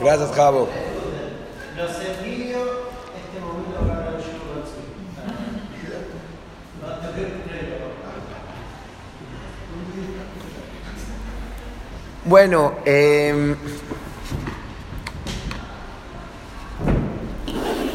Gracias, 0.00 0.30
Javo. 0.32 0.68
Los 1.76 1.90
este 1.90 3.40
momento 3.40 3.80
para 3.86 4.08
el 4.16 4.22
show 4.22 4.38
Bueno, 12.24 12.74
eh, 12.84 13.54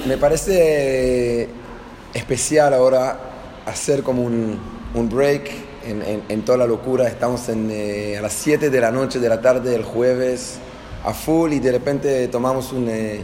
me 0.08 0.18
parece 0.18 1.48
especial 2.14 2.74
ahora 2.74 3.20
hacer 3.66 4.02
como 4.02 4.24
un, 4.24 4.60
un 4.96 5.10
break 5.10 5.52
en, 5.86 6.02
en- 6.02 6.24
en 6.30 6.42
toda 6.46 6.58
la 6.58 6.66
locura. 6.68 7.08
Estamos 7.08 7.48
en, 7.50 7.70
eh, 7.72 8.18
a 8.18 8.22
las 8.22 8.34
7 8.34 8.70
de 8.70 8.82
la 8.82 8.92
noche 8.92 9.20
de 9.20 9.30
la 9.30 9.40
tarde 9.40 9.70
del 9.72 9.84
jueves 9.84 10.58
a 11.04 11.14
full 11.14 11.54
y 11.54 11.60
de 11.60 11.72
repente 11.72 12.28
tomamos 12.30 12.72
un, 12.72 12.88
eh, 12.90 13.24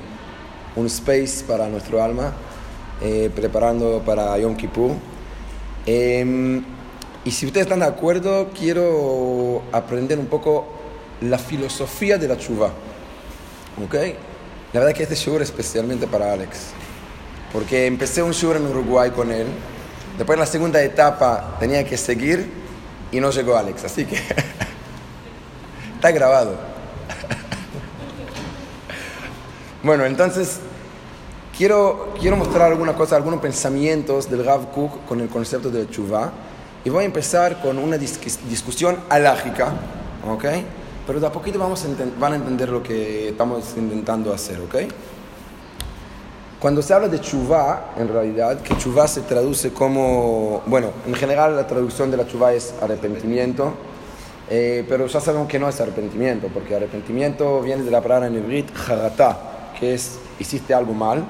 un 0.75 0.85
space 0.87 1.43
para 1.47 1.67
nuestro 1.67 2.03
alma, 2.03 2.33
eh, 3.01 3.29
preparando 3.33 4.01
para 4.05 4.37
Yom 4.37 4.55
Kippur. 4.55 4.91
Em, 5.85 6.63
y 7.23 7.31
si 7.31 7.45
ustedes 7.45 7.65
están 7.65 7.79
de 7.79 7.85
acuerdo, 7.85 8.49
quiero 8.57 9.61
aprender 9.71 10.19
un 10.19 10.27
poco 10.27 10.67
la 11.21 11.37
filosofía 11.37 12.17
de 12.17 12.27
la 12.27 12.37
chuva. 12.37 12.71
¿Ok? 13.83 13.95
La 14.73 14.81
verdad 14.81 14.95
que 14.95 15.03
este 15.03 15.15
show 15.15 15.35
es 15.37 15.43
especialmente 15.43 16.07
para 16.07 16.33
Alex. 16.33 16.71
Porque 17.51 17.87
empecé 17.87 18.21
un 18.21 18.33
show 18.33 18.53
en 18.53 18.67
Uruguay 18.67 19.11
con 19.11 19.31
él. 19.31 19.47
Después 20.17 20.35
en 20.35 20.41
la 20.41 20.45
segunda 20.45 20.81
etapa 20.83 21.57
tenía 21.59 21.83
que 21.83 21.97
seguir 21.97 22.49
y 23.11 23.19
no 23.19 23.31
llegó 23.31 23.57
Alex. 23.57 23.85
Así 23.85 24.05
que 24.05 24.15
está 25.95 26.11
grabado. 26.11 26.55
Bueno, 29.83 30.05
entonces 30.05 30.59
quiero, 31.57 32.13
quiero 32.19 32.35
mostrar 32.37 32.71
alguna 32.71 32.95
cosa, 32.95 33.15
algunos 33.15 33.39
pensamientos 33.39 34.29
del 34.29 34.45
Rav 34.45 34.71
Kook 34.71 35.05
con 35.07 35.21
el 35.21 35.29
concepto 35.29 35.69
de 35.69 35.89
chuva. 35.89 36.31
Y 36.85 36.89
voy 36.89 37.03
a 37.03 37.05
empezar 37.05 37.61
con 37.61 37.77
una 37.77 37.97
dis- 37.97 38.39
discusión 38.49 38.97
alágica, 39.09 39.67
¿ok? 40.29 40.45
Pero 41.05 41.19
de 41.19 41.27
a 41.27 41.31
poquito 41.31 41.59
vamos 41.59 41.83
a 41.83 41.87
van 42.19 42.33
a 42.33 42.35
entender 42.37 42.69
lo 42.69 42.81
que 42.81 43.29
estamos 43.29 43.63
intentando 43.75 44.33
hacer, 44.33 44.59
¿ok? 44.61 44.75
Cuando 46.59 46.81
se 46.81 46.93
habla 46.93 47.07
de 47.07 47.19
chuvá, 47.19 47.93
en 47.97 48.07
realidad, 48.09 48.61
que 48.61 48.77
chuvá 48.77 49.07
se 49.07 49.21
traduce 49.21 49.71
como, 49.71 50.61
bueno, 50.65 50.89
en 51.07 51.13
general 51.15 51.55
la 51.55 51.65
traducción 51.65 52.11
de 52.11 52.17
la 52.17 52.27
chuvá 52.27 52.53
es 52.53 52.73
arrepentimiento, 52.81 53.73
eh, 54.49 54.85
pero 54.87 55.07
ya 55.07 55.21
sabemos 55.21 55.47
que 55.47 55.57
no 55.57 55.69
es 55.69 55.79
arrepentimiento, 55.79 56.47
porque 56.53 56.75
arrepentimiento 56.75 57.61
viene 57.61 57.83
de 57.83 57.91
la 57.91 58.01
palabra 58.01 58.27
en 58.27 58.35
hebreo 58.35 58.65
jaratá, 58.73 59.48
que 59.79 59.93
es 59.93 60.19
hiciste 60.39 60.73
algo 60.73 60.93
mal 60.93 61.23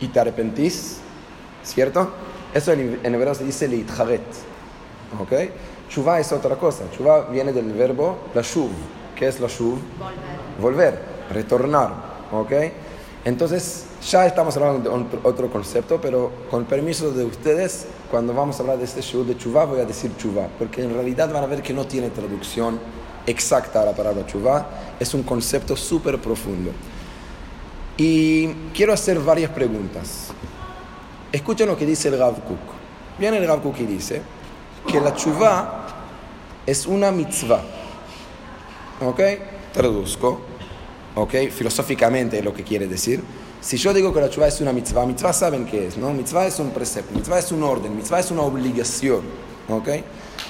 y 0.00 0.08
te 0.08 0.20
arrepentís, 0.20 0.98
¿cierto? 1.62 2.10
Eso 2.54 2.72
en, 2.72 3.00
en 3.02 3.14
hebreo 3.14 3.34
se 3.34 3.44
dice 3.44 3.68
leitjaret, 3.68 4.22
¿ok? 5.20 5.32
Chuvá 5.88 6.20
es 6.20 6.32
otra 6.32 6.56
cosa, 6.56 6.84
chuvá 6.96 7.26
viene 7.30 7.52
del 7.52 7.72
verbo 7.72 8.18
la 8.34 8.42
shuv, 8.42 8.70
¿qué 9.16 9.28
es 9.28 9.40
la 9.40 9.48
shuv? 9.48 9.78
volver, 10.60 11.00
retornar, 11.30 11.92
¿ok? 12.32 12.52
Entonces, 13.24 13.86
ya 14.08 14.26
estamos 14.26 14.56
hablando 14.56 14.90
de 14.90 15.18
otro 15.22 15.50
concepto, 15.50 16.00
pero 16.00 16.30
con 16.50 16.64
permiso 16.64 17.10
de 17.10 17.24
ustedes, 17.24 17.86
cuando 18.10 18.32
vamos 18.32 18.58
a 18.58 18.62
hablar 18.62 18.78
de 18.78 18.84
este 18.84 19.02
show 19.02 19.24
de 19.24 19.36
chuvá, 19.36 19.64
voy 19.64 19.80
a 19.80 19.84
decir 19.84 20.12
chuvá, 20.16 20.48
porque 20.58 20.82
en 20.82 20.94
realidad 20.94 21.32
van 21.32 21.44
a 21.44 21.46
ver 21.46 21.62
que 21.62 21.72
no 21.72 21.86
tiene 21.86 22.10
traducción 22.10 22.78
exacta 23.26 23.82
a 23.82 23.84
la 23.84 23.92
palabra 23.92 24.24
chuvá, 24.26 24.66
es 24.98 25.12
un 25.14 25.22
concepto 25.22 25.76
súper 25.76 26.18
profundo. 26.20 26.70
Y 27.98 28.46
quiero 28.72 28.92
hacer 28.92 29.18
varias 29.18 29.50
preguntas. 29.50 30.28
Escuchen 31.32 31.66
lo 31.66 31.76
que 31.76 31.84
dice 31.84 32.08
el 32.08 32.18
Rav 32.18 32.34
Kook. 32.44 32.58
Viene 33.18 33.38
el 33.38 33.46
Rav 33.46 33.60
Kook 33.60 33.80
y 33.80 33.86
dice 33.86 34.22
que 34.86 35.00
la 35.00 35.14
chuvá 35.14 35.86
es 36.64 36.86
una 36.86 37.10
mitzvah. 37.10 37.60
¿Ok? 39.04 39.20
Traduzco. 39.72 40.40
¿Ok? 41.16 41.34
Filosóficamente 41.50 42.40
lo 42.40 42.54
que 42.54 42.62
quiere 42.62 42.86
decir. 42.86 43.22
Si 43.60 43.76
yo 43.76 43.92
digo 43.92 44.14
que 44.14 44.20
la 44.20 44.30
chuva 44.30 44.46
es 44.46 44.60
una 44.60 44.72
mitzvah, 44.72 45.04
mitzvah 45.04 45.32
saben 45.32 45.66
qué 45.66 45.88
es, 45.88 45.96
¿no? 45.96 46.14
Mitzvah 46.14 46.46
es 46.46 46.60
un 46.60 46.70
precepto, 46.70 47.12
mitzvah 47.12 47.40
es 47.40 47.50
un 47.50 47.64
orden, 47.64 47.96
mitzvah 47.96 48.20
es 48.20 48.30
una 48.30 48.42
obligación. 48.42 49.22
¿Ok? 49.68 49.88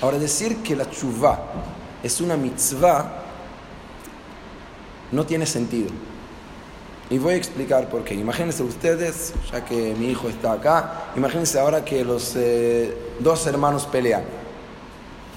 Ahora, 0.03 0.19
decir 0.19 0.59
que 0.59 0.77
la 0.77 0.89
chuva 0.91 1.41
es 2.03 2.21
una 2.21 2.37
mitzvah 2.37 3.23
no 5.11 5.25
tiene 5.25 5.47
sentido. 5.47 5.89
Y 7.11 7.19
voy 7.19 7.35
a 7.35 7.37
explicar 7.37 7.89
por 7.89 8.05
qué. 8.05 8.15
Imagínense 8.15 8.63
ustedes, 8.63 9.33
ya 9.51 9.65
que 9.65 9.95
mi 9.99 10.11
hijo 10.11 10.29
está 10.29 10.53
acá, 10.53 11.11
imagínense 11.17 11.59
ahora 11.59 11.85
que 11.85 12.05
los 12.05 12.35
eh, 12.37 12.95
dos 13.19 13.47
hermanos 13.47 13.87
pelean. 13.87 14.23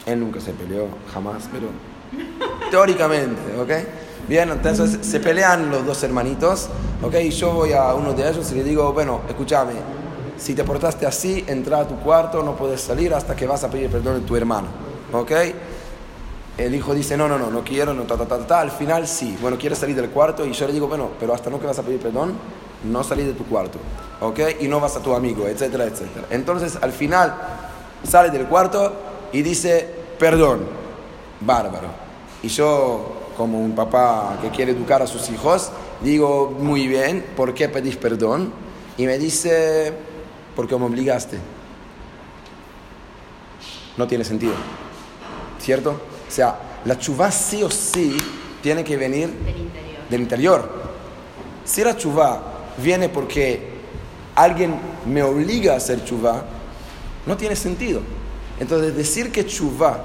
Él 0.06 0.20
nunca 0.20 0.42
se 0.42 0.52
peleó, 0.52 0.88
jamás, 1.14 1.48
pero 1.52 1.68
teóricamente, 2.70 3.42
¿ok? 3.58 3.72
Bien, 4.28 4.50
entonces 4.50 5.00
se 5.02 5.20
pelean 5.20 5.72
los 5.72 5.86
dos 5.86 6.04
hermanitos, 6.04 6.68
¿ok? 7.02 7.16
Y 7.24 7.30
yo 7.30 7.54
voy 7.54 7.72
a 7.72 7.94
uno 7.94 8.14
de 8.14 8.30
ellos 8.30 8.52
y 8.52 8.56
le 8.56 8.64
digo, 8.64 8.92
bueno, 8.92 9.22
escúchame, 9.30 9.74
si 10.38 10.53
te 10.53 10.64
portaste 10.64 11.06
así, 11.06 11.46
entra 11.48 11.80
a 11.80 11.88
tu 11.88 11.96
cuarto, 11.98 12.44
no 12.44 12.56
puedes 12.56 12.82
salir 12.82 13.14
hasta 13.14 13.36
que 13.36 13.48
vas 13.48 13.64
a 13.64 13.70
pedir 13.70 13.90
perdón 13.90 14.22
a 14.24 14.26
tu 14.26 14.36
hermano, 14.36 14.68
¿ok? 15.14 15.32
El 16.66 16.75
hijo 16.75 16.94
dice, 16.94 17.17
no, 17.17 17.27
no, 17.27 17.39
no, 17.39 17.49
no 17.49 17.63
quiero, 17.63 17.94
no, 17.94 18.03
ta, 18.03 18.16
ta, 18.17 18.25
ta, 18.25 18.45
ta. 18.45 18.59
Al 18.61 18.72
final 18.72 19.07
sí, 19.07 19.35
bueno, 19.41 19.57
quieres 19.57 19.79
salir 19.79 19.95
del 19.95 20.09
cuarto 20.09 20.45
y 20.45 20.53
yo 20.53 20.67
le 20.67 20.73
digo, 20.73 20.88
bueno, 20.88 21.11
pero 21.19 21.33
hasta 21.33 21.49
no 21.49 21.59
que 21.59 21.66
vas 21.66 21.79
a 21.79 21.83
pedir 21.83 21.99
perdón, 21.99 22.33
no 22.83 23.03
salí 23.03 23.23
de 23.23 23.33
tu 23.33 23.45
cuarto, 23.45 23.79
¿ok? 24.19 24.39
Y 24.59 24.67
no 24.67 24.79
vas 24.79 24.95
a 24.95 25.01
tu 25.01 25.13
amigo, 25.13 25.47
etcétera, 25.47 25.85
etcétera. 25.85 26.27
Entonces, 26.29 26.77
al 26.81 26.91
final, 26.91 27.35
sale 28.03 28.29
del 28.29 28.45
cuarto 28.45 28.94
y 29.31 29.41
dice, 29.41 29.88
perdón, 30.19 30.61
bárbaro. 31.39 31.88
Y 32.44 32.47
yo, 32.47 33.31
como 33.38 33.59
un 33.59 33.73
papá 33.73 34.38
que 34.41 34.49
quiere 34.49 34.72
educar 34.72 35.01
a 35.01 35.07
sus 35.07 35.29
hijos, 35.29 35.72
digo, 36.01 36.55
muy 36.59 36.88
bien, 36.88 37.25
¿por 37.35 37.53
qué 37.53 37.69
pedís 37.69 37.97
perdón? 37.97 38.51
Y 38.97 39.05
me 39.05 39.17
dice, 39.17 39.93
porque 40.55 40.75
me 40.78 40.85
obligaste. 40.85 41.39
No 43.97 44.07
tiene 44.07 44.23
sentido, 44.23 44.53
¿cierto? 45.59 46.10
O 46.31 46.34
sea, 46.34 46.56
la 46.86 46.97
chuvá 46.97 47.30
sí 47.30 47.62
o 47.62 47.69
sí 47.69 48.16
tiene 48.64 48.86
que 48.86 48.96
venir 48.96 49.28
Del 49.28 49.58
interior. 49.58 50.00
del 50.09 50.22
interior. 50.22 50.69
Si 51.66 51.84
la 51.84 51.97
chuvá 51.97 52.42
viene 52.78 53.09
porque 53.09 53.69
alguien 54.34 54.80
me 55.06 55.24
obliga 55.24 55.74
a 55.74 55.75
hacer 55.75 56.06
chuvá, 56.06 56.46
no 57.25 57.36
tiene 57.36 57.58
sentido. 57.58 58.00
Entonces, 58.62 58.96
decir 58.96 59.30
que 59.30 59.46
chuvá 59.46 60.00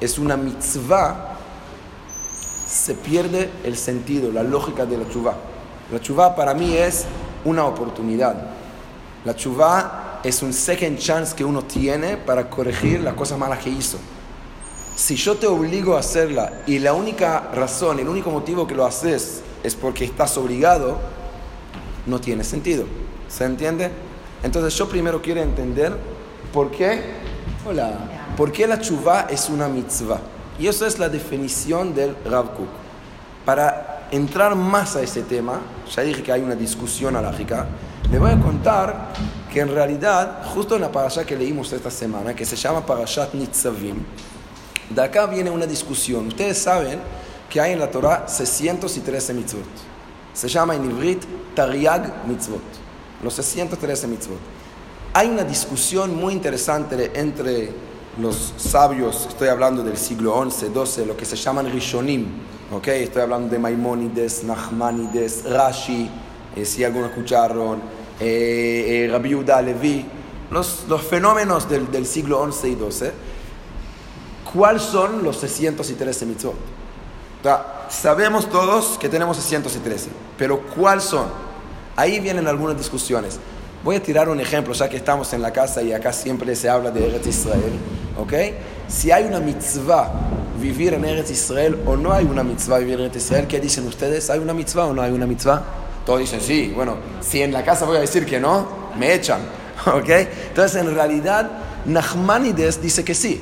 es 0.00 0.18
una 0.18 0.36
mitzvah, 0.36 1.36
se 2.66 2.94
pierde 2.94 3.48
el 3.62 3.76
sentido, 3.76 4.32
la 4.32 4.42
lógica 4.42 4.84
de 4.84 4.98
la 4.98 5.08
chuvá. 5.08 5.36
La 5.92 6.00
chuvá 6.00 6.34
para 6.34 6.54
mí 6.54 6.74
es 6.74 7.04
una 7.44 7.64
oportunidad. 7.64 8.34
La 9.24 9.36
chuvá 9.36 10.18
es 10.24 10.42
un 10.42 10.52
second 10.52 10.98
chance 10.98 11.36
que 11.36 11.44
uno 11.44 11.62
tiene 11.62 12.16
para 12.16 12.50
corregir 12.50 13.00
la 13.00 13.14
cosa 13.14 13.36
mala 13.36 13.56
que 13.56 13.70
hizo. 13.70 13.98
Si 14.98 15.14
yo 15.14 15.36
te 15.36 15.46
obligo 15.46 15.94
a 15.94 16.00
hacerla 16.00 16.64
y 16.66 16.80
la 16.80 16.92
única 16.92 17.52
razón, 17.54 18.00
el 18.00 18.08
único 18.08 18.32
motivo 18.32 18.66
que 18.66 18.74
lo 18.74 18.84
haces 18.84 19.42
es 19.62 19.76
porque 19.76 20.04
estás 20.04 20.36
obligado, 20.36 20.98
no 22.06 22.20
tiene 22.20 22.42
sentido. 22.42 22.84
¿Se 23.28 23.44
entiende? 23.44 23.92
Entonces 24.42 24.76
yo 24.76 24.88
primero 24.88 25.22
quiero 25.22 25.40
entender 25.40 25.96
por 26.52 26.72
qué, 26.72 27.00
hola, 27.64 27.92
por 28.36 28.50
qué 28.50 28.66
la 28.66 28.80
chuvá 28.80 29.28
es 29.30 29.48
una 29.48 29.68
mitzvah. 29.68 30.18
Y 30.58 30.66
eso 30.66 30.84
es 30.84 30.98
la 30.98 31.08
definición 31.08 31.94
del 31.94 32.16
Rav. 32.24 32.48
Para 33.44 34.08
entrar 34.10 34.56
más 34.56 34.96
a 34.96 35.02
ese 35.02 35.22
tema, 35.22 35.60
ya 35.94 36.02
dije 36.02 36.24
que 36.24 36.32
hay 36.32 36.42
una 36.42 36.56
discusión 36.56 37.14
alágica, 37.14 37.68
le 38.10 38.18
voy 38.18 38.32
a 38.32 38.40
contar 38.40 39.10
que 39.52 39.60
en 39.60 39.68
realidad, 39.68 40.42
justo 40.52 40.74
en 40.74 40.80
la 40.80 40.90
parasha 40.90 41.24
que 41.24 41.36
leímos 41.36 41.72
esta 41.72 41.88
semana, 41.88 42.34
que 42.34 42.44
se 42.44 42.56
llama 42.56 42.84
Parashat 42.84 43.32
Nitzavim, 43.34 44.04
de 44.90 45.02
acá 45.02 45.26
viene 45.26 45.50
una 45.50 45.66
discusión. 45.66 46.28
Ustedes 46.28 46.58
saben 46.58 47.00
que 47.48 47.60
hay 47.60 47.72
en 47.72 47.78
la 47.78 47.90
Torah 47.90 48.26
613 48.28 49.34
mitzvot. 49.34 49.62
Se 50.32 50.48
llama 50.48 50.74
en 50.74 50.84
ivrit 50.84 51.22
Tariag 51.54 52.26
mitzvot. 52.26 52.62
Los 53.22 53.34
613 53.34 54.06
mitzvot. 54.06 54.38
Hay 55.14 55.28
una 55.28 55.44
discusión 55.44 56.14
muy 56.14 56.32
interesante 56.32 57.10
entre 57.14 57.70
los 58.20 58.52
sabios, 58.56 59.26
estoy 59.28 59.48
hablando 59.48 59.82
del 59.82 59.96
siglo 59.96 60.34
11, 60.34 60.70
12, 60.70 61.06
lo 61.06 61.16
que 61.16 61.24
se 61.24 61.36
llaman 61.36 61.70
Rishonim. 61.70 62.26
¿ok? 62.72 62.88
Estoy 62.88 63.22
hablando 63.22 63.48
de 63.48 63.58
Maimónides, 63.58 64.44
Nachmanides, 64.44 65.44
Rashi, 65.44 66.08
eh, 66.56 66.64
si 66.64 66.84
algunos 66.84 67.10
escucharon, 67.10 67.80
eh, 68.20 69.06
eh, 69.06 69.08
Rabbi 69.10 69.34
Levi, 69.64 70.04
los, 70.50 70.84
los 70.88 71.02
fenómenos 71.02 71.68
del, 71.68 71.90
del 71.90 72.06
siglo 72.06 72.40
11 72.40 72.68
y 72.68 72.74
12. 72.74 73.12
¿Cuáles 74.52 74.82
son 74.82 75.22
los 75.22 75.36
613 75.38 76.26
mitzvot? 76.26 76.54
O 76.54 77.42
sea, 77.42 77.86
sabemos 77.88 78.48
todos 78.48 78.98
que 78.98 79.08
tenemos 79.08 79.36
613, 79.36 80.08
pero 80.36 80.60
¿cuáles 80.60 81.04
son? 81.04 81.26
Ahí 81.96 82.18
vienen 82.20 82.46
algunas 82.46 82.76
discusiones. 82.76 83.38
Voy 83.84 83.96
a 83.96 84.02
tirar 84.02 84.28
un 84.28 84.40
ejemplo, 84.40 84.72
ya 84.72 84.88
que 84.88 84.96
estamos 84.96 85.32
en 85.32 85.42
la 85.42 85.52
casa 85.52 85.82
y 85.82 85.92
acá 85.92 86.12
siempre 86.12 86.56
se 86.56 86.68
habla 86.68 86.90
de 86.90 87.06
Eretz 87.06 87.26
Israel, 87.28 87.72
¿ok? 88.18 88.32
Si 88.88 89.10
hay 89.10 89.24
una 89.24 89.38
mitzvah 89.38 90.12
vivir 90.60 90.94
en 90.94 91.04
Eretz 91.04 91.30
Israel 91.30 91.78
o 91.86 91.96
no 91.96 92.12
hay 92.12 92.24
una 92.24 92.42
mitzvah 92.42 92.78
vivir 92.78 92.94
en 92.94 93.00
Eretz 93.02 93.16
Israel, 93.16 93.46
¿qué 93.46 93.60
dicen 93.60 93.86
ustedes? 93.86 94.30
¿Hay 94.30 94.40
una 94.40 94.54
mitzvah 94.54 94.86
o 94.86 94.94
no 94.94 95.02
hay 95.02 95.12
una 95.12 95.26
mitzvah? 95.26 95.62
Todos 96.04 96.20
dicen 96.20 96.40
sí. 96.40 96.72
Bueno, 96.74 96.96
si 97.20 97.42
en 97.42 97.52
la 97.52 97.62
casa 97.64 97.84
voy 97.84 97.98
a 97.98 98.00
decir 98.00 98.26
que 98.26 98.40
no, 98.40 98.66
me 98.98 99.14
echan, 99.14 99.40
¿ok? 99.86 100.08
Entonces, 100.48 100.80
en 100.80 100.92
realidad, 100.94 101.50
Nachmanides 101.84 102.82
dice 102.82 103.04
que 103.04 103.14
sí, 103.14 103.40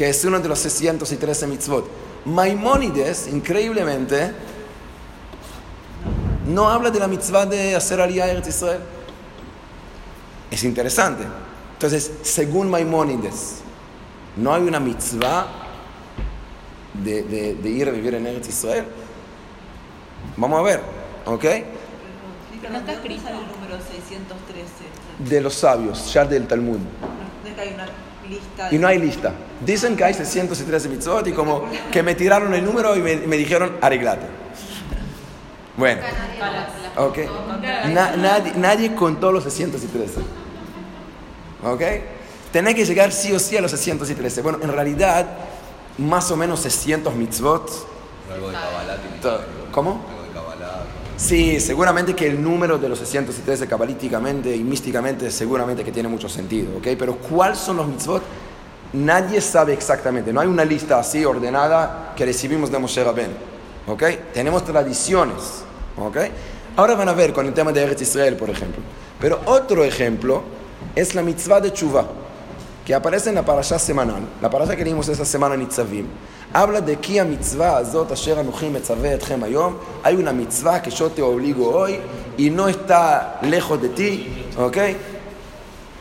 que 0.00 0.08
es 0.08 0.24
uno 0.24 0.40
de 0.40 0.48
los 0.48 0.58
613 0.60 1.46
mitzvot. 1.46 1.86
Maimónides, 2.24 3.26
increíblemente, 3.28 4.32
no 6.46 6.70
habla 6.70 6.90
de 6.90 6.98
la 6.98 7.06
mitzvah 7.06 7.44
de 7.44 7.76
hacer 7.76 8.00
aliyah 8.00 8.24
a 8.24 8.28
Eretz 8.30 8.48
Israel. 8.48 8.80
Es 10.50 10.64
interesante. 10.64 11.24
Entonces, 11.74 12.12
según 12.22 12.70
Maimónides, 12.70 13.56
no 14.38 14.54
hay 14.54 14.62
una 14.62 14.80
mitzvah 14.80 15.46
de, 16.94 17.22
de- 17.24 17.54
de 17.56 17.68
ir 17.68 17.86
a 17.86 17.92
vivir 17.92 18.14
en 18.14 18.26
Eretz 18.26 18.48
Israel. 18.48 18.86
Vamos 20.38 20.60
a 20.60 20.62
ver, 20.62 20.80
¿ok? 21.26 21.44
No 22.70 22.78
está 22.78 22.92
escrito 22.92 23.28
el 23.28 23.34
número 23.34 23.76
613. 23.76 25.28
De 25.30 25.40
los 25.42 25.52
sabios, 25.52 26.10
ya 26.10 26.24
del 26.24 26.46
Talmud. 26.46 26.78
No 26.78 27.48
lista. 28.30 28.68
Y 28.72 28.78
no 28.78 28.86
hay 28.88 28.98
lista. 28.98 29.32
Dicen 29.64 29.96
que 29.96 30.04
hay 30.04 30.14
613 30.14 30.88
mitzvot 30.88 31.26
y 31.26 31.32
como 31.32 31.64
que 31.92 32.02
me 32.02 32.14
tiraron 32.14 32.54
el 32.54 32.64
número 32.64 32.96
y 32.96 33.00
me, 33.00 33.16
me 33.16 33.36
dijeron 33.36 33.76
arreglate. 33.80 34.26
Bueno, 35.76 36.02
ok. 36.96 37.18
Na- 37.92 38.16
nadie, 38.16 38.52
nadie 38.56 38.94
contó 38.94 39.32
los 39.32 39.44
613. 39.44 40.20
Ok. 41.64 41.82
Tenés 42.52 42.74
que 42.74 42.84
llegar 42.84 43.12
sí 43.12 43.32
o 43.32 43.38
sí 43.38 43.56
a 43.56 43.60
los 43.60 43.70
613. 43.70 44.42
Bueno, 44.42 44.58
en 44.62 44.72
realidad, 44.72 45.26
más 45.98 46.30
o 46.30 46.36
menos 46.36 46.60
600 46.60 47.14
mitzvot. 47.14 47.70
¿Cómo? 49.72 50.00
Sí, 51.20 51.60
seguramente 51.60 52.14
que 52.14 52.26
el 52.26 52.42
número 52.42 52.78
de 52.78 52.88
los 52.88 52.98
613 52.98 53.66
cabalísticamente 53.66 54.56
y 54.56 54.64
místicamente 54.64 55.30
seguramente 55.30 55.84
que 55.84 55.92
tiene 55.92 56.08
mucho 56.08 56.30
sentido, 56.30 56.78
¿ok? 56.78 56.88
Pero 56.98 57.16
¿cuáles 57.16 57.58
son 57.58 57.76
los 57.76 57.86
mitzvot? 57.86 58.22
Nadie 58.94 59.42
sabe 59.42 59.74
exactamente, 59.74 60.32
no 60.32 60.40
hay 60.40 60.48
una 60.48 60.64
lista 60.64 60.98
así 60.98 61.22
ordenada 61.22 62.14
que 62.16 62.24
recibimos 62.24 62.72
de 62.72 62.78
Moshe 62.78 63.04
Rabben, 63.04 63.32
¿ok? 63.86 64.02
Tenemos 64.32 64.64
tradiciones, 64.64 65.62
¿ok? 65.98 66.16
Ahora 66.76 66.94
van 66.94 67.10
a 67.10 67.12
ver 67.12 67.34
con 67.34 67.44
el 67.44 67.52
tema 67.52 67.70
de 67.70 67.82
Eretz 67.82 68.00
Israel, 68.00 68.36
por 68.36 68.48
ejemplo. 68.48 68.80
Pero 69.20 69.42
otro 69.44 69.84
ejemplo 69.84 70.42
es 70.96 71.14
la 71.14 71.22
mitzvah 71.22 71.60
de 71.60 71.70
Tshuva, 71.70 72.06
que 72.86 72.94
aparece 72.94 73.28
en 73.28 73.34
la 73.34 73.44
parasha 73.44 73.78
semanal, 73.78 74.22
la 74.40 74.48
parasha 74.48 74.74
que 74.74 74.84
leímos 74.84 75.06
esa 75.08 75.26
semana 75.26 75.54
en 75.54 75.60
Nitzavim, 75.60 76.06
mitzvah 76.52 77.78
azot 77.78 78.10
asher 78.12 78.38
anuchim 78.38 78.72
metzaveh 78.72 79.14
etchem 79.14 79.42
hayom, 79.42 79.76
hay 80.02 80.16
una 80.16 80.32
mitzvah 80.32 80.82
que 80.82 80.90
yo 80.90 81.10
te 81.10 81.22
obligo 81.22 81.70
hoy 81.70 81.98
y 82.36 82.50
no 82.50 82.68
está 82.68 83.38
lejos 83.42 83.80
de 83.80 83.88
ti, 83.90 84.46
¿ok? 84.58 84.76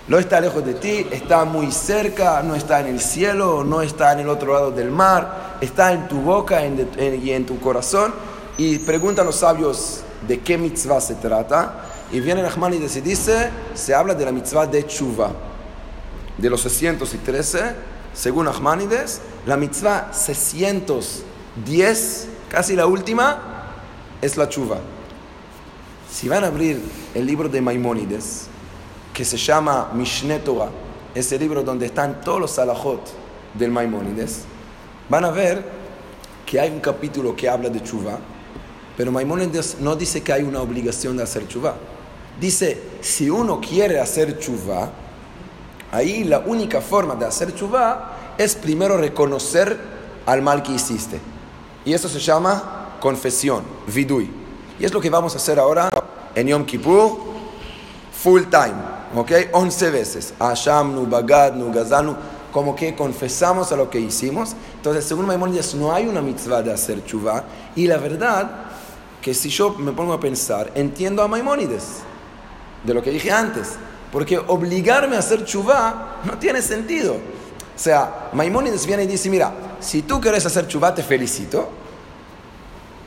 No 0.07 0.17
está 0.17 0.41
lejos 0.41 0.65
de 0.65 0.73
ti, 0.73 1.05
está 1.11 1.45
muy 1.45 1.71
cerca, 1.71 2.41
no 2.41 2.55
está 2.55 2.79
en 2.79 2.87
el 2.87 2.99
cielo, 2.99 3.63
no 3.63 3.81
está 3.81 4.13
en 4.13 4.19
el 4.21 4.29
otro 4.29 4.53
lado 4.53 4.71
del 4.71 4.89
mar, 4.89 5.57
está 5.61 5.93
en 5.93 6.07
tu 6.07 6.19
boca 6.21 6.63
en 6.63 6.89
en- 6.97 7.23
y 7.23 7.31
en 7.31 7.45
tu 7.45 7.59
corazón. 7.59 8.11
Y 8.57 8.79
preguntan 8.79 9.27
los 9.27 9.35
sabios 9.35 10.01
de 10.27 10.39
qué 10.39 10.57
mitzvah 10.57 10.99
se 10.99 11.13
trata. 11.15 11.85
Y 12.11 12.21
viene 12.21 12.41
Nachmanides 12.41 12.95
y 12.95 13.01
dice, 13.01 13.51
se 13.75 13.93
habla 13.93 14.15
de 14.15 14.25
la 14.25 14.31
mitzvah 14.31 14.65
de 14.65 14.81
Tshuva. 14.83 15.31
De 16.39 16.49
los 16.49 16.61
613, 16.61 17.75
según 18.13 18.45
Nachmanides, 18.45 19.21
la 19.45 19.57
mitzvah 19.57 20.13
610, 20.13 22.27
casi 22.49 22.75
la 22.75 22.85
última, 22.85 23.39
es 24.21 24.37
la 24.37 24.47
Tshuva. 24.47 24.79
Si 26.11 26.27
van 26.27 26.43
a 26.43 26.47
abrir 26.47 26.81
el 27.13 27.25
libro 27.25 27.47
de 27.47 27.61
Maimónides, 27.61 28.47
que 29.13 29.23
se 29.23 29.37
llama 29.37 29.91
Mishneh 29.93 30.39
Torah, 30.39 30.69
ese 31.13 31.37
libro 31.37 31.63
donde 31.63 31.85
están 31.85 32.21
todos 32.21 32.39
los 32.39 32.51
salahot 32.51 33.01
del 33.53 33.71
Maimónides, 33.71 34.41
van 35.07 35.25
a 35.25 35.31
ver 35.31 35.63
que 36.45 36.59
hay 36.59 36.71
un 36.71 36.79
capítulo 36.79 37.35
que 37.35 37.47
habla 37.47 37.69
de 37.69 37.79
Tshuva, 37.79 38.17
pero 38.97 39.11
Maimónides 39.11 39.77
no 39.79 39.95
dice 39.95 40.21
que 40.21 40.33
hay 40.33 40.43
una 40.43 40.61
obligación 40.61 41.15
de 41.15 41.23
hacer 41.23 41.47
Tshuva. 41.47 41.75
Dice, 42.39 42.81
si 43.01 43.29
uno 43.29 43.61
quiere 43.61 43.99
hacer 43.99 44.37
Tshuva, 44.37 44.89
ahí 45.91 46.23
la 46.23 46.39
única 46.39 46.81
forma 46.81 47.15
de 47.15 47.25
hacer 47.25 47.53
Tshuva 47.53 48.17
es 48.39 48.55
primero 48.55 48.97
reconocer 48.97 49.77
al 50.25 50.41
mal 50.41 50.63
que 50.63 50.71
hiciste. 50.71 51.19
Y 51.83 51.93
eso 51.93 52.07
se 52.07 52.19
llama 52.19 52.95
confesión, 53.01 53.63
vidui. 53.93 54.31
Y 54.79 54.85
es 54.85 54.93
lo 54.93 55.01
que 55.01 55.09
vamos 55.09 55.33
a 55.33 55.37
hacer 55.37 55.59
ahora 55.59 55.89
en 56.33 56.47
Yom 56.47 56.65
Kippur, 56.65 57.19
full 58.23 58.43
time, 58.43 58.75
¿ok? 59.13 59.31
11 59.51 59.91
veces. 59.91 60.33
Ashamnu, 60.39 61.05
Bagadnu, 61.05 61.69
Gazanu, 61.73 62.15
como 62.53 62.73
que 62.73 62.95
confesamos 62.95 63.73
a 63.73 63.75
lo 63.75 63.89
que 63.89 63.99
hicimos. 63.99 64.55
Entonces, 64.75 65.03
según 65.03 65.25
Maimónides, 65.25 65.75
no 65.75 65.93
hay 65.93 66.07
una 66.07 66.21
mitzvah 66.21 66.61
de 66.61 66.71
hacer 66.71 67.03
chuva. 67.03 67.43
Y 67.75 67.87
la 67.87 67.97
verdad, 67.97 68.49
que 69.21 69.33
si 69.33 69.49
yo 69.49 69.71
me 69.71 69.91
pongo 69.91 70.13
a 70.13 70.19
pensar, 70.19 70.71
entiendo 70.75 71.21
a 71.21 71.27
Maimónides, 71.27 71.83
de 72.85 72.93
lo 72.93 73.03
que 73.03 73.11
dije 73.11 73.33
antes. 73.33 73.73
Porque 74.13 74.37
obligarme 74.37 75.17
a 75.17 75.19
hacer 75.19 75.43
chuva 75.43 76.21
no 76.23 76.37
tiene 76.37 76.61
sentido. 76.61 77.17
O 77.79 77.81
sea, 77.81 78.29
Maimónides 78.33 78.85
viene 78.85 79.05
y 79.05 79.07
dice, 79.07 79.29
mira, 79.29 79.53
si 79.79 80.01
tú 80.01 80.19
quieres 80.19 80.45
hacer 80.45 80.67
chuva, 80.67 80.93
te 80.93 81.01
felicito. 81.01 81.69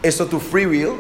Eso 0.03 0.25
tu 0.25 0.41
free 0.41 0.65
will, 0.65 0.93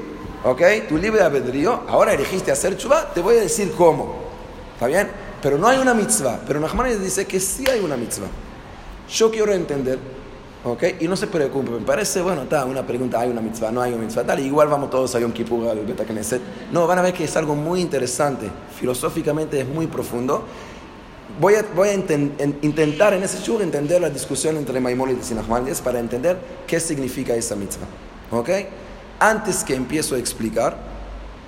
¿ok? 0.44 0.60
Tu 0.90 0.98
libre 0.98 1.22
albedrío. 1.22 1.80
Ahora 1.88 2.12
elegiste 2.12 2.52
hacer 2.52 2.76
chuva, 2.76 3.10
te 3.14 3.22
voy 3.22 3.38
a 3.38 3.40
decir 3.40 3.72
cómo. 3.72 4.14
¿Está 4.74 4.88
bien? 4.88 5.08
Pero 5.40 5.56
no 5.56 5.66
hay 5.68 5.78
una 5.78 5.94
mitzvah. 5.94 6.40
Pero 6.46 6.60
Nachmanides 6.60 7.02
dice 7.02 7.26
que 7.26 7.40
sí 7.40 7.64
hay 7.66 7.80
una 7.80 7.96
mitzvah. 7.96 8.26
Yo 9.10 9.30
quiero 9.30 9.54
entender, 9.54 9.98
¿ok? 10.64 10.82
Y 11.00 11.08
no 11.08 11.16
se 11.16 11.26
preocupen, 11.26 11.72
me 11.72 11.80
parece, 11.80 12.20
bueno, 12.20 12.42
está, 12.42 12.66
una 12.66 12.86
pregunta, 12.86 13.20
hay 13.20 13.30
una 13.30 13.40
mitzvah, 13.40 13.72
no 13.72 13.80
hay 13.80 13.94
una 13.94 14.02
mitzvah, 14.02 14.22
tal, 14.22 14.38
igual 14.40 14.68
vamos 14.68 14.90
todos 14.90 15.14
a 15.14 15.18
Yom 15.18 15.32
Kippur 15.32 15.70
al 15.70 15.80
Beta 15.86 16.04
Knesset. 16.04 16.42
No, 16.70 16.86
van 16.86 16.98
a 16.98 17.02
ver 17.02 17.14
que 17.14 17.24
es 17.24 17.34
algo 17.38 17.54
muy 17.54 17.80
interesante, 17.80 18.50
filosóficamente 18.78 19.58
es 19.58 19.66
muy 19.66 19.86
profundo. 19.86 20.44
Voy 21.40 21.54
a, 21.54 21.64
voy 21.74 21.88
a 21.88 21.92
en- 21.92 22.58
intentar 22.62 23.14
en 23.14 23.22
ese 23.22 23.42
shur 23.42 23.62
entender 23.62 24.00
la 24.00 24.10
discusión 24.10 24.56
entre 24.56 24.78
Maimónides 24.80 25.30
y 25.30 25.34
Nachmanides 25.34 25.80
para 25.80 25.98
entender 25.98 26.36
qué 26.66 26.78
significa 26.78 27.34
esa 27.34 27.56
mitzvah, 27.56 27.86
¿ok? 28.30 28.50
Antes 29.18 29.64
que 29.64 29.74
empiezo 29.74 30.14
a 30.14 30.18
explicar, 30.18 30.76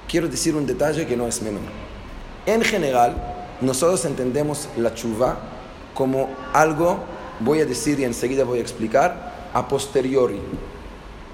quiero 0.08 0.26
decir 0.28 0.56
un 0.56 0.66
detalle 0.66 1.06
que 1.06 1.16
no 1.16 1.26
es 1.26 1.42
menor. 1.42 1.60
En 2.46 2.62
general, 2.62 3.14
nosotros 3.60 4.04
entendemos 4.04 4.68
la 4.76 4.94
chuva 4.94 5.38
como 5.92 6.30
algo, 6.52 6.98
voy 7.40 7.60
a 7.60 7.66
decir 7.66 8.00
y 8.00 8.04
enseguida 8.04 8.44
voy 8.44 8.58
a 8.60 8.62
explicar, 8.62 9.50
a 9.52 9.68
posteriori. 9.68 10.40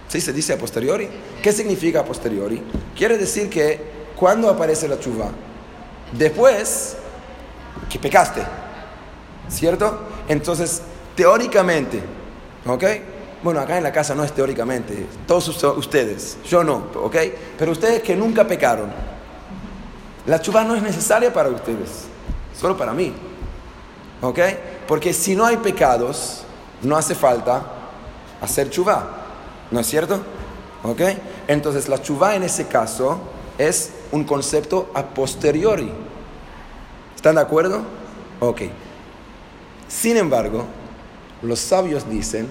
¿Sí 0.08 0.20
se 0.20 0.32
dice 0.32 0.52
a 0.54 0.58
posteriori? 0.58 1.08
¿Qué 1.42 1.52
significa 1.52 2.00
a 2.00 2.04
posteriori? 2.04 2.60
Quiere 2.96 3.16
decir 3.16 3.48
que 3.48 3.80
cuando 4.16 4.50
aparece 4.50 4.88
la 4.88 4.98
chuva, 4.98 5.30
después 6.12 6.96
que 7.88 7.98
pecaste, 7.98 8.42
¿cierto? 9.48 10.00
Entonces, 10.28 10.82
teóricamente, 11.16 12.02
¿ok? 12.66 12.84
Bueno, 13.42 13.60
acá 13.60 13.78
en 13.78 13.84
la 13.84 13.92
casa 13.92 14.14
no 14.14 14.22
es 14.22 14.32
teóricamente, 14.32 15.06
todos 15.26 15.48
us- 15.48 15.64
ustedes, 15.78 16.36
yo 16.48 16.62
no, 16.62 16.84
¿ok? 17.02 17.16
Pero 17.58 17.72
ustedes 17.72 18.02
que 18.02 18.14
nunca 18.14 18.46
pecaron, 18.46 18.90
la 20.26 20.40
chuva 20.40 20.62
no 20.64 20.74
es 20.74 20.82
necesaria 20.82 21.32
para 21.32 21.48
ustedes, 21.48 22.04
solo 22.58 22.76
para 22.76 22.92
mí. 22.92 23.12
¿Ok? 24.22 24.38
Porque 24.86 25.14
si 25.14 25.34
no 25.34 25.46
hay 25.46 25.56
pecados, 25.56 26.42
no 26.82 26.94
hace 26.94 27.14
falta 27.14 27.62
hacer 28.42 28.68
chuva. 28.68 29.08
¿No 29.70 29.80
es 29.80 29.86
cierto? 29.86 30.20
¿Ok? 30.82 31.00
Entonces 31.48 31.88
la 31.88 32.02
chuva 32.02 32.34
en 32.34 32.42
ese 32.42 32.66
caso 32.66 33.18
es 33.56 33.92
un 34.12 34.24
concepto 34.24 34.90
a 34.92 35.02
posteriori. 35.04 35.90
¿Están 37.20 37.34
de 37.34 37.42
acuerdo? 37.42 37.82
Ok. 38.40 38.62
Sin 39.86 40.16
embargo, 40.16 40.64
los 41.42 41.58
sabios 41.58 42.08
dicen 42.08 42.48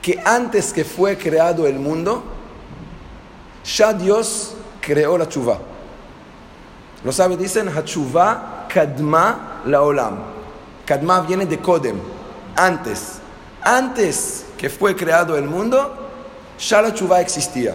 que 0.00 0.22
antes 0.24 0.72
que 0.72 0.84
fue 0.84 1.18
creado 1.18 1.66
el 1.66 1.80
mundo, 1.80 2.22
ya 3.64 3.92
Dios 3.92 4.54
creó 4.80 5.18
la 5.18 5.28
chuva. 5.28 5.58
Los 7.02 7.16
sabios 7.16 7.40
dicen, 7.40 7.68
Hachuva 7.70 8.68
kadma 8.72 9.62
la 9.66 9.82
olam. 9.82 10.16
Kadma 10.86 11.22
viene 11.22 11.44
de 11.44 11.58
Kodem, 11.58 11.98
antes. 12.54 13.18
Antes 13.62 14.44
que 14.56 14.70
fue 14.70 14.94
creado 14.94 15.36
el 15.36 15.46
mundo, 15.46 16.08
ya 16.56 16.82
la 16.82 16.94
chuva 16.94 17.20
existía. 17.20 17.74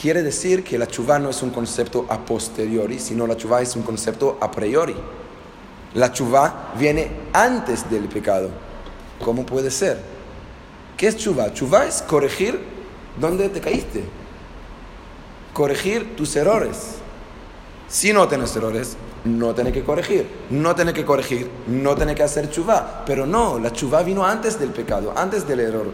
Quiere 0.00 0.22
decir 0.22 0.64
que 0.64 0.78
la 0.78 0.86
chuva 0.86 1.18
no 1.18 1.28
es 1.28 1.42
un 1.42 1.50
concepto 1.50 2.06
a 2.08 2.24
posteriori, 2.24 2.98
sino 2.98 3.26
la 3.26 3.36
chuva 3.36 3.60
es 3.60 3.76
un 3.76 3.82
concepto 3.82 4.38
a 4.40 4.50
priori. 4.50 4.94
La 5.92 6.10
chuva 6.10 6.72
viene 6.78 7.10
antes 7.34 7.90
del 7.90 8.08
pecado. 8.08 8.48
¿Cómo 9.22 9.44
puede 9.44 9.70
ser? 9.70 10.00
¿Qué 10.96 11.06
es 11.08 11.18
chuva? 11.18 11.52
Chuva 11.52 11.84
es 11.84 12.00
corregir 12.00 12.58
donde 13.20 13.50
te 13.50 13.60
caíste. 13.60 14.02
Corregir 15.52 16.16
tus 16.16 16.34
errores. 16.34 16.94
Si 17.86 18.14
no 18.14 18.26
tienes 18.26 18.56
errores, 18.56 18.96
no 19.26 19.54
tienes 19.54 19.74
que 19.74 19.84
corregir. 19.84 20.26
No 20.48 20.74
tienes 20.74 20.94
que 20.94 21.04
corregir, 21.04 21.50
no 21.66 21.94
tienes 21.94 22.16
que 22.16 22.22
hacer 22.22 22.50
chuva. 22.50 23.02
Pero 23.04 23.26
no, 23.26 23.58
la 23.58 23.70
chuva 23.70 24.02
vino 24.02 24.24
antes 24.24 24.58
del 24.58 24.70
pecado, 24.70 25.12
antes 25.14 25.46
del 25.46 25.60
error. 25.60 25.88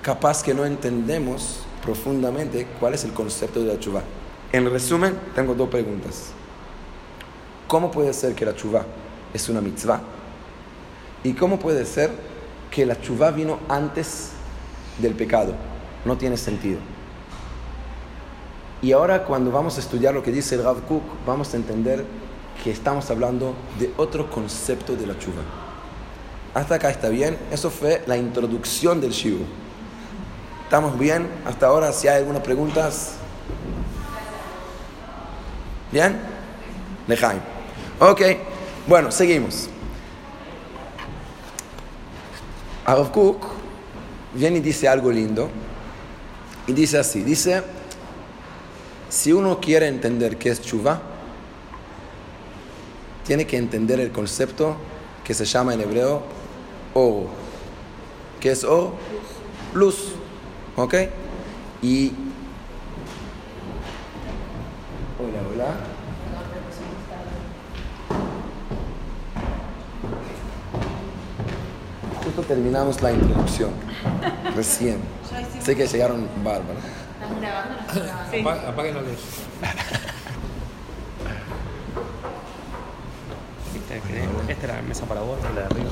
Capaz 0.00 0.42
que 0.42 0.54
no 0.54 0.64
entendemos 0.64 1.61
profundamente 1.82 2.66
cuál 2.78 2.94
es 2.94 3.04
el 3.04 3.12
concepto 3.12 3.60
de 3.60 3.72
la 3.74 3.78
chuva. 3.78 4.02
En 4.52 4.70
resumen, 4.70 5.18
tengo 5.34 5.54
dos 5.54 5.68
preguntas. 5.68 6.30
¿Cómo 7.66 7.90
puede 7.90 8.12
ser 8.12 8.34
que 8.34 8.44
la 8.44 8.54
chuva 8.54 8.84
es 9.32 9.48
una 9.48 9.60
mitzvah? 9.60 10.00
¿Y 11.24 11.32
cómo 11.32 11.58
puede 11.58 11.84
ser 11.84 12.10
que 12.70 12.84
la 12.86 13.00
chuva 13.00 13.30
vino 13.30 13.58
antes 13.68 14.32
del 14.98 15.14
pecado? 15.14 15.54
No 16.04 16.16
tiene 16.16 16.36
sentido. 16.36 16.78
Y 18.82 18.92
ahora 18.92 19.24
cuando 19.24 19.50
vamos 19.52 19.76
a 19.76 19.80
estudiar 19.80 20.12
lo 20.12 20.22
que 20.22 20.32
dice 20.32 20.56
el 20.56 20.64
Rav 20.64 20.82
Kook, 20.82 21.02
vamos 21.24 21.54
a 21.54 21.56
entender 21.56 22.04
que 22.62 22.70
estamos 22.70 23.10
hablando 23.10 23.54
de 23.78 23.92
otro 23.96 24.28
concepto 24.30 24.96
de 24.96 25.06
la 25.06 25.18
chuva. 25.18 25.42
Hasta 26.52 26.74
acá 26.74 26.90
está 26.90 27.08
bien, 27.08 27.38
eso 27.50 27.70
fue 27.70 28.02
la 28.06 28.16
introducción 28.16 29.00
del 29.00 29.12
shiur. 29.12 29.40
¿Estamos 30.72 30.98
bien? 30.98 31.28
Hasta 31.44 31.66
ahora, 31.66 31.92
si 31.92 32.08
hay 32.08 32.16
algunas 32.16 32.42
preguntas. 32.42 33.16
¿Bien? 35.92 36.18
Lejaim. 37.06 37.40
Ok, 38.00 38.22
bueno, 38.86 39.12
seguimos. 39.12 39.68
Rav 42.86 43.12
Kook 43.12 43.44
viene 44.32 44.56
y 44.56 44.60
dice 44.62 44.88
algo 44.88 45.12
lindo. 45.12 45.50
Y 46.66 46.72
dice 46.72 46.98
así, 46.98 47.20
dice, 47.20 47.62
si 49.10 49.30
uno 49.30 49.60
quiere 49.60 49.88
entender 49.88 50.38
qué 50.38 50.48
es 50.48 50.62
chuva, 50.62 51.02
tiene 53.26 53.46
que 53.46 53.58
entender 53.58 54.00
el 54.00 54.10
concepto 54.10 54.76
que 55.22 55.34
se 55.34 55.44
llama 55.44 55.74
en 55.74 55.82
hebreo 55.82 56.22
o. 56.94 57.26
¿Qué 58.40 58.52
es 58.52 58.64
o? 58.64 58.94
Luz. 59.74 60.14
¿Ok? 60.76 60.94
Y. 61.82 62.08
Hola, 65.18 65.40
hola. 65.52 65.74
Justo 72.24 72.42
terminamos 72.42 73.00
la 73.02 73.12
introducción. 73.12 73.70
Recién. 74.56 74.98
Sé 75.62 75.76
que 75.76 75.86
llegaron 75.86 76.28
bárbaros. 76.44 76.82
¿Están 77.20 77.40
grabando? 77.40 78.50
Apa- 78.50 78.68
Apaguen 78.68 78.94
la 78.94 79.00
luz. 79.02 79.20
Esta 84.48 84.64
era 84.64 84.76
la 84.76 84.82
mesa 84.82 85.04
para 85.06 85.20
vos, 85.20 85.38
la 85.42 85.50
de 85.50 85.64
arriba. 85.66 85.90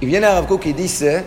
Y 0.00 0.06
viene 0.06 0.26
Rav 0.26 0.46
Kook 0.46 0.66
y 0.66 0.72
dice 0.72 1.24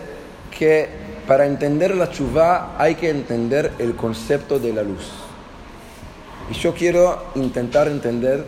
que 0.56 0.88
para 1.26 1.46
entender 1.46 1.94
la 1.94 2.10
chuva 2.10 2.74
hay 2.78 2.94
que 2.94 3.10
entender 3.10 3.72
el 3.78 3.94
concepto 3.96 4.58
de 4.58 4.72
la 4.72 4.82
luz. 4.82 5.10
Y 6.50 6.54
yo 6.54 6.74
quiero 6.74 7.24
intentar 7.34 7.88
entender 7.88 8.44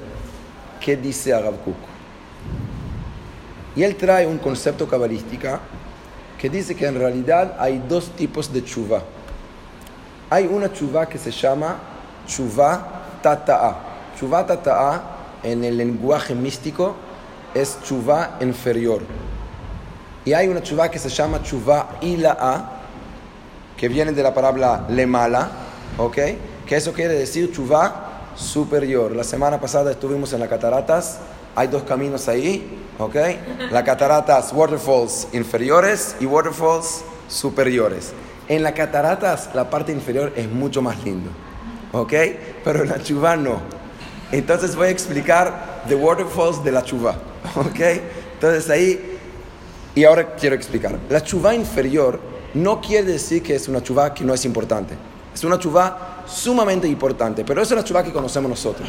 qué 0.81 0.97
dice 0.97 1.39
Rav. 1.39 1.55
Y 3.77 3.83
él 3.83 3.97
trae 3.97 4.27
un 4.27 4.39
concepto 4.39 4.89
cabalístico 4.89 5.59
que 6.39 6.49
dice 6.49 6.75
que 6.75 6.87
en 6.87 6.99
realidad 6.99 7.57
hay 7.59 7.83
dos 7.89 8.11
tipos 8.17 8.53
de 8.53 8.65
chuva. 8.65 9.03
Hay 10.31 10.47
una 10.47 10.73
chuva 10.73 11.07
que 11.07 11.19
se 11.19 11.31
llama 11.31 11.77
chuva 12.27 13.19
tata'a. 13.23 13.77
Chuva 14.19 14.47
tata'a 14.47 15.03
en 15.43 15.65
el 15.65 15.77
lenguaje 15.77 16.35
místico 16.35 16.97
es 17.55 17.79
chuva 17.83 18.39
inferior. 18.41 19.03
Y 20.25 20.33
hay 20.33 20.49
una 20.49 20.63
chuva 20.63 20.91
que 20.91 20.99
se 20.99 21.09
llama 21.09 21.43
chuva 21.43 21.97
ila'a, 22.01 22.71
que 23.77 23.89
viene 23.89 24.13
de 24.13 24.23
la 24.23 24.35
palabra 24.35 24.85
lemala, 24.91 25.51
¿ok? 25.97 26.19
Que 26.67 26.77
eso 26.77 26.93
quiere 26.93 27.15
decir 27.15 27.51
chuva 27.53 28.29
superior. 28.37 29.13
La 29.13 29.25
semana 29.25 29.59
pasada 29.61 29.91
estuvimos 29.91 30.33
en 30.33 30.41
las 30.41 30.49
cataratas, 30.49 31.19
hay 31.57 31.69
dos 31.69 31.83
caminos 31.85 32.29
ahí, 32.29 32.79
¿ok? 32.99 33.17
Las 33.71 33.83
cataratas, 33.85 34.53
waterfalls 34.53 35.29
inferiores 35.33 36.17
y 36.21 36.27
waterfalls 36.27 37.03
superiores. 37.29 38.13
En 38.49 38.63
las 38.63 38.73
cataratas 38.73 39.51
la 39.55 39.71
parte 39.71 39.93
inferior 39.93 40.33
es 40.37 40.51
mucho 40.51 40.83
más 40.83 41.03
lindo, 41.03 41.31
¿ok? 41.93 42.13
Pero 42.63 42.83
en 42.83 42.91
la 42.91 43.03
chuva 43.03 43.37
no. 43.37 43.61
Entonces 44.33 44.77
voy 44.77 44.89
a 44.89 44.91
explicar 44.91 45.83
the 45.89 45.95
waterfalls 45.95 46.63
de 46.63 46.73
la 46.73 46.85
chuva, 46.85 47.15
¿ok? 47.57 47.81
Entonces 48.35 48.69
ahí 48.69 49.10
y 50.01 50.05
ahora 50.07 50.35
quiero 50.35 50.57
explicar. 50.57 50.99
La 51.11 51.23
chuva 51.23 51.55
inferior 51.55 52.19
no 52.55 52.81
quiere 52.81 53.13
decir 53.13 53.43
que 53.43 53.55
es 53.55 53.69
una 53.69 53.83
chuva 53.83 54.15
que 54.15 54.25
no 54.25 54.33
es 54.33 54.47
importante. 54.47 54.95
Es 55.35 55.45
una 55.45 55.59
chuva 55.59 56.25
sumamente 56.27 56.89
importante, 56.89 57.45
pero 57.45 57.61
es 57.61 57.71
una 57.71 57.85
chuva 57.85 58.03
que 58.03 58.11
conocemos 58.11 58.49
nosotros. 58.49 58.89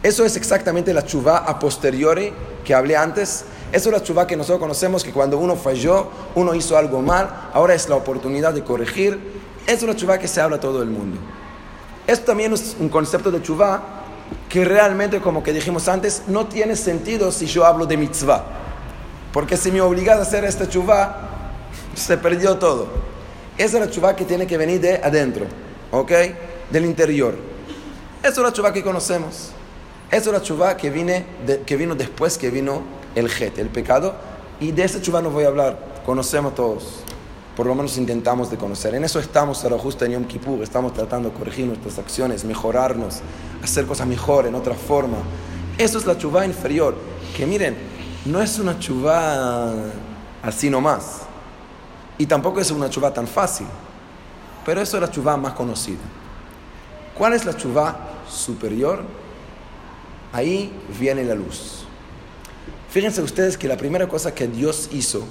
Eso 0.00 0.24
es 0.24 0.36
exactamente 0.36 0.94
la 0.94 1.04
chuva 1.04 1.38
a 1.38 1.58
posteriori 1.58 2.32
que 2.64 2.72
hablé 2.72 2.96
antes. 2.96 3.46
Eso 3.72 3.88
es 3.88 3.92
la 3.92 4.00
chuva 4.00 4.24
que 4.24 4.36
nosotros 4.36 4.60
conocemos 4.60 5.02
que 5.02 5.10
cuando 5.10 5.38
uno 5.38 5.56
falló, 5.56 6.06
uno 6.36 6.54
hizo 6.54 6.76
algo 6.76 7.02
mal, 7.02 7.48
ahora 7.52 7.74
es 7.74 7.88
la 7.88 7.96
oportunidad 7.96 8.54
de 8.54 8.62
corregir. 8.62 9.18
Es 9.66 9.82
una 9.82 9.96
chuva 9.96 10.18
que 10.18 10.28
se 10.28 10.40
habla 10.40 10.58
a 10.58 10.60
todo 10.60 10.84
el 10.84 10.88
mundo. 10.88 11.18
Esto 12.06 12.26
también 12.26 12.52
es 12.52 12.76
un 12.78 12.88
concepto 12.90 13.32
de 13.32 13.42
chuva 13.42 13.82
que 14.48 14.64
realmente, 14.64 15.20
como 15.20 15.42
que 15.42 15.52
dijimos 15.52 15.88
antes, 15.88 16.22
no 16.28 16.46
tiene 16.46 16.76
sentido 16.76 17.32
si 17.32 17.46
yo 17.46 17.66
hablo 17.66 17.86
de 17.86 17.96
mitzvah. 17.96 18.61
Porque 19.32 19.56
si 19.56 19.70
me 19.72 19.80
obligas 19.80 20.18
a 20.18 20.22
hacer 20.22 20.44
esta 20.44 20.68
chuva, 20.68 21.28
se 21.94 22.16
perdió 22.18 22.56
todo. 22.58 22.88
Esa 23.58 23.78
es 23.78 23.86
la 23.86 23.90
chuva 23.90 24.16
que 24.16 24.24
tiene 24.24 24.46
que 24.46 24.56
venir 24.56 24.80
de 24.80 24.96
adentro, 24.96 25.46
¿ok? 25.90 26.10
Del 26.70 26.84
interior. 26.84 27.34
Esa 28.22 28.28
es 28.32 28.38
la 28.38 28.52
chuva 28.52 28.72
que 28.72 28.82
conocemos. 28.82 29.50
Esa 30.10 30.26
es 30.30 30.32
la 30.32 30.42
chuva 30.42 30.76
que, 30.76 30.90
de- 30.90 31.60
que 31.64 31.76
vino 31.76 31.94
después 31.94 32.36
que 32.38 32.50
vino 32.50 32.82
el 33.14 33.28
jet, 33.28 33.58
el 33.58 33.68
pecado. 33.68 34.14
Y 34.60 34.72
de 34.72 34.84
esa 34.84 35.00
chuva 35.00 35.22
no 35.22 35.30
voy 35.30 35.44
a 35.44 35.48
hablar. 35.48 35.78
Conocemos 36.04 36.54
todos. 36.54 37.00
Por 37.56 37.66
lo 37.66 37.74
menos 37.74 37.96
intentamos 37.98 38.50
de 38.50 38.56
conocer. 38.56 38.94
En 38.94 39.04
eso 39.04 39.18
estamos 39.18 39.62
ahora 39.64 39.78
justo 39.78 40.04
en 40.04 40.12
Yom 40.12 40.24
Kippur. 40.24 40.62
Estamos 40.62 40.94
tratando 40.94 41.28
de 41.30 41.34
corregir 41.34 41.66
nuestras 41.66 41.98
acciones, 41.98 42.44
mejorarnos, 42.44 43.20
hacer 43.62 43.86
cosas 43.86 44.06
mejor, 44.06 44.46
en 44.46 44.54
otra 44.54 44.74
forma. 44.74 45.18
Eso 45.78 45.98
es 45.98 46.06
la 46.06 46.16
chuva 46.16 46.46
inferior. 46.46 46.94
Que 47.36 47.44
miren, 47.46 47.76
no 48.24 48.40
es 48.40 48.58
una 48.58 48.78
chuvá 48.78 49.72
así 50.42 50.70
nomás. 50.70 51.22
Y 52.18 52.26
tampoco 52.26 52.60
es 52.60 52.70
una 52.70 52.88
chuvá 52.88 53.12
tan 53.12 53.26
fácil. 53.26 53.66
Pero 54.64 54.80
eso 54.80 54.96
es 54.96 55.00
la 55.00 55.10
chuvá 55.10 55.36
más 55.36 55.54
conocida. 55.54 56.02
¿Cuál 57.16 57.32
es 57.34 57.44
la 57.44 57.56
chuvá 57.56 57.96
superior? 58.28 59.02
Ahí 60.32 60.72
viene 60.98 61.24
la 61.24 61.34
luz. 61.34 61.84
Fíjense 62.90 63.22
ustedes 63.22 63.58
que 63.58 63.66
la 63.66 63.76
primera 63.76 64.06
cosa 64.06 64.34
que 64.34 64.46
Dios 64.46 64.88
hizo 64.92 65.24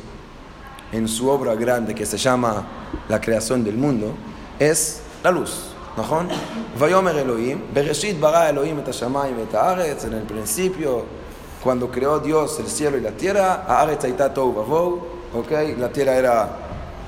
en 0.92 1.08
su 1.08 1.30
obra 1.30 1.56
grande 1.56 1.96
que 1.96 2.06
se 2.06 2.18
llama 2.18 2.68
la 3.08 3.22
creación 3.22 3.64
del 3.64 3.78
mundo 3.78 4.14
es 4.60 5.02
la 5.24 5.32
luz. 5.32 5.68
¿no? 5.96 6.04
En 10.04 10.14
el 10.14 10.24
principio 10.24 11.06
cuando 11.64 11.92
creó 11.92 12.20
Dios 12.20 12.60
el 12.60 12.68
cielo 12.68 12.98
y 12.98 13.02
la 13.02 13.12
tierra, 13.12 13.66
¿ok? 15.34 15.52
La 15.78 15.92
tierra 15.92 16.16
era, 16.16 16.58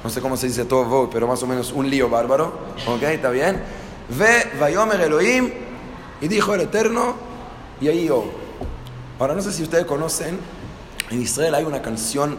no 0.04 0.10
sé 0.10 0.22
cómo 0.22 0.38
se 0.38 0.48
dice 0.48 0.66
todo, 0.66 1.10
pero 1.10 1.28
más 1.28 1.42
o 1.44 1.48
menos 1.48 1.72
un 1.72 1.90
lío 1.90 2.10
bárbaro, 2.10 2.54
¿ok? 2.88 3.04
¿Está 3.04 3.30
bien? 3.30 3.62
Ve, 4.10 4.58
Vayomer 4.60 5.02
Elohim, 5.02 5.50
y 6.22 6.28
dijo 6.28 6.54
el 6.54 6.62
Eterno, 6.62 7.16
y 7.82 7.88
ahí 7.88 8.06
yo. 8.06 8.26
Ahora, 9.20 9.34
no 9.34 9.42
sé 9.42 9.52
si 9.52 9.64
ustedes 9.64 9.86
conocen, 9.86 10.40
en 11.10 11.22
Israel 11.22 11.56
hay 11.56 11.64
una 11.64 11.82
canción 11.82 12.38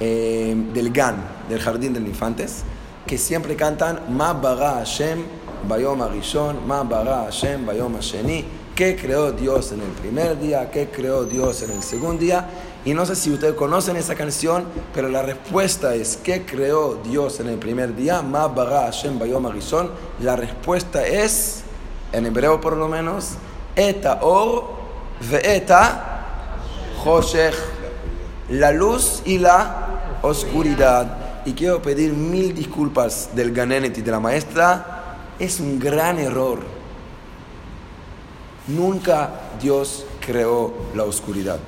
eh, 0.00 0.54
del 0.72 0.92
Gan, 0.92 1.16
del 1.48 1.60
Jardín 1.60 1.92
de 1.92 2.00
Infantes, 2.00 2.62
que 3.06 3.18
siempre 3.18 3.56
cantan, 3.56 4.16
Ma 4.16 4.32
bara 4.32 4.74
Hashem, 4.74 5.24
Bayom 5.66 6.02
Arishon, 6.02 6.66
Ma 6.66 6.84
bara 6.84 7.24
Hashem, 7.24 7.66
Bayom 7.66 7.96
Asheni. 7.96 8.44
¿Qué 8.78 8.94
creó 8.94 9.32
Dios 9.32 9.72
en 9.72 9.80
el 9.80 9.88
primer 9.88 10.38
día? 10.38 10.70
¿Qué 10.70 10.86
creó 10.86 11.24
Dios 11.24 11.62
en 11.62 11.72
el 11.72 11.82
segundo 11.82 12.20
día? 12.20 12.48
Y 12.84 12.94
no 12.94 13.04
sé 13.06 13.16
si 13.16 13.32
ustedes 13.32 13.54
conocen 13.54 13.96
esa 13.96 14.14
canción, 14.14 14.66
pero 14.94 15.08
la 15.08 15.20
respuesta 15.22 15.96
es 15.96 16.16
¿qué 16.16 16.46
creó 16.46 16.96
Dios 17.02 17.40
en 17.40 17.48
el 17.48 17.58
primer 17.58 17.96
día? 17.96 18.22
Ma 18.22 18.46
bara 18.46 18.82
Hashem 18.82 19.18
bayom 19.18 19.46
arishon. 19.46 19.90
La 20.20 20.36
respuesta 20.36 21.04
es, 21.04 21.62
en 22.12 22.26
hebreo 22.26 22.60
por 22.60 22.76
lo 22.76 22.86
menos, 22.86 23.30
Eta 23.74 24.20
or 24.22 24.66
ve'eta 25.28 26.26
choshech 27.02 27.56
la 28.50 28.70
luz 28.70 29.22
y 29.24 29.38
la 29.38 30.20
oscuridad. 30.22 31.42
Y 31.46 31.54
quiero 31.54 31.82
pedir 31.82 32.12
mil 32.12 32.54
disculpas 32.54 33.30
del 33.34 33.50
Ganenet 33.50 33.98
y 33.98 34.02
de 34.02 34.10
la 34.12 34.20
maestra. 34.20 35.16
Es 35.36 35.58
un 35.58 35.80
gran 35.80 36.20
error. 36.20 36.77
Nunca 38.68 39.30
Dios 39.60 40.04
creó 40.20 40.72
la 40.94 41.04
oscuridad. 41.04 41.58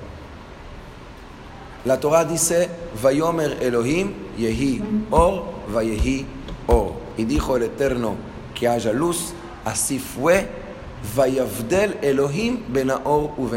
La 1.85 1.99
Torah 1.99 2.25
dice, 2.25 2.69
Vayomer 3.03 3.59
Elohim 3.63 4.13
Yehi 4.37 4.83
Or 5.11 5.45
Vayehi 5.73 6.27
Or. 6.67 6.93
Y 7.17 7.25
dijo 7.25 7.57
el 7.57 7.65
Eterno 7.65 8.15
que 8.55 8.69
haya 8.69 8.93
luz, 8.93 9.33
así 9.65 9.99
fue. 9.99 10.49
Vayavdel 11.17 11.99
Elohim 12.03 12.61
Benaor 12.69 13.33
u 13.39 13.49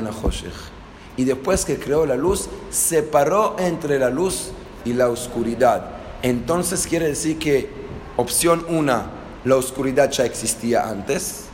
y 1.15 1.25
después 1.25 1.65
que 1.65 1.77
creó 1.77 2.05
la 2.05 2.15
luz, 2.15 2.50
separó 2.71 3.55
entre 3.59 4.00
la 4.00 4.09
luz 4.09 4.51
y 4.83 4.93
la 4.93 5.09
oscuridad. 5.09 5.91
Entonces 6.21 6.88
quiere 6.88 7.07
decir 7.07 7.38
que 7.38 7.69
opción 8.17 8.65
1, 8.67 9.03
la 9.45 9.55
oscuridad 9.55 10.09
ya 10.09 10.25
existía 10.25 10.89
antes. 10.89 11.45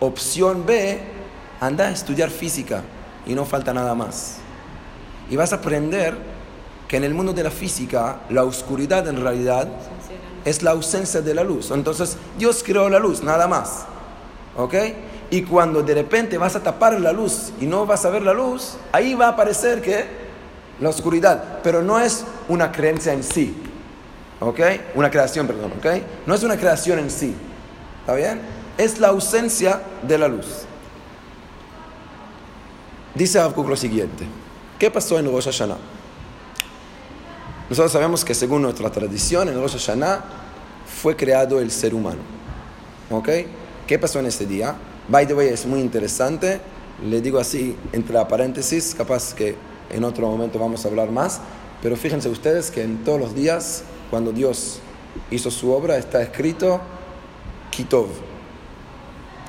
Opción 0.00 0.66
B, 0.66 1.00
anda 1.62 1.86
a 1.86 1.90
estudiar 1.92 2.28
física 2.28 2.82
y 3.24 3.34
no 3.36 3.44
falta 3.44 3.72
nada 3.72 3.94
más. 3.94 4.38
Y 5.30 5.36
vas 5.36 5.52
a 5.52 5.56
aprender 5.56 6.16
que 6.88 6.96
en 6.96 7.04
el 7.04 7.14
mundo 7.14 7.32
de 7.32 7.44
la 7.44 7.52
física 7.52 8.16
la 8.30 8.42
oscuridad 8.42 9.06
en 9.06 9.22
realidad 9.22 9.68
es 10.44 10.62
la 10.64 10.72
ausencia 10.72 11.22
de 11.22 11.34
la 11.34 11.44
luz. 11.44 11.70
Entonces 11.70 12.16
Dios 12.36 12.64
creó 12.66 12.88
la 12.88 12.98
luz, 12.98 13.22
nada 13.22 13.46
más. 13.46 13.84
¿Ok? 14.56 14.74
Y 15.30 15.42
cuando 15.42 15.84
de 15.84 15.94
repente 15.94 16.36
vas 16.36 16.56
a 16.56 16.62
tapar 16.64 17.00
la 17.00 17.12
luz 17.12 17.52
y 17.60 17.66
no 17.66 17.86
vas 17.86 18.04
a 18.04 18.10
ver 18.10 18.22
la 18.22 18.34
luz, 18.34 18.74
ahí 18.90 19.14
va 19.14 19.26
a 19.26 19.30
aparecer 19.30 19.80
que 19.80 20.04
la 20.80 20.88
oscuridad, 20.88 21.60
pero 21.62 21.80
no 21.80 22.00
es 22.00 22.24
una 22.48 22.72
creencia 22.72 23.12
en 23.12 23.22
sí. 23.22 23.56
¿Ok? 24.40 24.58
Una 24.96 25.12
creación, 25.12 25.46
perdón, 25.46 25.74
¿ok? 25.78 25.86
No 26.26 26.34
es 26.34 26.42
una 26.42 26.56
creación 26.56 26.98
en 26.98 27.08
sí. 27.08 27.36
¿Está 28.00 28.16
bien? 28.16 28.40
Es 28.76 28.98
la 28.98 29.08
ausencia 29.08 29.80
de 30.02 30.18
la 30.18 30.26
luz. 30.26 30.66
Dice 33.14 33.38
Habacuc 33.38 33.68
lo 33.68 33.76
siguiente. 33.76 34.24
¿Qué 34.78 34.90
pasó 34.90 35.18
en 35.18 35.26
Rosh 35.26 35.44
Hashanah? 35.44 35.76
Nosotros 37.68 37.92
sabemos 37.92 38.24
que 38.24 38.34
según 38.34 38.62
nuestra 38.62 38.90
tradición, 38.90 39.48
en 39.48 39.54
Rosh 39.54 39.72
Hashanah 39.72 40.24
fue 40.86 41.14
creado 41.14 41.60
el 41.60 41.70
ser 41.70 41.94
humano. 41.94 42.20
¿Ok? 43.10 43.28
¿Qué 43.86 43.98
pasó 43.98 44.18
en 44.18 44.26
ese 44.26 44.46
día? 44.46 44.74
By 45.08 45.26
the 45.26 45.34
way, 45.34 45.48
es 45.48 45.66
muy 45.66 45.80
interesante. 45.80 46.60
Le 47.04 47.20
digo 47.20 47.38
así, 47.38 47.76
entre 47.92 48.24
paréntesis, 48.24 48.94
capaz 48.96 49.34
que 49.34 49.56
en 49.90 50.04
otro 50.04 50.28
momento 50.28 50.58
vamos 50.58 50.84
a 50.84 50.88
hablar 50.88 51.10
más. 51.10 51.40
Pero 51.82 51.96
fíjense 51.96 52.30
ustedes 52.30 52.70
que 52.70 52.82
en 52.82 53.04
todos 53.04 53.20
los 53.20 53.34
días, 53.34 53.82
cuando 54.10 54.32
Dios 54.32 54.78
hizo 55.30 55.50
su 55.50 55.70
obra, 55.70 55.98
está 55.98 56.22
escrito 56.22 56.80
Kitov. 57.70 58.08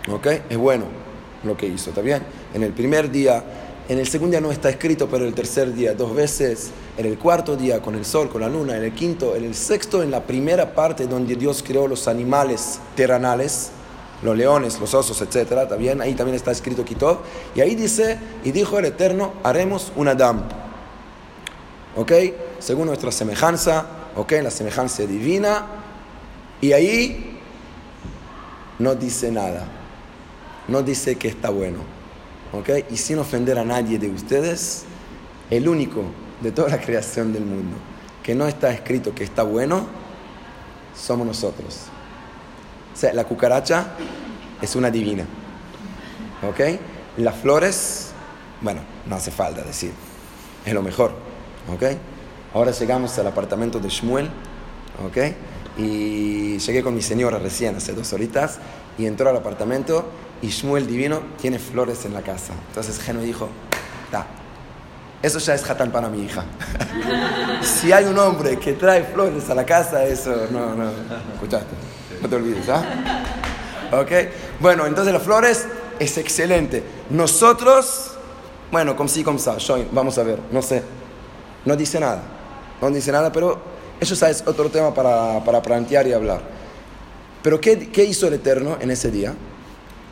¿Ok? 0.09 0.27
Es 0.49 0.57
bueno 0.57 1.02
lo 1.43 1.57
que 1.57 1.67
hizo, 1.67 1.89
¿está 1.89 2.01
bien? 2.01 2.23
En 2.53 2.63
el 2.63 2.73
primer 2.73 3.11
día, 3.11 3.43
en 3.89 3.99
el 3.99 4.07
segundo 4.07 4.31
día 4.31 4.41
no 4.41 4.51
está 4.51 4.69
escrito, 4.69 5.07
pero 5.09 5.25
el 5.25 5.33
tercer 5.33 5.73
día 5.73 5.93
dos 5.93 6.15
veces, 6.15 6.71
en 6.97 7.05
el 7.05 7.17
cuarto 7.17 7.55
día 7.55 7.81
con 7.81 7.95
el 7.95 8.05
sol, 8.05 8.29
con 8.29 8.41
la 8.41 8.49
luna, 8.49 8.77
en 8.77 8.83
el 8.83 8.93
quinto, 8.93 9.35
en 9.35 9.43
el 9.43 9.55
sexto, 9.55 10.03
en 10.03 10.11
la 10.11 10.23
primera 10.23 10.73
parte 10.73 11.07
donde 11.07 11.35
Dios 11.35 11.63
creó 11.65 11.87
los 11.87 12.07
animales 12.07 12.79
terrenales, 12.95 13.71
los 14.21 14.37
leones, 14.37 14.79
los 14.79 14.93
osos, 14.93 15.21
etcétera, 15.21 15.63
¿está 15.63 15.75
bien? 15.75 16.01
Ahí 16.01 16.13
también 16.13 16.35
está 16.35 16.51
escrito 16.51 16.85
Kitov. 16.85 17.19
Y 17.55 17.61
ahí 17.61 17.75
dice, 17.75 18.17
y 18.43 18.51
dijo 18.51 18.79
el 18.79 18.85
Eterno, 18.85 19.33
haremos 19.43 19.91
un 19.95 20.07
Adam. 20.07 20.43
¿Ok? 21.95 22.11
Según 22.59 22.87
nuestra 22.87 23.11
semejanza, 23.11 23.85
¿ok? 24.15 24.31
La 24.43 24.49
semejanza 24.49 25.03
divina. 25.03 25.65
Y 26.61 26.71
ahí 26.71 27.37
no 28.79 28.95
dice 28.95 29.29
nada. 29.29 29.82
No 30.67 30.81
dice 30.81 31.15
que 31.15 31.27
está 31.27 31.49
bueno. 31.49 31.79
¿Ok? 32.53 32.69
Y 32.91 32.97
sin 32.97 33.19
ofender 33.19 33.57
a 33.57 33.63
nadie 33.63 33.97
de 33.97 34.09
ustedes, 34.09 34.83
el 35.49 35.67
único 35.67 36.03
de 36.41 36.51
toda 36.51 36.69
la 36.69 36.79
creación 36.79 37.33
del 37.33 37.45
mundo 37.45 37.77
que 38.23 38.33
no 38.33 38.47
está 38.47 38.71
escrito 38.71 39.13
que 39.13 39.23
está 39.23 39.43
bueno, 39.43 39.85
somos 40.95 41.27
nosotros. 41.27 41.81
O 42.93 42.97
sea, 42.97 43.13
la 43.13 43.25
cucaracha 43.25 43.87
es 44.61 44.75
una 44.75 44.89
divina. 44.89 45.25
¿Ok? 46.47 46.79
Las 47.17 47.35
flores, 47.35 48.11
bueno, 48.61 48.81
no 49.05 49.15
hace 49.15 49.29
falta 49.29 49.61
decir, 49.61 49.91
es 50.65 50.73
lo 50.73 50.81
mejor. 50.81 51.11
¿Ok? 51.73 51.83
Ahora 52.53 52.71
llegamos 52.71 53.17
al 53.19 53.27
apartamento 53.27 53.79
de 53.79 53.89
Shmuel. 53.89 54.29
¿Ok? 55.05 55.17
Y 55.77 56.59
llegué 56.59 56.83
con 56.83 56.95
mi 56.95 57.01
señora 57.01 57.39
recién, 57.39 57.75
hace 57.75 57.93
dos 57.93 58.13
horitas, 58.13 58.59
y 58.97 59.05
entró 59.05 59.29
al 59.29 59.37
apartamento 59.37 60.05
y 60.43 60.49
Shmuel 60.49 60.85
divino 60.85 61.21
tiene 61.41 61.57
flores 61.57 62.03
en 62.03 62.13
la 62.13 62.21
casa. 62.21 62.53
Entonces 62.67 62.99
Geno 62.99 63.21
dijo, 63.21 63.47
da, 64.11 64.27
eso 65.21 65.39
ya 65.39 65.55
es 65.55 65.67
hatán 65.69 65.89
para 65.89 66.09
mi 66.09 66.21
hija. 66.21 66.43
si 67.61 67.93
hay 67.93 68.03
un 68.03 68.19
hombre 68.19 68.59
que 68.59 68.73
trae 68.73 69.05
flores 69.05 69.49
a 69.49 69.55
la 69.55 69.65
casa, 69.65 70.03
eso 70.03 70.47
no, 70.51 70.75
no, 70.75 70.91
escuchaste, 71.33 71.73
no 72.21 72.27
te 72.27 72.35
olvides, 72.35 72.67
¿ah? 72.67 72.83
¿Ok? 73.93 74.11
Bueno, 74.59 74.85
entonces 74.85 75.13
las 75.13 75.23
flores 75.23 75.65
es 75.97 76.17
excelente. 76.17 76.83
Nosotros, 77.09 78.11
bueno, 78.69 78.97
como 78.97 79.07
sí, 79.07 79.23
como 79.23 79.39
sa, 79.39 79.55
vamos 79.93 80.17
a 80.17 80.23
ver, 80.23 80.39
no 80.51 80.61
sé. 80.61 80.83
No 81.63 81.77
dice 81.77 82.01
nada, 82.01 82.21
no 82.81 82.89
dice 82.89 83.13
nada, 83.13 83.31
pero 83.31 83.61
eso 83.97 84.13
ya 84.13 84.29
es 84.29 84.43
otro 84.45 84.69
tema 84.69 84.93
para, 84.93 85.41
para 85.45 85.61
plantear 85.61 86.05
y 86.05 86.11
hablar. 86.11 86.41
Pero 87.41 87.61
¿qué, 87.61 87.89
¿qué, 87.91 88.03
hizo 88.03 88.27
el 88.27 88.33
Eterno 88.33 88.77
en 88.81 88.91
ese 88.91 89.09
día? 89.09 89.33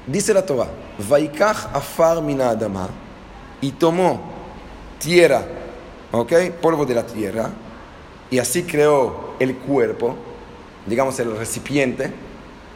Dice 0.07 0.33
la 0.33 0.45
Torah, 0.45 0.67
Vaikach 1.09 1.67
afar 1.73 2.21
mina 2.21 2.49
adama, 2.49 2.89
y 3.61 3.71
tomó 3.71 4.19
tierra, 4.97 5.43
¿ok? 6.11 6.33
Polvo 6.61 6.85
de 6.85 6.95
la 6.95 7.05
tierra, 7.05 7.49
y 8.29 8.39
así 8.39 8.63
creó 8.63 9.35
el 9.39 9.57
cuerpo, 9.57 10.15
digamos 10.85 11.19
el 11.19 11.37
recipiente, 11.37 12.11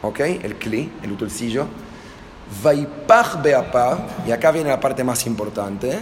¿ok? 0.02 0.20
El 0.20 0.56
cli, 0.56 0.90
el 1.02 1.12
utensilio. 1.12 1.66
Vaipach 2.62 3.42
beapav, 3.42 3.98
y 4.26 4.30
acá 4.30 4.52
viene 4.52 4.70
la 4.70 4.78
parte 4.78 5.02
más 5.02 5.26
importante. 5.26 5.98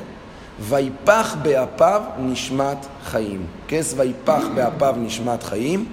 Vaipach 0.70 1.42
beapav 1.42 2.18
nishmat 2.20 2.84
chaim. 3.10 3.46
¿Qué 3.66 3.78
es 3.78 3.96
Vaipach 3.96 4.54
beapav 4.54 4.98
nishmat 4.98 5.48
chaim? 5.48 5.86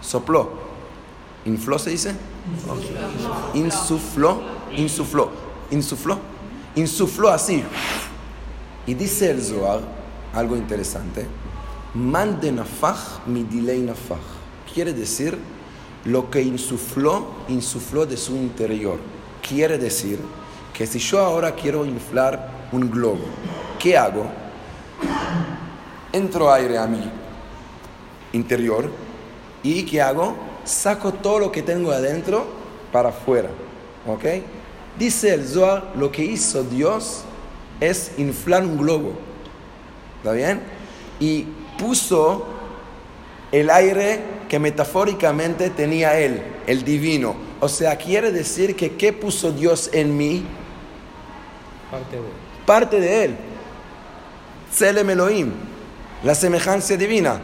Sopló. 0.00 0.50
¿Infló 1.44 1.78
se 1.78 1.90
dice? 1.90 2.14
Insufló. 3.52 4.57
Insufló. 4.76 5.30
Insufló. 5.70 6.18
Insufló 6.74 7.30
así. 7.30 7.62
Y 8.86 8.94
dice 8.94 9.30
el 9.30 9.42
Zohar 9.42 9.80
algo 10.34 10.56
interesante. 10.56 11.26
Man 11.94 12.40
de 12.40 12.52
nafach 12.52 13.26
midilei 13.26 13.80
nafach. 13.80 14.18
Quiere 14.72 14.92
decir 14.92 15.38
lo 16.04 16.30
que 16.30 16.40
insufló, 16.40 17.26
insufló 17.48 18.06
de 18.06 18.16
su 18.16 18.36
interior. 18.36 18.98
Quiere 19.46 19.78
decir 19.78 20.18
que 20.72 20.86
si 20.86 20.98
yo 20.98 21.20
ahora 21.20 21.54
quiero 21.54 21.84
inflar 21.84 22.68
un 22.72 22.90
globo, 22.90 23.24
¿qué 23.78 23.96
hago? 23.96 24.26
Entro 26.12 26.52
aire 26.52 26.78
a 26.78 26.86
mi 26.86 27.10
interior 28.32 28.90
y 29.62 29.84
¿qué 29.84 30.00
hago? 30.00 30.36
Saco 30.64 31.12
todo 31.12 31.38
lo 31.38 31.52
que 31.52 31.62
tengo 31.62 31.90
adentro 31.90 32.46
para 32.92 33.08
afuera. 33.08 33.50
¿Ok? 34.06 34.24
Dice 34.98 35.34
el 35.34 35.46
Zohar, 35.46 35.92
lo 35.96 36.10
que 36.10 36.24
hizo 36.24 36.64
Dios 36.64 37.22
es 37.80 38.12
inflar 38.18 38.64
un 38.64 38.76
globo. 38.76 39.12
¿Está 40.18 40.32
bien? 40.32 40.60
Y 41.20 41.46
puso 41.78 42.46
el 43.52 43.70
aire 43.70 44.20
que 44.48 44.58
metafóricamente 44.58 45.70
tenía 45.70 46.18
Él, 46.18 46.42
el 46.66 46.84
divino. 46.84 47.36
O 47.60 47.68
sea, 47.68 47.96
quiere 47.96 48.32
decir 48.32 48.74
que 48.74 48.96
¿qué 48.96 49.12
puso 49.12 49.52
Dios 49.52 49.90
en 49.92 50.16
mí? 50.16 50.44
Parte 51.90 52.16
de 52.16 52.18
él. 52.18 52.32
Parte 52.66 53.00
de 53.00 53.24
Él. 53.24 53.36
Tselem 54.70 55.10
Elohim. 55.10 55.52
la 56.24 56.34
semejanza 56.34 56.96
divina. 56.96 57.40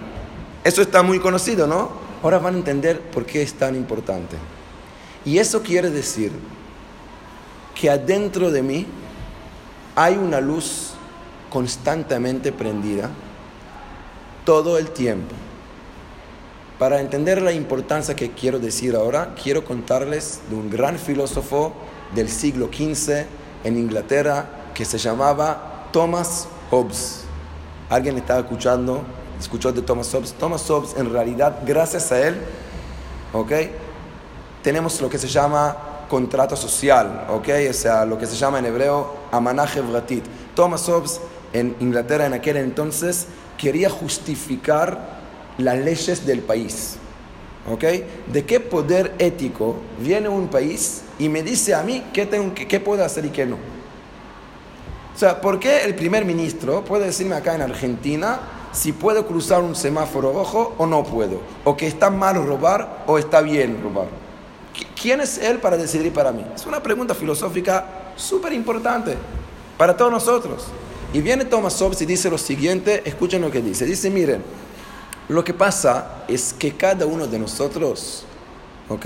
Eso 0.64 0.82
está 0.82 1.02
muy 1.02 1.20
conocido, 1.20 1.66
¿no? 1.66 1.90
Ahora 2.22 2.38
van 2.38 2.54
a 2.54 2.58
entender 2.58 3.00
por 3.00 3.24
qué 3.24 3.42
es 3.42 3.54
tan 3.54 3.76
importante. 3.76 4.36
Y 5.24 5.38
eso 5.38 5.62
quiere 5.62 5.90
decir 5.90 6.32
que 7.74 7.90
adentro 7.90 8.50
de 8.50 8.62
mí 8.62 8.86
hay 9.96 10.16
una 10.16 10.40
luz 10.40 10.92
constantemente 11.50 12.52
prendida 12.52 13.10
todo 14.44 14.78
el 14.78 14.90
tiempo. 14.90 15.34
Para 16.78 17.00
entender 17.00 17.40
la 17.40 17.52
importancia 17.52 18.16
que 18.16 18.32
quiero 18.32 18.58
decir 18.58 18.96
ahora, 18.96 19.34
quiero 19.40 19.64
contarles 19.64 20.40
de 20.50 20.56
un 20.56 20.68
gran 20.68 20.98
filósofo 20.98 21.72
del 22.14 22.28
siglo 22.28 22.68
XV 22.72 23.26
en 23.62 23.78
Inglaterra 23.78 24.46
que 24.74 24.84
se 24.84 24.98
llamaba 24.98 25.88
Thomas 25.92 26.48
Hobbes. 26.70 27.22
¿Alguien 27.88 28.16
estaba 28.18 28.40
escuchando? 28.40 29.04
¿Escuchó 29.38 29.72
de 29.72 29.82
Thomas 29.82 30.12
Hobbes? 30.12 30.32
Thomas 30.32 30.68
Hobbes, 30.68 30.96
en 30.96 31.12
realidad, 31.12 31.60
gracias 31.64 32.10
a 32.10 32.26
él. 32.26 32.40
Tenemos 34.62 35.00
lo 35.00 35.08
que 35.08 35.18
se 35.18 35.28
llama 35.28 35.76
contrato 36.14 36.54
social, 36.54 37.26
¿ok? 37.28 37.48
O 37.68 37.72
sea, 37.72 38.04
lo 38.04 38.16
que 38.16 38.24
se 38.24 38.36
llama 38.36 38.60
en 38.60 38.66
hebreo 38.66 39.16
amanah 39.32 39.66
vratit. 39.90 40.22
Thomas 40.54 40.88
Hobbes 40.88 41.20
en 41.52 41.74
Inglaterra 41.80 42.24
en 42.24 42.34
aquel 42.34 42.56
entonces 42.58 43.26
quería 43.58 43.90
justificar 43.90 44.96
las 45.58 45.76
leyes 45.76 46.24
del 46.24 46.38
país. 46.38 46.98
¿Ok? 47.68 47.82
¿De 48.32 48.44
qué 48.44 48.60
poder 48.60 49.16
ético 49.18 49.74
viene 49.98 50.28
un 50.28 50.46
país 50.46 51.02
y 51.18 51.28
me 51.28 51.42
dice 51.42 51.74
a 51.74 51.82
mí 51.82 52.04
qué, 52.12 52.26
tengo, 52.26 52.54
qué 52.54 52.78
puedo 52.78 53.04
hacer 53.04 53.24
y 53.24 53.30
qué 53.30 53.44
no? 53.44 53.56
O 53.56 55.18
sea, 55.18 55.40
¿por 55.40 55.58
qué 55.58 55.82
el 55.82 55.96
primer 55.96 56.24
ministro 56.24 56.84
puede 56.84 57.06
decirme 57.06 57.34
acá 57.34 57.56
en 57.56 57.62
Argentina 57.62 58.38
si 58.70 58.92
puedo 58.92 59.26
cruzar 59.26 59.62
un 59.62 59.74
semáforo 59.74 60.32
rojo 60.32 60.76
o 60.78 60.86
no 60.86 61.02
puedo? 61.02 61.40
¿O 61.64 61.76
que 61.76 61.88
está 61.88 62.08
mal 62.08 62.36
robar 62.36 63.02
o 63.08 63.18
está 63.18 63.40
bien 63.40 63.80
robar? 63.82 64.23
¿Quién 65.04 65.20
es 65.20 65.36
él 65.36 65.58
para 65.58 65.76
decidir 65.76 66.14
para 66.14 66.32
mí? 66.32 66.42
Es 66.56 66.64
una 66.64 66.82
pregunta 66.82 67.14
filosófica 67.14 68.14
súper 68.16 68.54
importante 68.54 69.14
para 69.76 69.94
todos 69.94 70.10
nosotros. 70.10 70.64
Y 71.12 71.20
viene 71.20 71.44
Thomas 71.44 71.78
Hobbes 71.78 72.00
y 72.00 72.06
dice 72.06 72.30
lo 72.30 72.38
siguiente, 72.38 73.02
escuchen 73.04 73.42
lo 73.42 73.50
que 73.50 73.60
dice. 73.60 73.84
Dice, 73.84 74.08
miren, 74.08 74.42
lo 75.28 75.44
que 75.44 75.52
pasa 75.52 76.24
es 76.26 76.54
que 76.54 76.72
cada 76.72 77.04
uno 77.04 77.26
de 77.26 77.38
nosotros, 77.38 78.24
¿ok? 78.88 79.04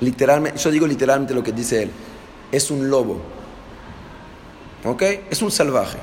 Literalmente, 0.00 0.58
yo 0.58 0.72
digo 0.72 0.88
literalmente 0.88 1.34
lo 1.34 1.42
que 1.44 1.52
dice 1.52 1.84
él, 1.84 1.92
es 2.50 2.68
un 2.72 2.90
lobo, 2.90 3.20
¿ok? 4.84 5.02
Es 5.30 5.40
un 5.40 5.52
salvaje, 5.52 5.98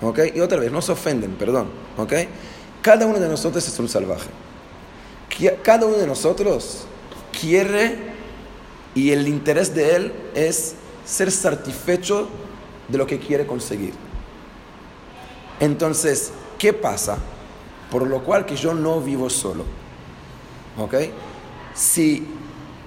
¿ok? 0.00 0.20
Y 0.34 0.40
otra 0.40 0.58
vez, 0.58 0.72
no 0.72 0.80
se 0.80 0.92
ofenden, 0.92 1.32
perdón, 1.32 1.68
¿ok? 1.98 2.14
Cada 2.80 3.04
uno 3.04 3.18
de 3.18 3.28
nosotros 3.28 3.68
es 3.68 3.78
un 3.78 3.86
salvaje. 3.90 4.30
Cada 5.62 5.84
uno 5.84 5.98
de 5.98 6.06
nosotros 6.06 6.86
quiere 7.40 7.96
y 8.94 9.10
el 9.10 9.28
interés 9.28 9.74
de 9.74 9.96
él 9.96 10.12
es 10.34 10.74
ser 11.04 11.30
satisfecho 11.30 12.28
de 12.88 12.98
lo 12.98 13.06
que 13.06 13.18
quiere 13.18 13.46
conseguir. 13.46 13.92
Entonces, 15.60 16.32
¿qué 16.58 16.72
pasa? 16.72 17.18
Por 17.90 18.06
lo 18.06 18.22
cual 18.22 18.46
que 18.46 18.56
yo 18.56 18.74
no 18.74 19.00
vivo 19.00 19.30
solo. 19.30 19.64
¿Ok? 20.78 20.94
Si 21.74 22.26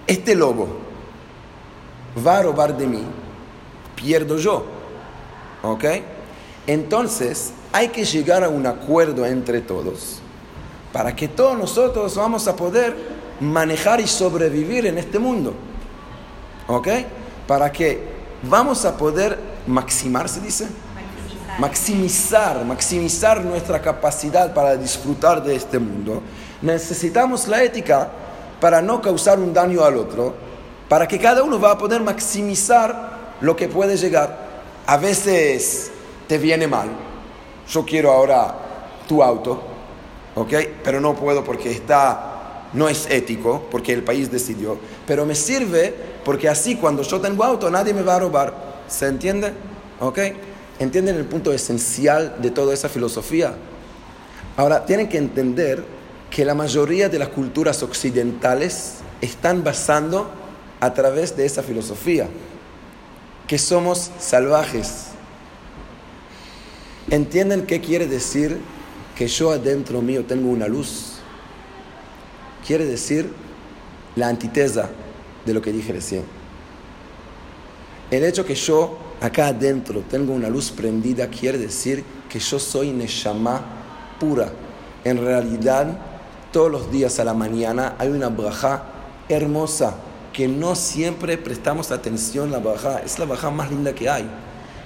este 0.08 0.36
lobo 0.36 0.68
va 2.26 2.40
a 2.40 2.44
robar 2.44 2.78
de 2.78 2.88
mí, 2.88 3.04
pierdo 3.96 4.38
yo. 4.38 4.66
¿Ok? 5.64 5.86
Entonces, 6.68 7.54
hay 7.74 7.90
que 7.90 8.06
llegar 8.06 8.44
a 8.44 8.50
un 8.50 8.66
acuerdo 8.66 9.26
entre 9.26 9.62
todos 9.62 10.20
para 10.92 11.16
que 11.16 11.28
todos 11.28 11.58
nosotros 11.58 12.16
vamos 12.16 12.48
a 12.48 12.56
poder 12.56 13.21
manejar 13.42 14.00
y 14.00 14.08
sobrevivir 14.08 14.86
en 14.86 14.98
este 14.98 15.20
mundo. 15.20 15.54
¿Ok? 16.68 16.88
Para 17.48 17.72
que 17.72 18.02
vamos 18.44 18.86
a 18.86 18.96
poder 18.96 19.38
maximar, 19.68 20.30
se 20.30 20.40
dice, 20.40 20.68
maximizar, 21.60 22.64
maximizar 22.64 23.44
nuestra 23.44 23.82
capacidad 23.82 24.54
para 24.54 24.78
disfrutar 24.78 25.44
de 25.44 25.56
este 25.56 25.80
mundo, 25.80 26.22
necesitamos 26.62 27.48
la 27.48 27.64
ética 27.64 28.10
para 28.60 28.82
no 28.82 29.02
causar 29.02 29.40
un 29.40 29.54
daño 29.54 29.84
al 29.84 29.98
otro, 29.98 30.34
para 30.88 31.08
que 31.08 31.20
cada 31.20 31.44
uno 31.44 31.60
va 31.60 31.72
a 31.72 31.78
poder 31.78 32.02
maximizar 32.02 33.36
lo 33.42 33.56
que 33.56 33.68
puede 33.68 33.98
llegar. 33.98 34.52
A 34.86 34.98
veces 34.98 35.92
te 36.28 36.38
viene 36.38 36.68
mal. 36.68 36.90
Yo 37.68 37.86
quiero 37.86 38.12
ahora 38.12 38.54
tu 39.08 39.24
auto, 39.24 39.62
¿ok? 40.36 40.54
Pero 40.84 41.02
no 41.02 41.16
puedo 41.16 41.44
porque 41.44 41.72
está, 41.72 42.31
no 42.74 42.88
es 42.88 43.08
ético, 43.10 43.68
porque 43.70 43.94
el 43.94 44.04
país 44.04 44.32
decidió. 44.32 44.78
Pero 45.06 45.26
me 45.26 45.36
sirve 45.36 45.94
porque 46.24 46.48
así 46.48 46.76
cuando 46.76 47.04
yo 47.04 47.20
tengo 47.20 47.44
auto 47.44 47.70
nadie 47.70 47.94
me 47.94 48.02
va 48.02 48.16
a 48.16 48.20
robar. 48.20 48.84
¿Se 48.88 49.08
entiende? 49.08 49.54
¿Ok? 50.00 50.20
¿Entienden 50.80 51.18
el 51.18 51.26
punto 51.26 51.54
esencial 51.54 52.38
de 52.42 52.52
toda 52.52 52.74
esa 52.74 52.90
filosofía? 52.90 53.54
Ahora, 54.58 54.86
tienen 54.86 55.08
que 55.08 55.18
entender 55.18 55.84
que 56.30 56.44
la 56.46 56.56
mayoría 56.56 57.10
de 57.10 57.20
las 57.20 57.30
culturas 57.30 57.84
occidentales 57.84 58.96
están 59.22 59.64
basando 59.64 60.30
a 60.80 60.94
través 60.94 61.38
de 61.38 61.46
esa 61.46 61.62
filosofía, 61.62 62.28
que 63.48 63.58
somos 63.58 64.12
salvajes. 64.20 65.08
¿Entienden 67.10 67.66
qué 67.66 67.82
quiere 67.82 68.08
decir 68.08 68.60
que 69.16 69.28
yo 69.28 69.52
adentro 69.52 70.02
mío 70.02 70.26
tengo 70.26 70.50
una 70.50 70.68
luz? 70.68 71.11
Quiere 72.72 72.86
decir 72.86 73.30
la 74.16 74.30
antitesa 74.30 74.90
de 75.46 75.54
lo 75.54 75.62
que 75.62 75.74
dije 75.74 75.92
recién. 75.92 76.24
El 78.10 78.24
hecho 78.24 78.46
que 78.46 78.56
yo 78.56 78.98
acá 79.20 79.48
adentro 79.48 80.04
tengo 80.10 80.32
una 80.32 80.48
luz 80.48 80.72
prendida, 80.72 81.28
quiere 81.28 81.58
decir 81.58 82.02
que 82.30 82.40
yo 82.40 82.58
soy 82.60 82.92
Neshama 82.92 83.62
pura. 84.22 84.54
En 85.04 85.18
realidad, 85.18 85.98
todos 86.54 86.72
los 86.72 86.90
días 86.90 87.20
a 87.20 87.26
la 87.26 87.34
mañana 87.34 87.96
hay 87.98 88.08
una 88.08 88.30
braja 88.30 88.86
hermosa 89.28 89.96
que 90.32 90.48
no 90.48 90.74
siempre 90.74 91.38
prestamos 91.38 91.92
atención 91.92 92.48
a 92.48 92.52
la 92.52 92.60
braja. 92.60 93.00
Es 93.00 93.20
la 93.20 93.26
braja 93.26 93.52
más 93.52 93.70
linda 93.70 93.94
que 93.94 94.10
hay. 94.10 94.32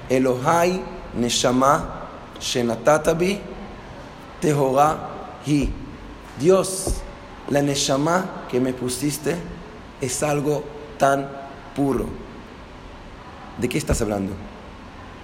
Elohai 0.09 0.81
Neshama 1.19 2.07
Shenatatabi 2.41 3.39
Tehorah 4.41 5.37
Hi. 5.45 5.71
Dios, 6.39 7.03
la 7.49 7.61
Neshama 7.61 8.45
que 8.49 8.59
me 8.59 8.73
pusiste 8.73 9.35
es 10.01 10.23
algo 10.23 10.63
tan 10.97 11.29
puro. 11.75 12.05
¿De 13.57 13.69
qué 13.69 13.77
estás 13.77 14.01
hablando? 14.01 14.33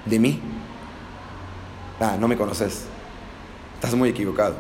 ¿De 0.05 0.19
mí? 0.19 0.39
Ah, 1.99 2.17
no 2.19 2.27
me 2.27 2.37
conoces. 2.37 2.83
Estás 3.75 3.93
muy 3.95 4.09
equivocado. 4.09 4.55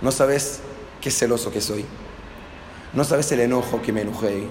No 0.00 0.12
sabes 0.12 0.60
qué 1.00 1.10
celoso 1.10 1.50
que 1.50 1.60
soy. 1.60 1.84
No 2.92 3.04
sabes 3.04 3.30
el 3.32 3.40
enojo 3.40 3.80
que 3.82 3.92
me 3.92 4.02
enojé. 4.02 4.46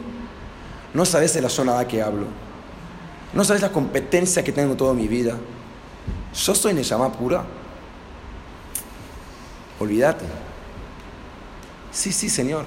No 0.94 1.06
sabes 1.06 1.36
la 1.42 1.50
zona 1.50 1.88
que 1.88 2.02
hablo. 2.02 2.26
No 3.34 3.44
sabes 3.44 3.62
la 3.62 3.72
competencia 3.72 4.44
que 4.44 4.52
tengo 4.52 4.76
toda 4.76 4.94
mi 4.94 5.08
vida. 5.08 5.38
Yo 6.34 6.56
soy 6.56 6.74
Neshama 6.74 7.12
pura. 7.12 7.44
Olvídate. 9.80 10.47
Sí, 11.98 12.12
sí, 12.12 12.30
Señor. 12.30 12.64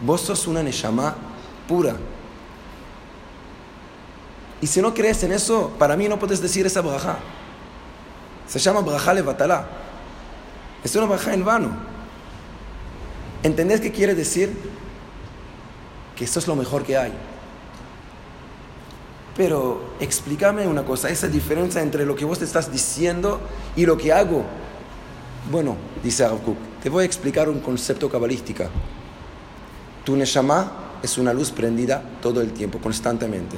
Vos 0.00 0.20
sos 0.20 0.46
una 0.46 0.62
Neshama 0.62 1.16
pura. 1.66 1.96
Y 4.60 4.68
si 4.68 4.80
no 4.80 4.94
crees 4.94 5.24
en 5.24 5.32
eso, 5.32 5.72
para 5.76 5.96
mí 5.96 6.08
no 6.08 6.16
puedes 6.16 6.40
decir 6.40 6.64
esa 6.64 6.82
braja. 6.82 7.18
Se 8.46 8.60
llama 8.60 8.82
braja 8.82 9.12
levatalá. 9.12 9.66
Es 10.84 10.94
una 10.94 11.06
braja 11.06 11.34
en 11.34 11.44
vano. 11.44 11.70
¿Entendés 13.42 13.80
qué 13.80 13.90
quiere 13.90 14.14
decir? 14.14 14.56
Que 16.14 16.26
esto 16.26 16.38
es 16.38 16.46
lo 16.46 16.54
mejor 16.54 16.84
que 16.84 16.96
hay. 16.96 17.12
Pero 19.36 19.94
explícame 19.98 20.68
una 20.68 20.84
cosa, 20.84 21.10
esa 21.10 21.26
diferencia 21.26 21.82
entre 21.82 22.06
lo 22.06 22.14
que 22.14 22.24
vos 22.24 22.38
te 22.38 22.44
estás 22.44 22.70
diciendo 22.70 23.40
y 23.74 23.84
lo 23.84 23.96
que 23.96 24.12
hago. 24.12 24.44
Bueno, 25.50 25.76
dice 26.04 26.24
Kuk, 26.28 26.56
te 26.86 26.90
voy 26.90 27.02
a 27.02 27.06
explicar 27.06 27.48
un 27.48 27.58
concepto 27.58 28.08
cabalístico. 28.08 28.62
Tu 30.04 30.14
neshama 30.14 30.70
es 31.02 31.18
una 31.18 31.32
luz 31.32 31.50
prendida 31.50 32.00
todo 32.22 32.40
el 32.40 32.52
tiempo, 32.52 32.78
constantemente. 32.78 33.56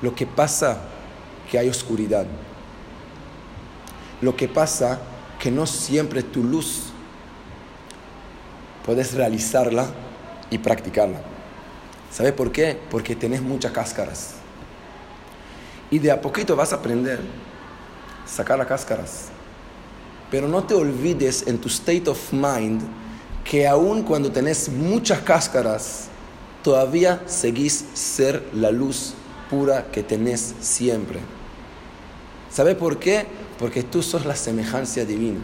Lo 0.00 0.14
que 0.14 0.26
pasa 0.26 0.78
que 1.50 1.58
hay 1.58 1.68
oscuridad. 1.68 2.24
Lo 4.22 4.34
que 4.34 4.48
pasa 4.48 4.98
que 5.38 5.50
no 5.50 5.66
siempre 5.66 6.22
tu 6.22 6.42
luz 6.42 6.84
puedes 8.86 9.12
realizarla 9.12 9.84
y 10.48 10.56
practicarla. 10.56 11.20
¿Sabe 12.10 12.32
por 12.32 12.50
qué? 12.50 12.80
Porque 12.90 13.16
tenés 13.16 13.42
muchas 13.42 13.72
cáscaras. 13.72 14.36
Y 15.90 15.98
de 15.98 16.10
a 16.10 16.22
poquito 16.22 16.56
vas 16.56 16.72
a 16.72 16.76
aprender 16.76 17.20
a 18.24 18.26
sacar 18.26 18.56
las 18.56 18.66
cáscaras. 18.66 19.28
Pero 20.30 20.48
no 20.48 20.64
te 20.64 20.74
olvides 20.74 21.46
en 21.46 21.58
tu 21.58 21.68
state 21.68 22.08
of 22.08 22.32
mind 22.32 22.82
que 23.44 23.66
aun 23.66 24.02
cuando 24.02 24.30
tenés 24.30 24.68
muchas 24.68 25.20
cáscaras, 25.20 26.08
todavía 26.62 27.22
seguís 27.26 27.84
ser 27.94 28.44
la 28.52 28.70
luz 28.70 29.14
pura 29.48 29.86
que 29.90 30.02
tenés 30.02 30.54
siempre. 30.60 31.20
¿Sabe 32.50 32.74
por 32.74 32.98
qué? 32.98 33.26
Porque 33.58 33.82
tú 33.82 34.02
sos 34.02 34.26
la 34.26 34.36
semejanza 34.36 35.04
divina. 35.04 35.40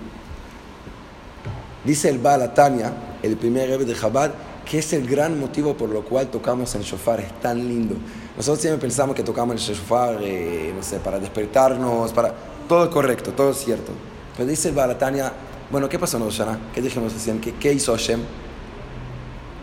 Dice 1.85 2.09
el 2.11 2.19
Baal 2.19 2.43
Atanya, 2.43 2.93
el 3.23 3.37
primer 3.37 3.69
rebe 3.69 3.85
de 3.85 3.95
Chabad, 3.95 4.33
que 4.65 4.79
es 4.79 4.93
el 4.93 5.07
gran 5.07 5.39
motivo 5.39 5.75
por 5.75 5.89
lo 5.89 6.05
cual 6.05 6.29
tocamos 6.29 6.75
el 6.75 6.83
shofar, 6.83 7.21
es 7.21 7.41
tan 7.41 7.59
lindo. 7.69 7.95
Nosotros 8.37 8.61
siempre 8.61 8.81
pensamos 8.81 9.15
que 9.15 9.23
tocamos 9.23 9.55
el 9.55 9.75
shofar, 9.75 10.19
eh, 10.23 10.73
no 10.77 10.83
sé, 10.83 10.99
para 10.99 11.19
despertarnos, 11.19 12.13
para... 12.13 12.35
Todo 12.69 12.91
correcto, 12.91 13.33
todo 13.33 13.53
cierto. 13.53 13.93
Pero 14.37 14.49
dice 14.49 14.69
el 14.69 14.75
Baal 14.75 14.91
Atanya, 14.91 15.33
bueno, 15.71 15.89
¿qué 15.89 15.99
pasó 15.99 16.17
en 16.17 16.25
Oshana? 16.25 16.59
¿Qué 16.75 16.83
dijimos 16.83 17.13
recién? 17.13 17.41
¿Qué, 17.41 17.55
¿Qué 17.55 17.73
hizo 17.73 17.93
Hashem? 17.93 18.21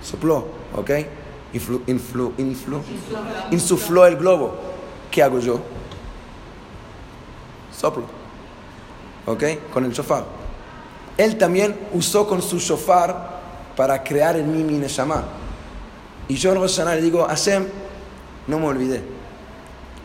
Sopló, 0.01 0.47
¿ok? 0.75 0.91
Influ, 1.53 1.81
influ, 1.87 2.33
influ, 2.37 2.81
insufló 3.51 4.05
el 4.05 4.15
globo. 4.15 4.55
¿Qué 5.11 5.21
hago 5.21 5.39
yo? 5.39 5.59
Soplo. 7.77 8.03
¿Ok? 9.25 9.43
Con 9.73 9.85
el 9.85 9.91
shofar. 9.91 10.23
Él 11.17 11.37
también 11.37 11.77
usó 11.93 12.27
con 12.27 12.41
su 12.41 12.57
shofar 12.59 13.41
para 13.75 14.01
crear 14.03 14.37
en 14.37 14.51
mí 14.51 14.63
mi 14.63 14.77
neshama. 14.77 15.23
Y 16.27 16.35
yo 16.35 16.51
en 16.53 16.59
Rosh 16.59 16.79
le 16.79 17.01
digo, 17.01 17.25
Hashem, 17.25 17.67
no 18.47 18.59
me 18.59 18.67
olvidé. 18.67 19.01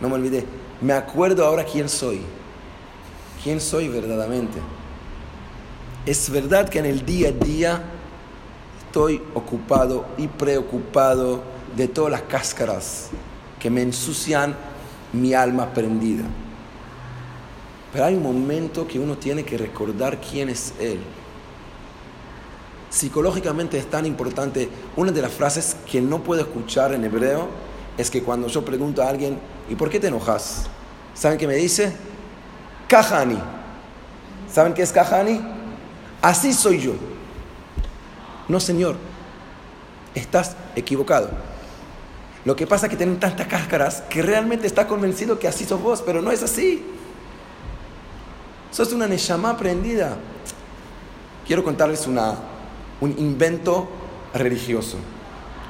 No 0.00 0.08
me 0.08 0.16
olvidé. 0.16 0.44
Me 0.80 0.92
acuerdo 0.92 1.46
ahora 1.46 1.64
quién 1.64 1.88
soy. 1.88 2.20
¿Quién 3.42 3.60
soy 3.60 3.88
verdaderamente? 3.88 4.58
Es 6.04 6.30
verdad 6.30 6.68
que 6.68 6.78
en 6.78 6.86
el 6.86 7.04
día 7.04 7.28
a 7.28 7.32
día 7.32 7.82
estoy 8.86 9.22
ocupado 9.34 10.06
y 10.16 10.28
preocupado 10.28 11.42
de 11.76 11.88
todas 11.88 12.12
las 12.12 12.22
cáscaras 12.22 13.10
que 13.58 13.70
me 13.70 13.82
ensucian 13.82 14.54
mi 15.12 15.34
alma 15.34 15.72
prendida. 15.72 16.24
Pero 17.92 18.04
hay 18.04 18.14
un 18.14 18.22
momento 18.22 18.86
que 18.86 18.98
uno 18.98 19.16
tiene 19.16 19.44
que 19.44 19.58
recordar 19.58 20.20
quién 20.20 20.48
es 20.48 20.74
Él. 20.78 20.98
Psicológicamente 22.90 23.78
es 23.78 23.90
tan 23.90 24.06
importante. 24.06 24.68
Una 24.96 25.12
de 25.12 25.22
las 25.22 25.32
frases 25.32 25.76
que 25.90 26.00
no 26.00 26.22
puedo 26.22 26.40
escuchar 26.40 26.94
en 26.94 27.04
hebreo 27.04 27.48
es 27.98 28.10
que 28.10 28.22
cuando 28.22 28.48
yo 28.48 28.64
pregunto 28.64 29.02
a 29.02 29.08
alguien, 29.08 29.38
¿y 29.68 29.74
por 29.74 29.90
qué 29.90 29.98
te 29.98 30.08
enojas? 30.08 30.66
¿Saben 31.14 31.38
qué 31.38 31.46
me 31.46 31.56
dice? 31.56 31.92
Kahani. 32.88 33.38
¿Saben 34.50 34.74
qué 34.74 34.82
es 34.82 34.92
Kahani? 34.92 35.40
Así 36.22 36.52
soy 36.52 36.80
yo. 36.80 36.92
No, 38.48 38.60
señor. 38.60 38.96
Estás 40.14 40.56
equivocado. 40.74 41.30
Lo 42.44 42.54
que 42.54 42.66
pasa 42.66 42.86
es 42.86 42.90
que 42.90 42.96
tienen 42.96 43.18
tantas 43.18 43.48
cáscaras 43.48 44.02
que 44.02 44.22
realmente 44.22 44.66
está 44.66 44.86
convencido 44.86 45.38
que 45.38 45.48
así 45.48 45.64
sos 45.64 45.82
vos, 45.82 46.02
pero 46.02 46.22
no 46.22 46.30
es 46.30 46.42
así. 46.42 46.84
Sos 48.70 48.92
una 48.92 49.06
neshama 49.06 49.56
prendida. 49.56 50.16
Quiero 51.46 51.64
contarles 51.64 52.06
una, 52.06 52.34
un 53.00 53.10
invento 53.18 53.88
religioso. 54.32 54.96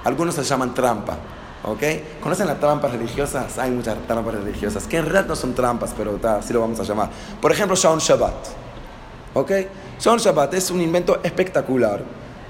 Algunos 0.05 0.35
se 0.35 0.44
llaman 0.44 0.74
trampa. 0.74 1.18
¿Ok? 1.66 1.83
¿Conocen 2.22 2.46
las 2.46 2.61
trampas 2.61 2.92
religiosas? 2.92 3.59
Hay 3.59 3.72
muchas 3.72 3.96
trampas 4.07 4.35
religiosas 4.35 4.87
que 4.87 4.98
en 4.98 5.05
realidad 5.05 5.26
no 5.26 5.35
son 5.35 5.52
trampas, 5.52 5.92
pero 5.96 6.18
así 6.38 6.52
lo 6.52 6.61
vamos 6.61 6.79
a 6.79 6.85
llamar. 6.85 7.11
Por 7.40 7.50
ejemplo, 7.50 7.74
Shaun 7.74 7.98
Shabbat. 7.98 8.35
¿Ok? 9.35 9.50
Shaun 9.98 10.18
Shabbat 10.18 10.55
es 10.55 10.70
un 10.70 10.81
invento 10.81 11.18
espectacular 11.24 12.05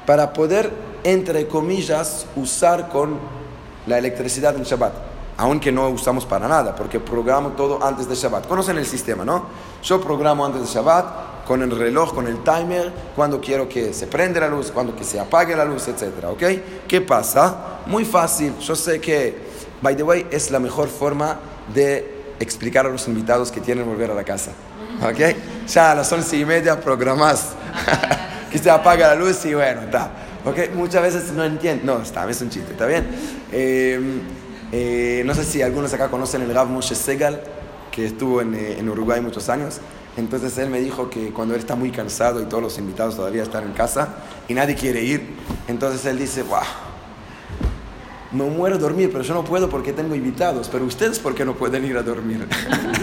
para 0.05 0.33
poder, 0.35 0.71
entre 1.03 1.49
comillas, 1.49 2.27
usar 2.37 2.91
con 2.91 3.19
la 3.87 3.97
electricidad 3.97 4.55
en 4.55 4.65
Shabbat. 4.65 4.93
Aunque 5.39 5.73
no 5.73 5.89
usamos 5.89 6.27
para 6.27 6.47
nada, 6.47 6.77
porque 6.77 7.01
programo 7.01 7.51
todo 7.51 7.83
antes 7.83 8.07
de 8.09 8.15
Shabbat. 8.15 8.47
Conocen 8.47 8.77
el 8.77 8.87
sistema, 8.87 9.25
¿no? 9.25 9.47
Yo 9.83 9.99
programo 9.99 10.45
antes 10.45 10.61
de 10.61 10.67
Shabbat 10.67 11.26
con 11.47 11.63
el 11.63 11.71
reloj, 11.71 12.13
con 12.13 12.27
el 12.27 12.43
timer, 12.43 12.93
cuando 13.15 13.41
quiero 13.41 13.69
que 13.69 13.95
se 13.95 14.07
prenda 14.07 14.41
la 14.41 14.49
luz, 14.49 14.71
cuando 14.73 14.95
que 14.97 15.05
se 15.05 15.21
apague 15.21 15.55
la 15.55 15.65
luz, 15.65 15.87
etc. 15.89 16.25
¿Ok? 16.29 16.43
¿Qué 16.89 17.01
pasa? 17.01 17.81
Muy 17.87 18.05
fácil. 18.05 18.59
Yo 18.59 18.75
sé 18.75 19.01
que, 19.01 19.37
by 19.81 19.97
the 19.97 20.03
way, 20.03 20.27
es 20.31 20.51
la 20.51 20.59
mejor 20.59 20.89
forma 20.89 21.39
de 21.73 22.17
explicar 22.41 22.87
a 22.87 22.89
los 22.89 23.07
invitados 23.07 23.53
que 23.53 23.61
tienen 23.61 23.87
volver 23.87 24.11
a 24.11 24.15
la 24.15 24.25
casa. 24.25 24.51
¿Ok? 25.03 25.37
Ya 25.69 25.93
a 25.93 25.95
las 25.95 26.11
once 26.13 26.37
y 26.37 26.45
media 26.45 26.81
programás 26.81 27.51
que 28.51 28.59
se 28.59 28.71
apaga 28.71 29.09
la 29.09 29.15
luz 29.15 29.45
y 29.45 29.55
bueno, 29.55 29.83
está. 29.83 30.11
¿Ok? 30.45 30.75
Muchas 30.75 31.03
veces 31.03 31.33
no 31.33 31.45
entiendo. 31.45 31.85
No, 31.85 32.03
está, 32.03 32.29
es 32.29 32.41
un 32.41 32.51
chiste, 32.51 32.73
¿está 32.73 32.87
bien? 32.87 33.07
Eh, 33.53 34.01
eh, 34.73 35.23
no 35.25 35.33
sé 35.35 35.45
si 35.45 35.63
algunos 35.63 35.93
acá 35.95 36.09
conocen 36.09 36.43
el 36.43 36.53
Rav 36.53 36.69
Moshe 36.69 36.97
Segal, 36.97 37.41
que 37.93 38.07
estuvo 38.07 38.41
en, 38.41 38.55
eh, 38.55 38.79
en 38.79 38.89
Uruguay 38.89 39.21
muchos 39.21 39.49
años. 39.49 39.81
Entonces 40.17 40.57
él 40.59 40.71
me 40.71 40.81
dijo 40.81 41.11
que 41.11 41.31
cuando 41.31 41.55
él 41.55 41.61
está 41.61 41.75
muy 41.75 41.91
cansado 41.91 42.41
y 42.41 42.47
todos 42.47 42.63
los 42.63 42.79
invitados 42.79 43.17
todavía 43.17 43.43
están 43.43 43.65
en 43.65 43.73
casa 43.73 44.09
y 44.49 44.55
nadie 44.55 44.75
quiere 44.75 45.03
ir, 45.03 45.37
entonces 45.69 46.05
él 46.07 46.19
dice, 46.19 46.43
wow, 46.43 46.61
me 48.33 48.45
muero 48.45 48.77
de 48.77 48.83
dormir, 48.83 49.11
pero 49.13 49.23
yo 49.23 49.35
no 49.35 49.45
puedo 49.45 49.69
porque 49.69 49.93
tengo 49.93 50.15
invitados, 50.15 50.69
pero 50.71 50.85
ustedes 50.85 51.19
por 51.19 51.35
qué 51.35 51.45
no 51.45 51.55
pueden 51.55 51.85
ir 51.85 51.97
a 51.97 52.03
dormir. 52.03 52.49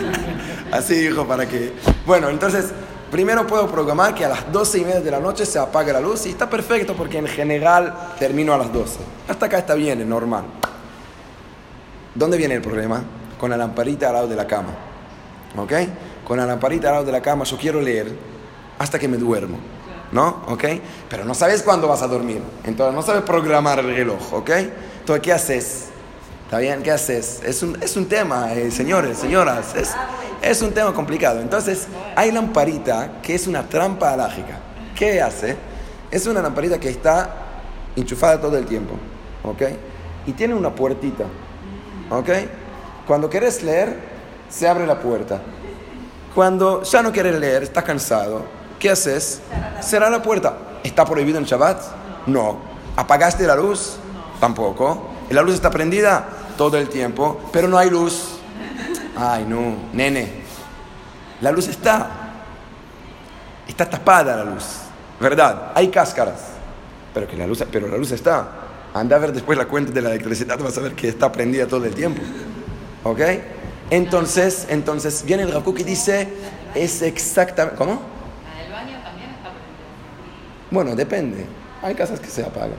Así 0.71 0.95
dijo 0.95 1.27
para 1.27 1.47
que... 1.47 1.73
Bueno, 2.05 2.29
entonces, 2.29 2.71
primero 3.11 3.45
puedo 3.45 3.67
programar 3.67 4.15
que 4.15 4.25
a 4.25 4.29
las 4.29 4.51
12 4.51 4.79
y 4.79 4.85
media 4.85 5.01
de 5.01 5.11
la 5.11 5.19
noche 5.19 5.45
se 5.45 5.59
apague 5.59 5.93
la 5.93 6.01
luz 6.01 6.25
y 6.25 6.29
está 6.29 6.49
perfecto 6.49 6.95
porque 6.95 7.19
en 7.19 7.27
general 7.27 7.93
termino 8.17 8.53
a 8.53 8.57
las 8.57 8.73
12. 8.73 8.99
Hasta 9.27 9.45
acá 9.45 9.59
está 9.59 9.75
bien, 9.75 10.01
es 10.01 10.07
normal. 10.07 10.45
¿Dónde 12.15 12.37
viene 12.37 12.55
el 12.55 12.61
problema? 12.61 13.03
Con 13.39 13.51
la 13.51 13.57
lamparita 13.57 14.07
al 14.07 14.13
lado 14.13 14.27
de 14.27 14.35
la 14.35 14.47
cama. 14.47 14.69
¿Ok? 15.57 15.73
Con 16.25 16.37
la 16.37 16.45
lamparita 16.45 16.87
al 16.87 16.93
lado 16.95 17.05
de 17.05 17.11
la 17.11 17.21
cama 17.21 17.43
yo 17.43 17.57
quiero 17.57 17.81
leer 17.81 18.13
hasta 18.79 18.97
que 18.99 19.07
me 19.07 19.17
duermo. 19.17 19.57
¿No? 20.11 20.43
¿Ok? 20.47 20.63
Pero 21.09 21.25
no 21.25 21.33
sabes 21.33 21.63
cuándo 21.63 21.87
vas 21.87 22.03
a 22.03 22.07
dormir. 22.07 22.41
Entonces 22.63 22.93
no 22.93 23.01
sabes 23.01 23.23
programar 23.23 23.79
el 23.79 23.95
reloj. 23.95 24.33
¿Ok? 24.33 24.51
Entonces, 24.99 25.23
¿qué 25.23 25.33
haces? 25.33 25.85
¿Está 26.45 26.59
bien? 26.59 26.83
¿Qué 26.83 26.91
haces? 26.91 27.41
Es 27.43 27.63
un, 27.63 27.81
es 27.81 27.97
un 27.97 28.05
tema, 28.05 28.53
eh, 28.53 28.69
señores, 28.69 29.17
señoras. 29.17 29.73
Es, 29.75 29.91
es 30.41 30.61
un 30.61 30.71
tema 30.71 30.93
complicado. 30.93 31.41
Entonces, 31.41 31.87
hay 32.15 32.31
lamparita 32.31 33.21
que 33.23 33.33
es 33.33 33.47
una 33.47 33.67
trampa 33.67 34.13
alágica. 34.13 34.59
¿Qué 34.95 35.19
hace? 35.19 35.57
Es 36.11 36.27
una 36.27 36.41
lamparita 36.43 36.79
que 36.79 36.89
está 36.89 37.35
enchufada 37.95 38.39
todo 38.39 38.55
el 38.55 38.65
tiempo. 38.65 38.93
¿Ok? 39.43 39.63
Y 40.27 40.33
tiene 40.33 40.53
una 40.53 40.73
puertita. 40.73 41.25
¿Ok? 42.11 42.29
Cuando 43.07 43.29
quieres 43.29 43.63
leer, 43.63 43.97
se 44.47 44.67
abre 44.67 44.85
la 44.85 44.99
puerta. 44.99 45.41
Cuando 46.35 46.81
ya 46.83 47.03
no 47.03 47.11
quieres 47.11 47.39
leer, 47.39 47.63
estás 47.63 47.83
cansado, 47.83 48.45
¿qué 48.79 48.89
haces? 48.89 49.41
Cerrar 49.81 50.11
la 50.11 50.21
puerta. 50.21 50.57
¿Está 50.83 51.05
prohibido 51.05 51.37
en 51.37 51.45
Shabbat? 51.45 51.81
No. 52.27 52.59
¿Apagaste 52.95 53.45
la 53.45 53.55
luz? 53.55 53.97
Tampoco. 54.39 55.09
¿La 55.29 55.41
luz 55.41 55.55
está 55.55 55.69
prendida? 55.69 56.27
Todo 56.57 56.77
el 56.77 56.89
tiempo, 56.89 57.39
pero 57.51 57.67
no 57.67 57.77
hay 57.77 57.89
luz. 57.89 58.39
Ay, 59.15 59.45
no, 59.47 59.75
nene. 59.93 60.43
La 61.41 61.51
luz 61.51 61.67
está. 61.67 62.09
Está 63.67 63.89
tapada 63.89 64.35
la 64.35 64.43
luz. 64.43 64.65
¿Verdad? 65.19 65.71
Hay 65.75 65.89
cáscaras. 65.89 66.41
Pero, 67.13 67.27
que 67.27 67.37
la, 67.37 67.45
luz, 67.45 67.63
pero 67.71 67.87
la 67.87 67.97
luz 67.97 68.11
está. 68.11 68.47
Anda 68.93 69.15
a 69.15 69.19
ver 69.19 69.33
después 69.33 69.57
la 69.57 69.65
cuenta 69.65 69.91
de 69.91 70.01
la 70.01 70.09
electricidad, 70.09 70.59
vas 70.59 70.77
a 70.77 70.81
ver 70.81 70.93
que 70.93 71.07
está 71.07 71.31
prendida 71.31 71.67
todo 71.67 71.85
el 71.85 71.93
tiempo. 71.93 72.21
¿Ok? 73.03 73.19
Entonces, 73.93 74.65
entonces 74.69 75.23
viene 75.23 75.43
el 75.43 75.51
Rav 75.51 75.63
y 75.77 75.83
dice, 75.83 76.27
es 76.73 77.03
exactamente... 77.03 77.77
¿Cómo? 77.77 78.01
Del 78.57 78.71
baño 78.71 78.97
también 79.03 79.29
está. 79.29 79.51
Bueno, 80.71 80.95
depende. 80.95 81.45
Hay 81.83 81.93
casas 81.93 82.19
que 82.19 82.25
se 82.25 82.41
apagan. 82.41 82.71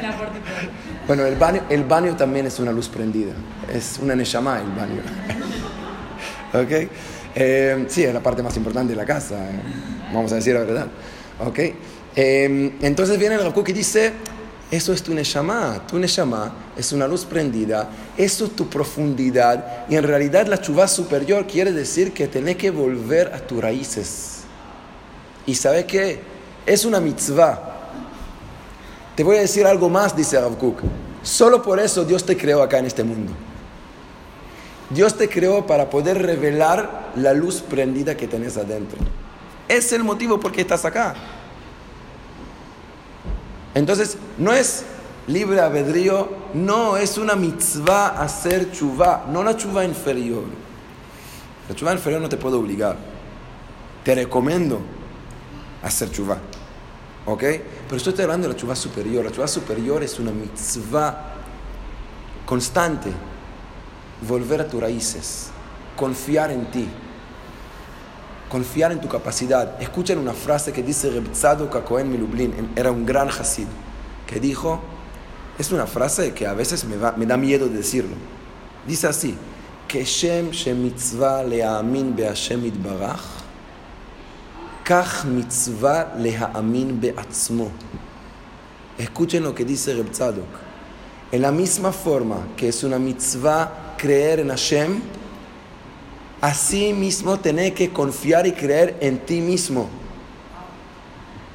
La. 0.00 0.12
Bueno, 1.08 1.26
el 1.26 1.34
baño, 1.34 1.62
el 1.68 1.82
baño 1.82 2.14
también 2.14 2.46
es 2.46 2.60
una 2.60 2.70
luz 2.70 2.88
prendida. 2.88 3.32
Es 3.74 3.98
una 4.00 4.14
neshama 4.14 4.60
el 4.60 4.70
baño. 4.70 5.02
¿Ok? 6.54 6.88
Eh, 7.34 7.86
sí, 7.88 8.04
es 8.04 8.14
la 8.14 8.20
parte 8.20 8.44
más 8.44 8.56
importante 8.56 8.92
de 8.92 8.96
la 8.96 9.04
casa. 9.04 9.40
Vamos 10.14 10.30
a 10.30 10.36
decir 10.36 10.54
la 10.54 10.60
verdad. 10.60 10.86
¿Ok? 11.44 11.58
Eh, 12.14 12.76
entonces 12.80 13.18
viene 13.18 13.34
el 13.34 13.42
Rav 13.42 13.64
y 13.66 13.72
dice, 13.72 14.12
eso 14.72 14.94
es 14.94 15.02
tu 15.02 15.12
neshama. 15.12 15.82
Tu 15.86 15.98
neshama 15.98 16.50
es 16.74 16.92
una 16.92 17.06
luz 17.06 17.26
prendida. 17.26 17.90
Eso 18.16 18.46
es 18.46 18.56
tu 18.56 18.70
profundidad. 18.70 19.84
Y 19.90 19.96
en 19.96 20.02
realidad 20.02 20.46
la 20.46 20.58
chuva 20.58 20.88
superior 20.88 21.46
quiere 21.46 21.72
decir 21.72 22.14
que 22.14 22.26
tenés 22.26 22.56
que 22.56 22.70
volver 22.70 23.34
a 23.34 23.38
tus 23.38 23.60
raíces. 23.60 24.44
¿Y 25.44 25.54
sabe 25.56 25.84
qué? 25.84 26.20
Es 26.64 26.86
una 26.86 27.00
mitzvah. 27.00 27.80
Te 29.14 29.22
voy 29.22 29.36
a 29.36 29.40
decir 29.40 29.66
algo 29.66 29.90
más, 29.90 30.16
dice 30.16 30.40
Rav 30.40 30.56
Kook. 30.56 30.78
Solo 31.22 31.62
por 31.62 31.78
eso 31.78 32.06
Dios 32.06 32.24
te 32.24 32.34
creó 32.34 32.62
acá 32.62 32.78
en 32.78 32.86
este 32.86 33.04
mundo. 33.04 33.30
Dios 34.88 35.18
te 35.18 35.28
creó 35.28 35.66
para 35.66 35.90
poder 35.90 36.22
revelar 36.22 37.10
la 37.16 37.34
luz 37.34 37.60
prendida 37.60 38.16
que 38.16 38.26
tenés 38.26 38.56
adentro. 38.56 38.98
Es 39.68 39.92
el 39.92 40.02
motivo 40.02 40.40
por 40.40 40.50
qué 40.50 40.62
estás 40.62 40.86
acá. 40.86 41.14
Entonces, 43.74 44.16
no 44.38 44.52
es 44.52 44.84
libre 45.26 45.60
albedrío, 45.60 46.28
no 46.54 46.96
es 46.96 47.16
una 47.18 47.34
mitzvah 47.34 48.08
hacer 48.08 48.70
chuvá, 48.72 49.26
no 49.30 49.42
la 49.42 49.56
chuvá 49.56 49.84
inferior. 49.84 50.44
La 51.68 51.74
chuvá 51.74 51.92
inferior 51.92 52.20
no 52.20 52.28
te 52.28 52.36
puedo 52.36 52.58
obligar. 52.58 52.96
Te 54.04 54.14
recomiendo 54.14 54.80
hacer 55.82 56.10
chuvá. 56.10 56.38
¿Ok? 57.24 57.40
Pero 57.40 57.96
estoy 57.96 58.20
hablando 58.22 58.48
de 58.48 58.54
la 58.54 58.58
chuvá 58.58 58.74
superior. 58.74 59.24
La 59.24 59.30
chuvá 59.30 59.46
superior 59.46 60.02
es 60.02 60.18
una 60.18 60.32
mitzvah 60.32 61.34
constante. 62.44 63.10
Volver 64.28 64.60
a 64.62 64.68
tus 64.68 64.80
raíces. 64.80 65.50
Confiar 65.96 66.50
en 66.50 66.70
ti 66.70 66.88
Confiar 68.51 68.91
en 68.93 69.01
tu 69.01 69.07
capacidad. 69.09 69.81
Escuchen 69.81 70.17
una 70.17 70.33
frase 70.33 70.71
que 70.71 70.81
dice 70.81 71.09
Reb 71.09 71.31
Tzadok 71.33 71.83
Cohen 71.83 72.09
Milublin. 72.09 72.71
Era 72.75 72.91
un 72.91 73.05
gran 73.05 73.27
hasid. 73.29 73.67
Que 74.25 74.39
dijo, 74.39 74.79
es 75.57 75.71
una 75.71 75.85
frase 75.85 76.33
que 76.33 76.47
a 76.47 76.53
veces 76.53 76.85
me, 76.85 76.95
va- 76.97 77.13
me 77.17 77.25
da 77.25 77.35
miedo 77.37 77.67
decirlo. 77.67 78.15
Dice 78.87 79.07
así, 79.07 79.35
כשם 79.89 80.53
שמצווה 80.53 81.43
להאמין 81.43 82.15
בהשם 82.15 82.65
יתברך, 82.65 83.41
כך 84.85 85.25
מצווה 85.25 86.03
להאמין 86.17 87.01
בעצמו. 87.01 87.69
Escuchen 88.99 89.43
lo 89.43 89.53
que 89.53 89.63
dice 89.65 89.93
Reb 89.93 90.09
Tzadok. 90.11 90.51
En 91.31 91.41
la 91.41 91.51
misma 91.51 91.91
forma 91.91 92.47
que 92.57 92.69
es 92.69 92.83
una 92.83 92.97
mitzvah 92.97 93.93
creer 93.97 94.39
en 94.39 94.49
Hashem, 94.49 95.01
así 96.42 96.92
mismo 96.92 97.38
tenés 97.38 97.72
que 97.72 97.90
confiar 97.90 98.46
y 98.46 98.52
creer 98.52 98.98
en 99.00 99.18
ti 99.18 99.40
mismo. 99.40 99.88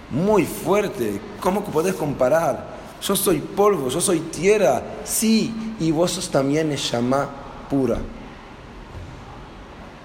Muy 0.09 0.45
fuerte. 0.45 1.19
¿Cómo 1.41 1.63
puedes 1.63 1.93
comparar? 1.93 2.77
Yo 3.01 3.15
soy 3.15 3.39
polvo, 3.39 3.89
yo 3.89 4.01
soy 4.01 4.21
tierra, 4.21 4.81
sí, 5.03 5.53
y 5.79 5.91
vos 5.91 6.11
sos 6.11 6.31
también 6.31 6.69
Neshama 6.69 7.29
pura. 7.69 7.99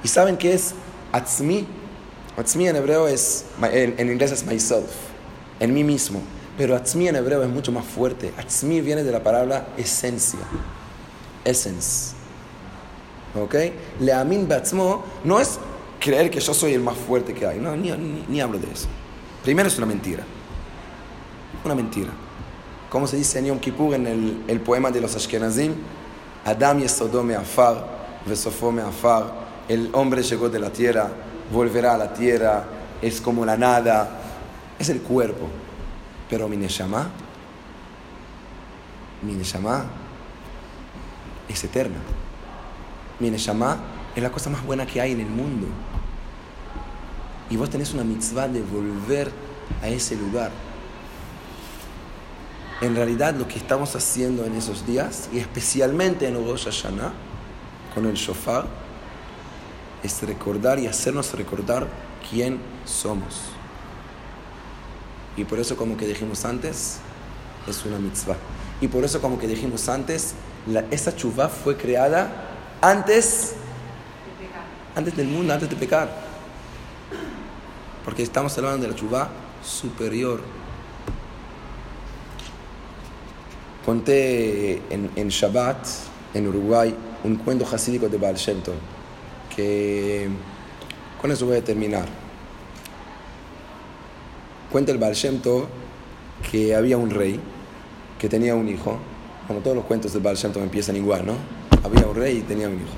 ¿Y 0.04 0.08
saben 0.08 0.36
qué 0.36 0.52
es 0.52 0.74
Atzmi? 1.12 1.64
Atzmi 2.36 2.68
en 2.68 2.76
hebreo 2.76 3.06
es, 3.06 3.46
en, 3.62 3.94
en 3.96 4.10
inglés 4.10 4.32
es 4.32 4.44
myself, 4.44 4.90
en 5.60 5.72
mí 5.72 5.84
mismo. 5.84 6.20
Pero 6.58 6.74
Atzmi 6.76 7.08
en 7.08 7.16
hebreo 7.16 7.42
es 7.42 7.48
mucho 7.48 7.70
más 7.70 7.84
fuerte. 7.84 8.34
Atzmi 8.36 8.80
viene 8.80 9.04
de 9.04 9.12
la 9.12 9.22
palabra 9.22 9.68
esencia, 9.78 10.40
essence. 11.44 12.21
¿Ok? 13.34 13.54
Leamin 14.00 14.46
Batzmo 14.48 15.04
no 15.24 15.40
es 15.40 15.58
creer 15.98 16.30
que 16.30 16.40
yo 16.40 16.52
soy 16.52 16.74
el 16.74 16.80
más 16.82 16.96
fuerte 16.96 17.32
que 17.32 17.46
hay. 17.46 17.58
No, 17.58 17.74
ni, 17.76 17.90
ni- 17.92 18.24
ni 18.28 18.40
hablo 18.40 18.58
de 18.58 18.70
eso. 18.70 18.88
Primero 19.42 19.68
es 19.68 19.76
una 19.78 19.86
mentira. 19.86 20.24
Una 21.64 21.74
mentira. 21.74 22.10
¿Cómo 22.90 23.06
se 23.06 23.16
dice 23.16 23.38
en 23.38 23.46
Yom 23.46 23.58
Kippur 23.58 23.94
en 23.94 24.06
el, 24.06 24.42
el 24.48 24.60
poema 24.60 24.90
de 24.90 25.00
los 25.00 25.16
Ashkenazim? 25.16 25.74
Adam 26.44 26.80
yesodó 26.80 27.22
me'afar, 27.22 27.86
vesofó 28.26 28.70
me'afar. 28.70 29.32
El 29.68 29.88
hombre 29.94 30.22
llegó 30.22 30.48
de 30.50 30.58
la 30.58 30.70
tierra, 30.70 31.08
volverá 31.52 31.94
a 31.94 31.98
la 31.98 32.12
tierra, 32.12 32.64
es 33.00 33.20
como 33.20 33.46
la 33.46 33.56
nada. 33.56 34.18
Es 34.78 34.88
el 34.90 35.00
cuerpo. 35.00 35.48
Pero 36.28 36.48
mi 36.48 36.56
neshama, 36.56 37.08
mi 39.22 39.32
neshama 39.34 39.84
es 41.48 41.62
eterna. 41.64 41.96
Mi 43.22 43.30
neshama 43.30 43.78
es 44.16 44.22
la 44.22 44.32
cosa 44.32 44.50
más 44.50 44.66
buena 44.66 44.84
que 44.84 45.00
hay 45.00 45.12
en 45.12 45.20
el 45.20 45.28
mundo. 45.28 45.68
Y 47.48 47.56
vos 47.56 47.70
tenés 47.70 47.94
una 47.94 48.02
mitzvah 48.02 48.48
de 48.48 48.62
volver 48.62 49.30
a 49.80 49.88
ese 49.88 50.16
lugar. 50.16 50.50
En 52.80 52.96
realidad 52.96 53.32
lo 53.36 53.46
que 53.46 53.58
estamos 53.58 53.94
haciendo 53.94 54.44
en 54.44 54.56
esos 54.56 54.84
días, 54.84 55.28
y 55.32 55.38
especialmente 55.38 56.26
en 56.26 56.34
Rosh 56.34 56.64
Hashanah, 56.64 57.12
con 57.94 58.06
el 58.06 58.14
shofar, 58.14 58.66
es 60.02 60.20
recordar 60.24 60.80
y 60.80 60.88
hacernos 60.88 61.32
recordar 61.34 61.86
quién 62.28 62.58
somos. 62.84 63.42
Y 65.36 65.44
por 65.44 65.60
eso, 65.60 65.76
como 65.76 65.96
que 65.96 66.08
dijimos 66.08 66.44
antes, 66.44 66.98
es 67.68 67.84
una 67.84 68.00
mitzvah. 68.00 68.36
Y 68.80 68.88
por 68.88 69.04
eso, 69.04 69.20
como 69.20 69.38
que 69.38 69.46
dijimos 69.46 69.88
antes, 69.88 70.34
la, 70.66 70.80
esa 70.90 71.14
chuvá 71.14 71.48
fue 71.48 71.76
creada 71.76 72.48
antes, 72.82 73.54
antes 74.94 75.16
del 75.16 75.28
mundo, 75.28 75.54
antes 75.54 75.70
de 75.70 75.76
pecar. 75.76 76.10
Porque 78.04 78.24
estamos 78.24 78.56
hablando 78.58 78.82
de 78.82 78.92
la 78.92 78.98
chuvá 78.98 79.30
superior. 79.64 80.40
Conté 83.86 84.82
en, 84.90 85.10
en 85.16 85.28
Shabbat, 85.28 85.86
en 86.34 86.48
Uruguay, 86.48 86.94
un 87.24 87.36
cuento 87.36 87.64
hasídico 87.72 88.08
de 88.08 88.18
Baal 88.18 88.36
Shem 88.36 88.60
Tov, 88.60 88.74
que 89.54 90.28
con 91.20 91.30
eso 91.30 91.46
voy 91.46 91.56
a 91.56 91.64
terminar. 91.64 92.06
Cuenta 94.70 94.90
el 94.90 94.98
Baal 94.98 95.14
Shem 95.14 95.40
Tov 95.40 95.66
que 96.50 96.74
había 96.74 96.96
un 96.96 97.10
rey 97.10 97.38
que 98.18 98.28
tenía 98.28 98.54
un 98.54 98.68
hijo. 98.68 98.98
Como 99.46 99.60
todos 99.60 99.76
los 99.76 99.84
cuentos 99.84 100.12
del 100.12 100.22
Baal 100.22 100.36
Shem 100.36 100.52
Tov 100.52 100.62
empiezan 100.62 100.96
igual, 100.96 101.26
¿no? 101.26 101.61
Había 101.84 102.06
un 102.06 102.14
rey 102.14 102.38
y 102.38 102.40
tenía 102.42 102.68
un 102.68 102.74
hijo. 102.74 102.94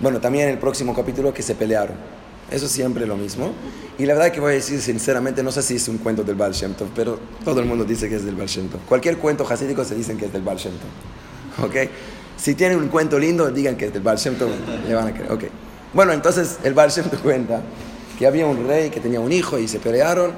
Bueno, 0.00 0.20
también 0.20 0.46
en 0.46 0.50
el 0.52 0.58
próximo 0.58 0.94
capítulo 0.94 1.34
que 1.34 1.42
se 1.42 1.54
pelearon. 1.54 1.96
Eso 2.50 2.66
siempre 2.68 3.06
lo 3.06 3.16
mismo. 3.16 3.52
Y 3.98 4.06
la 4.06 4.14
verdad 4.14 4.32
que 4.32 4.40
voy 4.40 4.52
a 4.52 4.54
decir 4.54 4.80
sinceramente, 4.80 5.42
no 5.42 5.52
sé 5.52 5.62
si 5.62 5.76
es 5.76 5.88
un 5.88 5.98
cuento 5.98 6.24
del 6.24 6.34
Baal 6.34 6.52
Shem 6.52 6.74
Tov, 6.74 6.88
pero 6.94 7.18
todo 7.44 7.60
el 7.60 7.66
mundo 7.66 7.84
dice 7.84 8.08
que 8.08 8.16
es 8.16 8.24
del 8.24 8.34
Baal 8.34 8.48
Shem 8.48 8.68
Tov. 8.68 8.80
Cualquier 8.88 9.18
cuento 9.18 9.46
hasídico 9.48 9.84
se 9.84 9.94
dicen 9.94 10.16
que 10.16 10.26
es 10.26 10.32
del 10.32 10.42
Baal 10.42 10.56
Shem 10.56 10.72
Tov. 10.72 11.70
Si 12.36 12.54
tienen 12.54 12.78
un 12.78 12.88
cuento 12.88 13.18
lindo, 13.18 13.50
digan 13.50 13.76
que 13.76 13.86
es 13.86 13.92
del 13.92 14.02
Baal 14.02 14.16
Shem 14.16 14.36
le 14.88 14.94
van 14.94 15.08
a 15.08 15.12
creer. 15.12 15.30
Ok. 15.30 15.44
Bueno, 15.92 16.12
entonces 16.12 16.58
el 16.64 16.74
Baal 16.74 16.90
Shem 16.90 17.10
Tov 17.10 17.20
cuenta 17.20 17.60
que 18.18 18.26
había 18.26 18.46
un 18.46 18.66
rey 18.66 18.90
que 18.90 19.00
tenía 19.00 19.20
un 19.20 19.30
hijo 19.32 19.58
y 19.58 19.68
se 19.68 19.78
pelearon. 19.78 20.32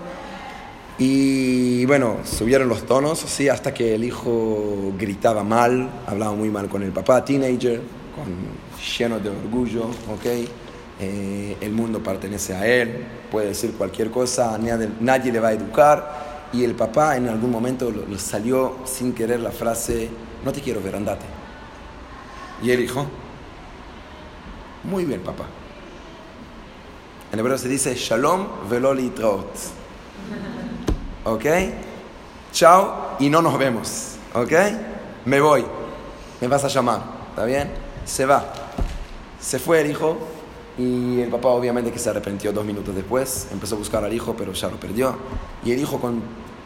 Y 0.99 1.85
bueno, 1.87 2.19
subieron 2.25 2.69
los 2.69 2.85
tonos, 2.85 3.25
así, 3.25 3.49
hasta 3.49 3.73
que 3.73 3.95
el 3.95 4.05
hijo 4.05 4.93
gritaba 4.99 5.43
mal, 5.43 5.89
hablaba 6.07 6.35
muy 6.35 6.51
mal 6.51 6.69
con 6.69 6.83
el 6.83 6.93
papá, 6.93 7.25
teenager, 7.25 7.81
lleno 8.99 9.19
de 9.19 9.31
orgullo, 9.31 9.85
¿ok? 9.85 10.27
Eh, 11.01 11.57
el 11.61 11.73
mundo 11.73 12.03
pertenece 12.03 12.55
a 12.55 12.67
él, 12.67 13.05
puede 13.31 13.49
decir 13.49 13.73
cualquier 13.73 14.11
cosa, 14.11 14.57
nadie, 14.59 15.33
le 15.33 15.41
va 15.41 15.49
a 15.49 15.53
educar. 15.53 16.33
Y 16.53 16.65
el 16.65 16.75
papá 16.75 17.17
en 17.17 17.29
algún 17.29 17.51
momento 17.51 17.91
lo 17.91 18.19
salió 18.19 18.77
sin 18.85 19.15
querer 19.15 19.41
la 19.41 19.51
frase, 19.51 20.11
no 20.45 20.53
te 20.53 20.61
quiero 20.61 20.83
ver, 20.83 20.95
andate. 20.95 21.25
Y 22.63 22.71
él 22.71 22.81
dijo, 22.81 23.07
muy 24.85 25.07
bien 25.07 25.23
papá. 25.23 25.47
En 27.33 27.39
hebreo 27.39 27.57
se 27.57 27.69
dice, 27.69 27.95
shalom 27.95 28.69
velo 28.69 28.93
litraot. 28.93 29.47
¿Ok? 31.25 31.45
Chao 32.53 33.17
y 33.21 33.31
no 33.31 33.41
nos 33.41 33.57
vemos. 33.59 34.17
¿Ok? 34.35 34.53
Me 35.25 35.41
voy. 35.41 35.65
Me 36.41 36.49
vas 36.49 36.65
a 36.65 36.69
llamar. 36.69 37.01
¿Está 37.31 37.45
bien? 37.45 37.71
Se 38.05 38.27
va. 38.27 38.53
Se 39.41 39.59
fue 39.59 39.81
el 39.81 39.91
hijo 39.91 40.19
y 40.77 41.21
el 41.21 41.31
papá 41.31 41.49
obviamente 41.49 41.93
que 41.93 41.99
se 41.99 42.11
arrepintió 42.11 42.53
dos 42.53 42.65
minutos 42.65 42.95
después. 42.95 43.47
Empezó 43.53 43.77
a 43.77 43.79
buscar 43.79 44.05
al 44.05 44.13
hijo 44.13 44.35
pero 44.37 44.53
ya 44.53 44.69
lo 44.69 44.81
perdió. 44.81 45.17
Y 45.65 45.73
el 45.73 45.79
hijo 45.79 46.01
con 46.01 46.23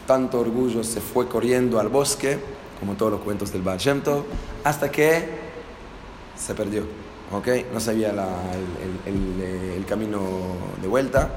tanto 0.07 0.39
orgullo 0.39 0.83
se 0.83 1.01
fue 1.01 1.27
corriendo 1.27 1.79
al 1.79 1.89
bosque, 1.89 2.39
como 2.79 2.93
todos 2.93 3.11
los 3.11 3.21
cuentos 3.21 3.51
del 3.51 3.61
Baal 3.61 3.79
hasta 4.63 4.89
que 4.89 5.23
se 6.35 6.55
perdió. 6.55 6.83
¿Ok? 7.31 7.47
No 7.73 7.79
sabía 7.79 8.11
el 9.05 9.85
camino 9.85 10.21
de 10.81 10.87
vuelta 10.87 11.29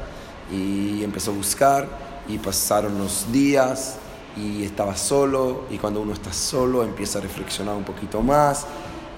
y 0.50 1.04
empezó 1.04 1.32
a 1.32 1.34
buscar 1.34 2.09
y 2.30 2.38
pasaron 2.38 2.98
los 2.98 3.30
días 3.32 3.96
y 4.36 4.62
estaba 4.62 4.96
solo 4.96 5.64
y 5.70 5.78
cuando 5.78 6.00
uno 6.00 6.12
está 6.12 6.32
solo 6.32 6.84
empieza 6.84 7.18
a 7.18 7.22
reflexionar 7.22 7.74
un 7.74 7.84
poquito 7.84 8.22
más 8.22 8.66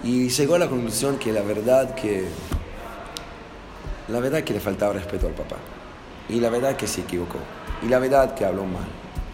y 0.02 0.28
llegó 0.28 0.54
a 0.54 0.58
la 0.58 0.68
conclusión 0.68 1.18
que 1.18 1.32
la 1.32 1.42
verdad 1.42 1.94
que 1.94 2.26
la 4.08 4.20
verdad 4.20 4.42
que 4.42 4.54
le 4.54 4.60
faltaba 4.60 4.94
respeto 4.94 5.26
al 5.26 5.34
papá 5.34 5.56
y 6.28 6.40
la 6.40 6.48
verdad 6.48 6.76
que 6.76 6.86
se 6.86 7.02
equivocó 7.02 7.38
y 7.82 7.88
la 7.88 7.98
verdad 7.98 8.34
que 8.34 8.44
habló 8.44 8.64
mal 8.64 8.86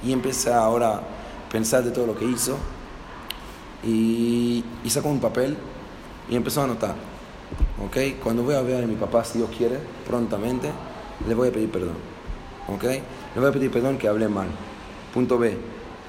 y 0.05 0.13
empecé 0.13 0.53
ahora 0.53 0.97
a 0.97 1.03
pensar 1.51 1.85
de 1.85 1.91
todo 1.91 2.07
lo 2.07 2.17
que 2.17 2.25
hizo 2.25 2.57
y, 3.85 4.65
y 4.85 4.91
sacó 4.91 5.09
un 5.09 5.21
papel 5.21 5.57
y 6.29 6.37
empezó 6.37 6.61
a 6.61 6.65
anotar. 6.65 6.95
¿Ok? 7.85 7.97
Cuando 8.23 8.43
voy 8.43 8.55
a 8.55 8.61
ver 8.61 8.85
a 8.85 8.87
mi 8.87 8.97
papá, 8.97 9.25
si 9.25 9.39
Dios 9.39 9.51
quiere, 9.57 9.79
prontamente, 10.07 10.71
le 11.27 11.35
voy 11.35 11.49
a 11.49 11.53
pedir 11.53 11.71
perdón. 11.71 11.97
¿Ok? 12.69 12.85
Le 13.39 13.43
voy 13.43 13.51
a 13.51 13.53
pedir 13.53 13.71
perdón 13.71 13.99
que 13.99 14.09
hablé 14.09 14.27
mal. 14.27 14.49
Punto 15.15 15.39
B, 15.39 15.57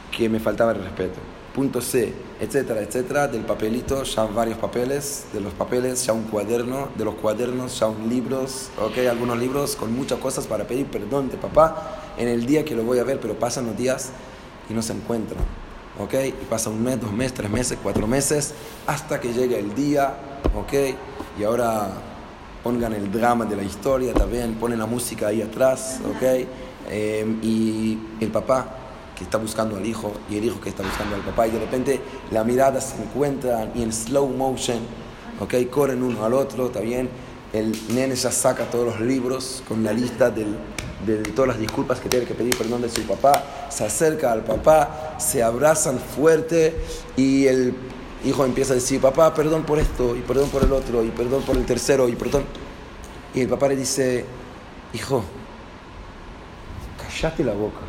que 0.10 0.28
me 0.28 0.40
faltaba 0.40 0.72
el 0.72 0.82
respeto. 0.82 1.20
punto 1.54 1.80
C, 1.80 2.12
etcétera, 2.42 2.82
etcétera, 2.82 3.28
del 3.28 3.42
papelito 3.42 4.02
ya 4.02 4.24
varios 4.26 4.58
papeles, 4.58 5.26
de 5.32 5.40
los 5.40 5.54
papeles 5.54 6.04
ya 6.04 6.14
un 6.14 6.24
cuaderno, 6.24 6.88
de 6.98 7.06
los 7.06 7.14
cuadernos 7.14 7.80
ya 7.80 7.86
un 7.86 8.10
libros, 8.10 8.72
ok, 8.82 9.08
algunos 9.08 9.38
libros 9.38 9.76
con 9.76 9.96
muchas 9.96 10.18
cosas 10.18 10.48
para 10.48 10.66
pedir 10.66 10.88
perdón 10.88 11.30
de 11.30 11.38
papá 11.38 12.14
en 12.18 12.28
el 12.30 12.48
día 12.48 12.66
que 12.66 12.76
lo 12.76 12.82
voy 12.82 12.98
a 12.98 13.04
ver, 13.04 13.20
pero 13.20 13.36
pasan 13.38 13.68
los 13.68 13.78
días 13.78 14.10
y 14.68 14.74
no 14.74 14.82
se 14.82 14.94
encuentran, 14.94 15.44
ok, 16.00 16.14
y 16.30 16.46
pasa 16.50 16.72
un 16.72 16.84
mes, 16.84 17.00
dos 17.00 17.12
meses, 17.12 17.36
tres 17.36 17.52
meses, 17.52 17.78
cuatro 17.84 18.08
meses, 18.08 18.56
hasta 18.88 19.20
que 19.20 19.34
llega 19.34 19.56
el 19.56 19.76
día, 19.76 20.16
ok, 20.56 20.74
y 21.40 21.44
ahora 21.44 21.92
pongan 22.64 22.94
el 22.94 23.12
drama 23.12 23.46
de 23.46 23.56
la 23.56 23.64
historia 23.64 24.16
también, 24.16 24.56
ponen 24.56 24.80
la 24.80 24.88
música 24.88 25.28
ahí 25.28 25.44
atrás, 25.44 26.00
ok, 26.10 26.48
Eh, 26.90 27.26
y 27.44 28.00
el 28.20 28.30
papá 28.30 28.76
que 29.16 29.24
está 29.24 29.38
buscando 29.38 29.78
al 29.78 29.86
hijo 29.86 30.12
y 30.30 30.38
el 30.38 30.46
hijo 30.46 30.60
que 30.60 30.70
está 30.70 30.82
buscando 30.82 31.16
al 31.16 31.22
papá 31.22 31.48
y 31.48 31.52
de 31.52 31.60
repente 31.60 32.02
la 32.32 32.44
mirada 32.44 32.82
se 32.82 33.02
encuentran 33.02 33.72
y 33.76 33.84
en 33.84 33.92
slow 33.94 34.28
motion, 34.30 34.80
ok, 35.40 35.54
corren 35.70 36.02
uno 36.02 36.24
al 36.26 36.34
otro, 36.34 36.68
está 36.68 36.80
bien, 36.80 37.10
el 37.54 37.76
nene 37.94 38.16
ya 38.16 38.32
saca 38.32 38.64
todos 38.66 38.86
los 38.86 39.02
libros 39.02 39.62
con 39.68 39.84
la 39.84 39.92
lista 39.94 40.30
del- 40.30 40.58
de 41.06 41.18
todas 41.32 41.50
las 41.50 41.60
disculpas 41.60 42.00
que 42.00 42.10
tiene 42.10 42.26
que 42.26 42.34
pedir 42.34 42.58
perdón 42.58 42.82
de 42.82 42.90
su 42.90 43.02
papá, 43.04 43.68
se 43.70 43.86
acerca 43.86 44.32
al 44.32 44.44
papá, 44.44 45.16
se 45.20 45.42
abrazan 45.44 45.98
fuerte 46.00 46.76
y 47.16 47.46
el 47.46 47.74
hijo 48.26 48.46
empieza 48.46 48.74
a 48.74 48.76
decir, 48.76 49.00
papá, 49.00 49.34
perdón 49.34 49.64
por 49.64 49.80
esto 49.80 50.16
y 50.16 50.20
perdón 50.22 50.50
por 50.50 50.64
el 50.64 50.72
otro 50.74 51.04
y 51.04 51.10
perdón 51.10 51.44
por 51.44 51.56
el 51.56 51.66
tercero 51.66 52.10
y 52.10 52.16
perdón. 52.16 52.44
Y 53.34 53.42
el 53.42 53.48
papá 53.48 53.68
le 53.70 53.76
dice, 53.78 54.26
hijo, 54.94 55.24
callate 57.10 57.44
la 57.44 57.54
boca. 57.54 57.80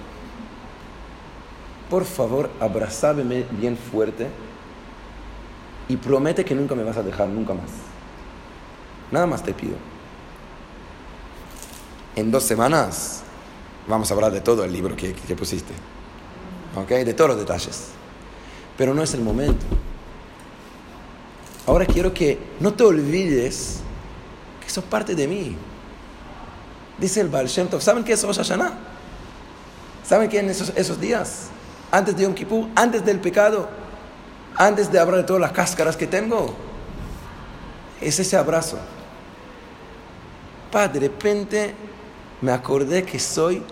Por 1.89 2.05
favor, 2.05 2.51
abrázame 2.61 3.45
bien 3.51 3.77
fuerte 3.77 4.29
y 5.89 5.97
promete 5.97 6.45
que 6.45 6.55
nunca 6.55 6.75
me 6.75 6.85
vas 6.85 6.97
a 6.97 7.03
dejar, 7.03 7.29
nunca 7.29 7.53
más. 7.53 7.71
Nada 9.11 9.27
más 9.27 9.43
te 9.43 9.53
pido. 9.53 9.75
En 12.17 12.31
dos 12.31 12.45
semanas 12.45 13.23
vamos 13.89 14.11
a 14.11 14.15
hablar 14.15 14.33
de 14.33 14.41
todo 14.41 14.65
el 14.65 14.73
libro 14.73 14.97
que, 14.97 15.13
que 15.13 15.35
pusiste. 15.35 15.73
¿Ok? 16.77 16.89
De 16.89 17.15
todos 17.15 17.31
los 17.31 17.39
detalles. 17.39 17.89
Pero 18.79 18.95
no 18.95 19.03
es 19.03 19.13
el 19.15 19.21
momento. 19.21 19.67
Ahora 21.67 21.87
quiero 21.87 22.15
que 22.15 22.39
no 22.61 22.73
te 22.73 22.85
olvides 22.85 23.81
que 24.65 24.71
sos 24.71 24.85
parte 24.85 25.15
de 25.15 25.27
mí. 25.27 25.57
Dice 26.99 27.21
el 27.21 27.29
Baal 27.29 27.49
Shem 27.49 27.67
Tov. 27.67 27.81
¿Saben 27.81 28.05
qué 28.05 28.13
es 28.13 28.23
Rosh 28.23 28.37
Hashanah? 28.37 28.90
¿Saben 30.05 30.29
qué 30.29 30.41
en 30.41 30.51
esos, 30.51 30.73
esos 30.77 31.01
días? 31.01 31.49
Antes 31.91 32.17
de 32.17 32.23
Yom 32.25 32.35
Kippur, 32.35 32.69
antes 32.75 33.05
del 33.05 33.21
pecado, 33.21 33.69
antes 34.57 34.91
de 34.91 35.05
de 35.05 35.23
todas 35.23 35.41
las 35.41 35.53
cáscaras 35.53 35.97
que 35.97 36.07
tengo, 36.07 36.55
es 38.01 38.19
ese 38.19 38.37
abrazo. 38.37 38.79
Pa, 40.71 40.89
de 40.89 41.01
repente 41.01 41.75
me 42.41 42.53
acordé 42.53 43.03
que 43.05 43.19
soy 43.19 43.63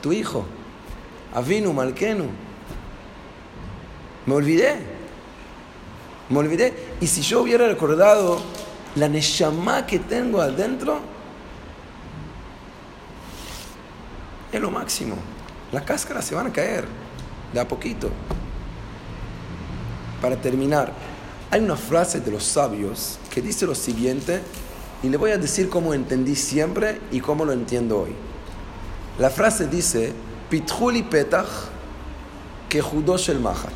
tu 0.00 0.12
hijo, 0.12 0.44
Avinu 1.34 1.72
Malkenu. 1.72 2.26
Me 4.26 4.34
olvidé, 4.34 4.76
me 6.30 6.38
olvidé. 6.38 6.94
Y 7.00 7.06
si 7.06 7.20
yo 7.20 7.42
hubiera 7.42 7.66
recordado 7.66 8.40
la 8.96 9.08
Neshama 9.08 9.86
que 9.86 9.98
tengo 9.98 10.40
adentro, 10.40 11.00
es 14.50 14.60
lo 14.60 14.70
máximo. 14.70 15.16
Las 15.74 15.82
cáscaras 15.82 16.24
se 16.24 16.36
van 16.36 16.46
a 16.46 16.52
caer 16.52 16.84
de 17.52 17.58
a 17.58 17.66
poquito. 17.66 18.08
Para 20.22 20.36
terminar, 20.36 20.92
hay 21.50 21.60
una 21.60 21.74
frase 21.74 22.20
de 22.20 22.30
los 22.30 22.44
sabios 22.44 23.18
que 23.28 23.42
dice 23.42 23.66
lo 23.66 23.74
siguiente, 23.74 24.40
y 25.02 25.08
le 25.08 25.16
voy 25.16 25.32
a 25.32 25.36
decir 25.36 25.68
cómo 25.68 25.92
entendí 25.92 26.36
siempre 26.36 27.00
y 27.10 27.18
cómo 27.18 27.44
lo 27.44 27.52
entiendo 27.52 28.02
hoy. 28.02 28.14
La 29.18 29.30
frase 29.30 29.66
dice, 29.66 30.12
Pitjuli 30.48 31.02
petach 31.02 31.48
que 32.68 32.80
judosh 32.80 33.30
el 33.30 33.40
mahat. 33.40 33.72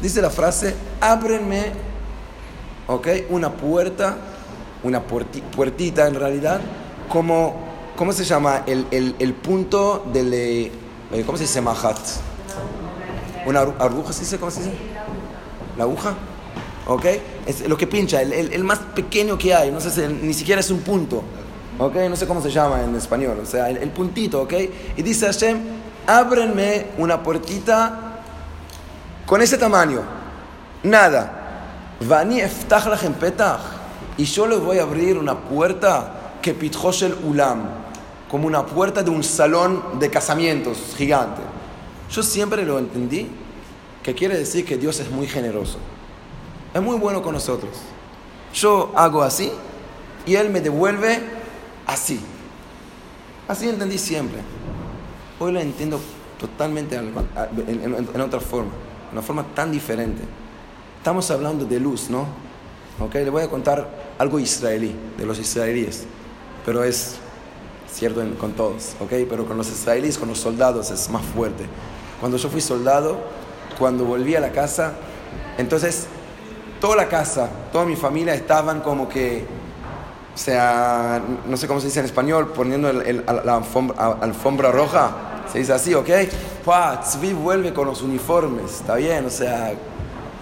Dice 0.00 0.22
la 0.22 0.30
frase, 0.30 0.74
ábrenme, 1.02 1.72
¿ok? 2.86 3.06
Una 3.28 3.52
puerta, 3.52 4.16
una 4.82 5.06
puerti- 5.06 5.42
puertita 5.42 6.06
en 6.06 6.14
realidad, 6.14 6.62
como, 7.10 7.69
¿cómo 8.00 8.12
se 8.14 8.24
llama? 8.24 8.62
El, 8.66 8.86
el- 8.92 9.14
el 9.18 9.34
punto 9.34 10.06
del, 10.10 10.32
eh, 10.32 10.72
¿cómo 11.26 11.36
se 11.36 11.44
dice 11.44 11.60
mahat? 11.60 11.98
¿Una 13.44 13.60
aguja 13.60 14.10
se 14.14 14.20
dice? 14.20 14.38
¿Cómo 14.38 14.50
se 14.50 14.60
dice? 14.60 14.72
¿La 15.76 15.84
aguja? 15.84 16.14
¿Ok? 16.86 17.04
Es 17.46 17.68
lo 17.68 17.76
que 17.76 17.86
pincha, 17.86 18.22
el, 18.22 18.32
el- 18.32 18.64
más 18.64 18.78
pequeño 18.78 19.36
que 19.36 19.54
hay, 19.54 19.70
no 19.70 19.82
sé 19.82 19.90
si 19.90 20.00
ni 20.10 20.32
siquiera 20.32 20.62
es 20.62 20.70
un 20.70 20.80
punto. 20.80 21.22
¿Ok? 21.78 21.94
No 22.08 22.16
sé 22.16 22.26
cómo 22.26 22.40
se 22.40 22.50
llama 22.50 22.82
en 22.82 22.96
español, 22.96 23.38
o 23.42 23.44
sea, 23.44 23.68
el 23.68 23.90
puntito, 23.90 24.40
¿ok? 24.40 24.54
Y 24.96 25.02
dice 25.02 25.26
Hashem, 25.26 25.58
ábrenme 26.06 26.86
una 26.96 27.22
puertita 27.22 28.22
con 29.26 29.42
ese 29.42 29.58
tamaño. 29.58 30.00
Nada. 30.84 31.96
Vani 32.00 32.40
eftach 32.40 32.86
lachem 32.86 33.12
petach. 33.12 33.60
Y 34.16 34.24
yo 34.24 34.46
les 34.46 34.58
voy 34.58 34.78
a 34.78 34.84
abrir 34.84 35.18
una 35.18 35.38
puerta 35.38 36.14
que 36.40 36.54
pitjosh 36.54 37.02
el 37.04 37.14
ulam, 37.24 37.79
como 38.30 38.46
una 38.46 38.64
puerta 38.64 39.02
de 39.02 39.10
un 39.10 39.24
salón 39.24 39.82
de 39.98 40.08
casamientos 40.10 40.94
gigante. 40.96 41.40
Yo 42.10 42.22
siempre 42.22 42.64
lo 42.64 42.78
entendí 42.78 43.28
que 44.02 44.14
quiere 44.14 44.36
decir 44.38 44.64
que 44.64 44.76
Dios 44.78 45.00
es 45.00 45.10
muy 45.10 45.26
generoso. 45.26 45.78
Es 46.72 46.80
muy 46.80 46.96
bueno 46.96 47.22
con 47.22 47.34
nosotros. 47.34 47.70
Yo 48.54 48.92
hago 48.94 49.22
así 49.22 49.50
y 50.26 50.34
Él 50.36 50.50
me 50.50 50.60
devuelve 50.60 51.20
así. 51.86 52.20
Así 53.48 53.68
entendí 53.68 53.98
siempre. 53.98 54.40
Hoy 55.40 55.52
lo 55.52 55.60
entiendo 55.60 56.00
totalmente 56.38 56.96
en, 56.96 57.12
en- 57.66 58.08
en 58.14 58.20
otra 58.20 58.40
forma, 58.40 58.70
una 59.12 59.22
forma 59.22 59.44
tan 59.54 59.72
diferente. 59.72 60.22
Estamos 60.98 61.30
hablando 61.30 61.64
de 61.64 61.80
luz, 61.80 62.10
¿no? 62.10 62.26
Ok, 63.00 63.14
le 63.14 63.30
voy 63.30 63.42
a 63.42 63.48
contar 63.48 63.88
algo 64.18 64.38
israelí, 64.38 64.94
de 65.18 65.24
los 65.26 65.38
israelíes, 65.38 66.04
pero 66.64 66.84
es 66.84 67.16
cierto 68.00 68.22
en- 68.22 68.34
con 68.34 68.52
todos, 68.52 68.96
¿ok? 68.98 69.10
Pero 69.28 69.44
con 69.46 69.56
los 69.58 69.68
israelíes, 69.70 70.16
con 70.18 70.28
los 70.30 70.38
soldados 70.38 70.90
es 70.90 71.08
más 71.10 71.22
fuerte. 71.22 71.64
Cuando 72.18 72.38
yo 72.38 72.48
fui 72.48 72.62
soldado, 72.62 73.18
cuando 73.78 74.04
volví 74.06 74.34
a 74.34 74.40
la 74.40 74.50
casa, 74.52 74.94
entonces 75.58 76.06
toda 76.80 76.96
la 76.96 77.08
casa, 77.08 77.50
toda 77.72 77.84
mi 77.84 77.96
familia 77.96 78.34
estaban 78.34 78.80
como 78.80 79.06
que, 79.06 79.44
o 80.34 80.38
sea, 80.38 81.20
no 81.46 81.56
sé 81.58 81.68
cómo 81.68 81.78
se 81.80 81.88
dice 81.88 82.00
en 82.00 82.06
español, 82.06 82.52
poniendo 82.56 82.88
el- 82.88 83.02
el- 83.02 83.24
la 83.44 83.56
alfombra, 83.56 84.16
alfombra 84.22 84.72
roja, 84.72 85.10
se 85.52 85.58
dice 85.58 85.74
así, 85.74 85.92
¿ok? 85.94 86.08
Pua, 86.64 87.02
Tzvi 87.02 87.34
vuelve 87.34 87.74
con 87.74 87.86
los 87.86 88.00
uniformes, 88.00 88.76
está 88.80 88.94
bien, 88.94 89.26
o 89.26 89.30
sea, 89.30 89.74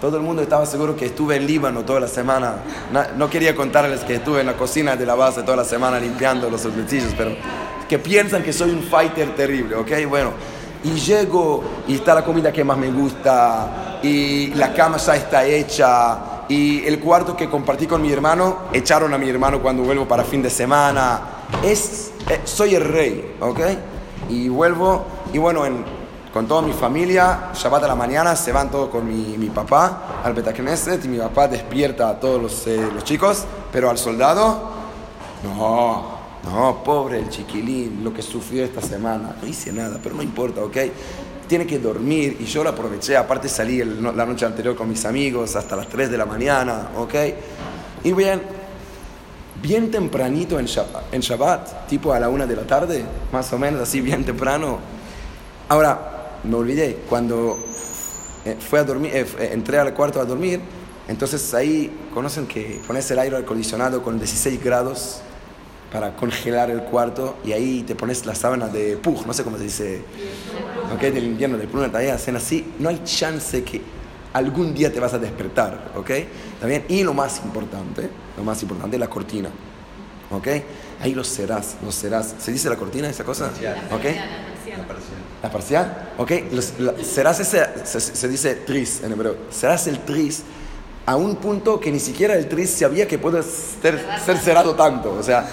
todo 0.01 0.17
el 0.17 0.23
mundo 0.23 0.43
estaba 0.43 0.65
seguro 0.67 0.95
que 0.97 1.07
estuve 1.07 1.37
en 1.37 1.47
Líbano 1.47 1.83
toda 1.83 2.01
la 2.01 2.09
semana. 2.09 2.57
Na- 2.93 3.09
No, 3.17 3.29
quería 3.29 3.55
contarles 3.55 4.01
que 4.01 4.15
estuve 4.17 4.41
en 4.41 4.47
la 4.47 4.55
cocina 4.55 4.97
de 4.97 5.05
la 5.07 5.15
base 5.15 5.43
toda 5.43 5.57
la 5.57 5.65
semana 5.65 5.99
limpiando 5.99 6.49
los 6.49 6.65
utensilios, 6.65 7.13
pero 7.17 7.33
que 7.89 7.99
piensan 7.99 8.43
que 8.43 8.53
soy 8.53 8.71
un 8.71 8.83
fighter 8.83 9.35
terrible, 9.35 9.75
¿ok? 9.77 9.91
Bueno, 10.09 10.31
y 10.85 10.91
llego 10.93 11.65
y 11.89 11.95
está 11.97 12.15
la 12.15 12.25
comida 12.25 12.53
que 12.53 12.63
más 12.63 12.79
me 12.79 12.91
gusta, 12.91 13.99
y 14.03 14.49
la 14.55 14.73
cama 14.73 14.99
ya 14.99 15.17
está 15.17 15.45
hecha, 15.45 16.19
y 16.49 16.87
el 16.87 17.01
cuarto 17.01 17.37
que 17.37 17.49
compartí 17.49 17.87
con 17.87 18.01
mi 18.01 18.13
hermano, 18.13 18.59
echaron 18.73 19.13
a 19.13 19.19
mi 19.19 19.29
hermano 19.29 19.61
cuando 19.61 19.83
vuelvo 19.83 20.07
para 20.07 20.23
fin 20.23 20.43
de 20.43 20.51
semana. 20.51 21.21
Es, 21.65 22.13
eh, 22.29 22.41
soy 22.45 22.75
el 22.77 22.85
rey, 22.85 23.35
¿ok? 23.41 23.61
Y 24.29 24.49
vuelvo, 24.49 25.05
y 25.33 25.39
bueno, 25.39 25.67
en, 25.67 25.85
con 26.39 26.47
toda 26.47 26.63
mi 26.63 26.73
familia, 26.73 27.51
Shabbat 27.53 27.83
a 27.83 27.89
la 27.89 27.97
mañana, 27.97 28.37
se 28.37 28.53
van 28.53 28.71
todos 28.71 28.91
con 28.91 29.05
mi, 29.05 29.37
mi 29.37 29.49
papá 29.51 30.21
al 30.23 30.35
Betacneset 30.35 31.05
y 31.05 31.09
mi 31.09 31.19
papá 31.19 31.49
despierta 31.49 32.09
a 32.11 32.21
todos 32.21 32.41
los, 32.41 32.65
eh, 32.69 32.91
los 32.95 33.03
chicos, 33.03 33.43
pero 33.73 33.91
al 33.91 33.99
soldado, 33.99 34.71
no, 35.43 36.05
no, 36.45 36.85
pobre 36.85 37.19
el 37.19 37.29
chiquilín, 37.29 38.05
lo 38.05 38.15
que 38.15 38.23
sufrió 38.23 38.63
esta 38.65 38.81
semana, 38.81 39.35
no 39.43 39.49
hice 39.49 39.73
nada, 39.73 39.99
pero 40.01 40.15
no 40.15 40.23
importa, 40.23 40.63
¿ok? 40.63 40.77
Tiene 41.49 41.67
que 41.67 41.81
dormir 41.81 42.37
y 42.39 42.45
yo 42.45 42.63
lo 42.63 42.71
aproveché, 42.71 43.17
aparte 43.17 43.49
salí 43.49 43.81
el- 43.81 44.01
la 44.01 44.25
noche 44.25 44.47
anterior 44.47 44.77
con 44.77 44.89
mis 44.89 45.05
amigos 45.07 45.57
hasta 45.57 45.75
las 45.75 45.89
3 45.89 46.09
de 46.09 46.19
la 46.19 46.25
mañana, 46.25 46.91
¿ok? 46.99 47.15
Y 48.05 48.13
bien, 48.13 48.41
bien 49.61 49.91
tempranito 49.91 50.57
en 50.61 50.67
Shabbat, 50.67 51.13
en 51.13 51.21
Shabbat, 51.21 51.89
tipo 51.89 52.13
a 52.13 52.21
la 52.21 52.29
1 52.29 52.47
de 52.47 52.55
la 52.55 52.63
tarde, 52.63 53.05
más 53.33 53.53
o 53.53 53.59
menos 53.59 53.81
así, 53.81 54.01
bien 54.01 54.25
temprano, 54.25 54.79
Ahora, 55.71 56.18
me 56.45 56.55
olvidé, 56.55 56.99
cuando 57.09 57.59
eh, 58.45 58.57
fue 58.59 58.79
a 58.79 58.85
dormir, 58.85 59.13
eh, 59.15 59.51
entré 59.53 59.79
al 59.79 59.95
cuarto 59.95 60.21
a 60.21 60.25
dormir, 60.25 60.61
entonces 61.09 61.55
ahí 61.55 61.91
conocen 62.13 62.47
que 62.47 62.81
pones 62.87 63.11
el 63.11 63.19
aire 63.19 63.37
acondicionado 63.37 64.03
con 64.03 64.19
16 64.19 64.63
grados 64.63 65.21
para 65.93 66.15
congelar 66.15 66.71
el 66.71 66.83
cuarto 66.83 67.39
y 67.45 67.53
ahí 67.53 67.83
te 67.83 67.95
pones 67.95 68.27
la 68.27 68.35
sábana 68.35 68.69
de 68.69 68.97
pug, 68.97 69.27
no 69.27 69.33
sé 69.33 69.43
cómo 69.43 69.57
se 69.57 69.65
dice, 69.65 70.03
¿ok? 70.95 71.01
Del 71.01 71.25
invierno, 71.25 71.57
del 71.57 71.69
pluma 71.69 71.89
todavía 71.89 72.15
hacen 72.15 72.37
así, 72.37 72.75
no 72.79 72.91
hay 72.91 73.03
chance 73.05 73.65
que 73.65 73.81
algún 74.35 74.75
día 74.75 74.93
te 74.93 75.01
vas 75.01 75.15
a 75.15 75.19
despertar, 75.19 75.93
¿ok? 75.97 76.11
¿Está 76.11 76.67
bien? 76.67 76.85
Y 76.89 77.03
lo 77.03 77.15
más 77.15 77.41
importante, 77.43 78.11
lo 78.37 78.45
más 78.45 78.61
importante 78.63 78.97
es 78.97 79.01
la 79.01 79.09
cortina, 79.09 79.49
¿ok? 80.31 80.49
Ahí 81.01 81.15
los 81.15 81.29
serás, 81.29 81.77
los 81.83 81.95
serás. 81.95 82.35
¿Se 82.39 82.53
dice 82.53 82.69
la 82.69 82.77
cortina, 82.77 83.09
esa 83.09 83.25
cosa? 83.25 83.51
¿Ok? 83.93 84.05
La 85.43 85.51
parcial, 85.51 86.11
¿ok? 86.19 86.33
Los- 86.53 86.73
serás 87.05 87.39
ese, 87.39 87.65
se, 87.85 88.29
dice 88.29 88.55
tris 88.57 89.03
en 89.05 89.13
hebreo, 89.13 89.37
serás 89.51 89.87
el 89.87 90.01
tris 90.01 90.43
a 91.07 91.15
un 91.17 91.37
punto 91.37 91.79
que 91.79 91.93
ni 91.93 92.01
siquiera 92.01 92.35
el 92.35 92.49
tris 92.49 92.71
sabía 92.71 93.07
que 93.07 93.19
puede 93.19 93.43
ser, 93.45 94.05
cerrado 94.43 94.75
tanto, 94.75 95.13
o 95.13 95.23
sea, 95.23 95.47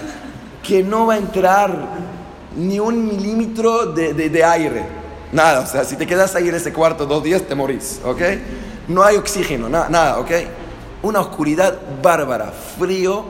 que 0.62 0.82
no 0.82 1.06
va 1.06 1.14
a 1.14 1.18
entrar 1.18 1.72
ni 2.56 2.80
un 2.80 3.06
milímetro 3.06 3.86
de, 3.86 4.12
de- 4.12 4.28
de 4.28 4.44
aire, 4.44 4.82
nada, 5.30 5.60
o 5.60 5.66
sea, 5.66 5.84
si 5.84 5.94
te 5.96 6.04
quedas 6.06 6.34
ahí 6.34 6.48
en 6.48 6.56
ese 6.56 6.72
cuarto 6.72 7.06
dos 7.06 7.22
días 7.22 7.42
te 7.42 7.54
morís, 7.54 8.00
¿ok? 8.04 8.20
No 8.88 9.04
hay 9.04 9.16
oxígeno, 9.16 9.68
na- 9.68 9.88
nada, 9.88 10.18
¿ok? 10.18 10.30
Una 11.02 11.20
oscuridad 11.20 11.78
bárbara, 12.02 12.52
frío, 12.78 13.24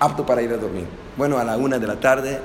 apto 0.00 0.24
para 0.24 0.40
ir 0.40 0.50
a 0.52 0.56
dormir. 0.56 0.86
Bueno, 1.16 1.38
a 1.38 1.44
la 1.44 1.56
una 1.58 1.78
de 1.78 1.86
la 1.86 2.00
tarde, 2.00 2.40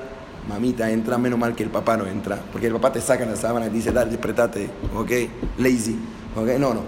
mamita 0.48 0.90
entra, 0.90 1.18
menos 1.18 1.38
mal 1.38 1.54
que 1.54 1.62
el 1.62 1.70
papá 1.70 1.96
no 1.96 2.06
entra, 2.06 2.38
porque 2.50 2.66
el 2.66 2.72
papá 2.74 2.92
te 2.92 3.00
saca 3.00 3.24
la 3.26 3.36
sábana 3.36 3.66
y 3.66 3.70
dice, 3.70 3.92
dale, 3.92 4.10
despertate, 4.10 4.70
¿ok? 4.94 5.10
Lazy, 5.58 5.98
¿ok? 6.34 6.48
No, 6.58 6.74
no. 6.74 6.82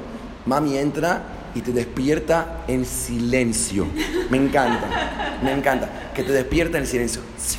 Mami 0.46 0.78
entra 0.78 1.22
y 1.54 1.60
te 1.60 1.72
despierta 1.72 2.64
en 2.66 2.84
silencio. 2.84 3.86
Me 4.30 4.38
encanta, 4.38 5.38
me 5.42 5.52
encanta. 5.52 6.12
Que 6.14 6.22
te 6.22 6.32
despierta 6.32 6.78
en 6.78 6.86
silencio. 6.86 7.20
Sí. 7.36 7.58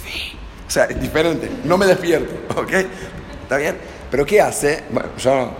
O 0.68 0.72
sea, 0.72 0.86
es 0.86 0.99
diferente. 0.99 1.49
No 1.66 1.78
me 1.78 1.86
despierto, 1.86 2.60
¿ok? 2.60 2.72
¿Está 3.43 3.58
bien? 3.58 3.78
Pero 4.10 4.26
¿qué 4.26 4.41
hace? 4.41 4.84
Bueno, 4.91 5.10
yo 5.18 5.52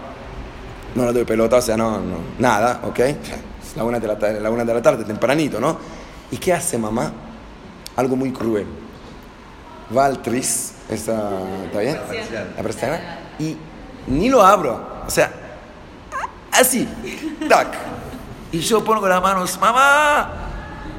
no 0.96 1.06
le 1.06 1.14
doy 1.14 1.24
pelota, 1.26 1.58
o 1.58 1.62
sea, 1.62 1.78
no, 1.78 2.00
no, 2.00 2.18
nada, 2.40 2.82
¿ok? 2.84 3.00
La 3.76 3.84
una 3.84 4.00
de 4.00 4.08
la 4.08 4.16
la 4.16 4.50
una 4.50 4.66
de 4.66 4.74
la 4.74 4.82
tarde, 4.82 5.06
tempranito, 5.06 5.60
¿no? 5.60 5.78
¿Y 6.32 6.38
qué 6.38 6.54
hace 6.54 6.78
mamá? 6.78 7.12
Algo 7.96 8.16
muy 8.16 8.32
cruel. 8.32 8.66
Va 9.96 10.06
al 10.06 10.22
tris, 10.22 10.74
esa, 10.90 11.32
¿está 11.66 11.80
bien? 11.80 12.00
La 12.56 12.64
persiana. 12.64 13.20
Y 13.40 13.58
ni 14.08 14.30
lo 14.30 14.42
abro, 14.42 15.04
o 15.06 15.10
sea, 15.10 15.32
así, 16.52 16.88
tac. 17.50 17.74
Y 18.52 18.60
yo 18.60 18.84
pongo 18.84 19.08
las 19.08 19.22
manos, 19.22 19.60
mamá, 19.60 20.30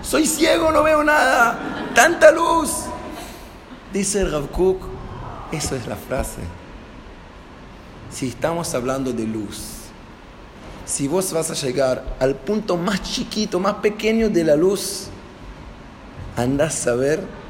soy 0.02 0.26
ciego, 0.26 0.70
no 0.72 0.82
veo 0.82 1.02
nada, 1.02 1.58
tanta 1.94 2.30
luz. 2.32 2.70
Dice 3.92 4.20
el 4.20 4.32
Rav 4.32 4.50
Kook, 4.50 4.82
eso 5.52 5.76
es 5.76 5.86
la 5.86 5.96
frase. 5.96 6.40
Si 8.10 8.28
estamos 8.28 8.74
hablando 8.74 9.12
de 9.12 9.24
luz, 9.24 9.82
si 10.84 11.08
vos 11.08 11.32
vas 11.32 11.50
a 11.50 11.54
llegar 11.54 12.04
al 12.20 12.34
punto 12.34 12.76
más 12.76 13.02
chiquito, 13.02 13.58
más 13.60 13.74
pequeño 13.74 14.28
de 14.28 14.44
la 14.44 14.56
luz, 14.56 15.08
andás 16.36 16.86
a 16.86 16.94
ver 16.94 17.41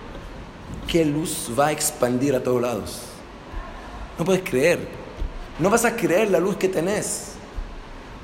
qué 0.86 1.04
luz 1.04 1.48
va 1.58 1.68
a 1.68 1.72
expandir 1.72 2.34
a 2.34 2.42
todos 2.42 2.60
lados. 2.60 3.02
No 4.18 4.24
puedes 4.24 4.42
creer. 4.42 4.88
No 5.58 5.70
vas 5.70 5.84
a 5.84 5.94
creer 5.94 6.30
la 6.30 6.40
luz 6.40 6.56
que 6.56 6.68
tenés. 6.68 7.32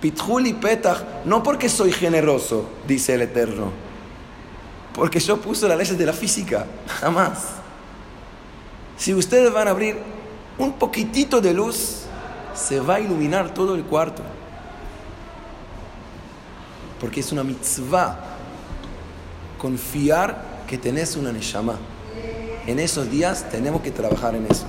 Pitjul 0.01 0.47
y 0.47 0.53
Petach, 0.53 1.03
no 1.25 1.43
porque 1.43 1.69
soy 1.69 1.93
generoso, 1.93 2.69
dice 2.87 3.15
el 3.15 3.23
Eterno, 3.23 3.73
porque 4.95 5.19
yo 5.19 5.41
puse 5.41 5.67
las 5.67 5.77
leyes 5.77 5.99
de 5.99 6.07
la 6.07 6.13
física, 6.13 6.67
jamás. 7.01 7.47
Si 8.97 9.13
ustedes 9.13 9.53
van 9.53 9.67
a 9.67 9.73
abrir 9.73 9.97
un 10.57 10.73
poquitito 10.75 11.41
de 11.41 11.53
luz, 11.53 12.03
se 12.55 12.81
va 12.81 12.97
a 12.97 13.01
iluminar 13.01 13.55
todo 13.55 13.75
el 13.75 13.85
cuarto. 13.85 14.23
Porque 17.01 17.21
es 17.21 17.31
una 17.31 17.45
mitzvah 17.45 18.19
confiar 19.57 20.65
que 20.67 20.79
tenés 20.79 21.17
una 21.17 21.33
neshama. 21.33 21.77
En 22.69 22.79
esos 22.79 23.11
días 23.11 23.47
tenemos 23.51 23.81
que 23.81 23.91
trabajar 23.91 24.35
en 24.35 24.45
eso. 24.47 24.65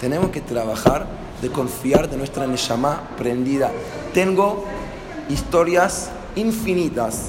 Tenemos 0.00 0.30
que 0.30 0.40
trabajar 0.40 1.06
de 1.40 1.48
confiar 1.50 2.10
de 2.10 2.16
nuestra 2.16 2.48
neshama 2.48 3.10
prendida. 3.16 3.70
Tengo 4.12 4.64
historias 5.28 6.10
infinitas 6.34 7.26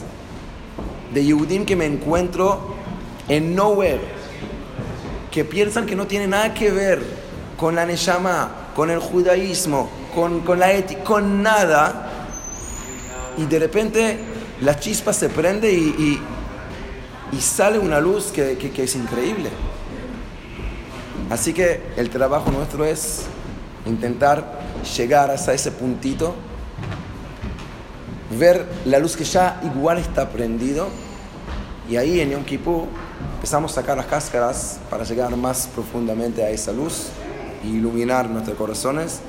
de 1.14 1.24
Yehudim 1.24 1.64
que 1.66 1.76
me 1.76 1.86
encuentro 1.86 2.74
en 3.30 3.56
nowhere, 3.56 4.02
que 5.32 5.46
piensan 5.46 5.86
que 5.86 5.96
no 5.96 6.08
tiene 6.08 6.26
nada 6.28 6.56
que 6.56 6.72
ver 6.72 7.00
con 7.56 7.76
la 7.76 7.86
neshama, 7.86 8.50
con 8.76 8.90
el 8.90 8.98
judaísmo, 9.00 9.92
con, 10.16 10.40
con 10.40 10.58
la 10.60 10.72
ética, 10.74 11.04
con 11.04 11.44
nada, 11.44 12.10
y 13.38 13.46
de 13.46 13.60
repente 13.60 14.18
la 14.62 14.80
chispa 14.80 15.14
se 15.14 15.30
prende 15.30 15.72
y, 15.72 16.20
y- 17.32 17.40
sale 17.40 17.78
una 17.78 18.00
luz 18.00 18.32
que- 18.32 18.58
que 18.58 18.84
es 18.84 18.96
increíble. 18.96 19.50
Así 21.30 21.54
que 21.54 21.82
el 21.98 22.10
trabajo 22.10 22.52
nuestro 22.52 22.86
es 22.86 23.24
intentar 23.86 24.60
llegar 24.98 25.32
hasta 25.32 25.54
ese 25.54 25.72
puntito, 25.72 26.36
ver 28.38 28.66
la 28.86 29.00
luz 29.00 29.16
que 29.16 29.24
ya 29.24 29.62
igual 29.64 29.98
está 29.98 30.30
prendido, 30.30 30.88
y 31.90 31.98
ahí 31.98 32.22
en 32.22 32.32
Yom 32.32 32.46
Kippur 32.46 32.88
empezamos 33.36 33.72
a 33.74 33.76
sacar 33.82 33.98
las 33.98 34.06
cáscaras 34.06 34.80
para 34.90 35.04
llegar 35.04 35.36
más 35.36 35.68
profundamente 35.68 36.44
a 36.44 36.50
esa 36.50 36.72
luz 36.72 37.10
e 37.64 37.68
iluminar 37.68 38.30
nuestros 38.30 38.58
corazones. 38.58 39.20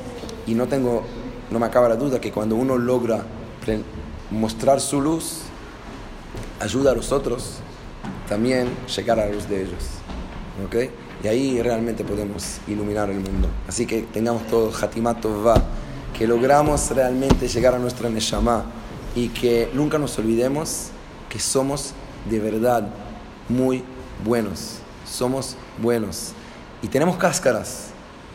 Y 0.47 0.55
no 0.55 0.69
tengo, 0.69 1.03
no 1.51 1.59
me 1.59 1.67
acaba 1.67 1.89
la 1.89 1.97
duda 1.97 2.21
que 2.21 2.31
cuando 2.31 2.55
uno 2.55 2.79
logra 2.79 3.25
mostrar 4.31 4.81
su 4.81 5.01
luz, 5.01 5.41
ayuda 6.61 6.93
a 6.93 6.95
los 6.95 7.11
otros 7.13 7.59
también 8.29 8.69
llegar 8.95 9.19
a 9.19 9.27
la 9.27 9.33
luz 9.33 9.49
de 9.49 9.63
ellos. 9.63 9.85
¿Ok? 10.65 10.77
Y 11.25 11.29
ahí 11.29 11.63
realmente 11.63 12.05
podemos 12.05 12.59
iluminar 12.69 13.09
el 13.09 13.19
mundo. 13.19 13.49
Así 13.67 13.87
que 13.87 14.03
tengamos 14.03 14.47
todo 14.47 14.71
Hatimat 14.79 15.25
va 15.25 15.55
que 16.17 16.27
logramos 16.27 16.91
realmente 16.91 17.49
llegar 17.49 17.75
a 17.75 17.79
nuestra 17.79 18.11
Neshama 18.11 18.67
y 19.17 19.29
que 19.31 19.71
nunca 19.73 19.99
nos 19.99 20.19
olvidemos 20.19 20.89
que 21.31 21.39
somos 21.39 21.95
de 22.29 22.39
verdad 22.41 22.87
muy 23.49 23.83
buenos. 24.23 24.77
Somos 25.11 25.57
buenos. 25.81 26.33
Y 26.83 26.89
tenemos 26.89 27.17
cáscaras 27.17 27.87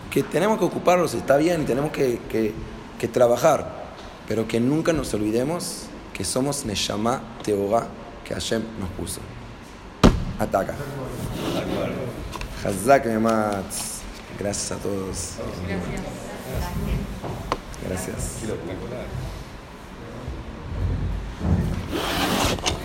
que 0.09 0.23
tenemos 0.23 0.57
que 0.57 0.65
ocuparlos, 0.65 1.13
está 1.13 1.37
bien, 1.37 1.65
tenemos 1.67 1.91
que, 1.91 2.19
que- 2.27 2.53
que 2.97 3.07
trabajar, 3.07 3.93
pero 4.27 4.47
que 4.47 4.59
nunca 4.59 4.91
nos 4.93 5.13
olvidemos 5.13 5.83
que 6.11 6.25
somos 6.25 6.65
Neshama 6.65 7.21
Teorá 7.43 7.87
que 8.25 8.33
Hashem 8.33 8.63
nos 8.79 8.89
puso. 8.89 9.21
Ataca. 10.39 10.73
Hazak 12.63 13.05
Mematz. 13.05 14.01
Gracias 14.37 14.71
a 14.71 14.75
todos. 14.77 15.33
Gracias. 15.67 16.01
Gracias. 17.87 18.39
Gracias. 22.57 22.78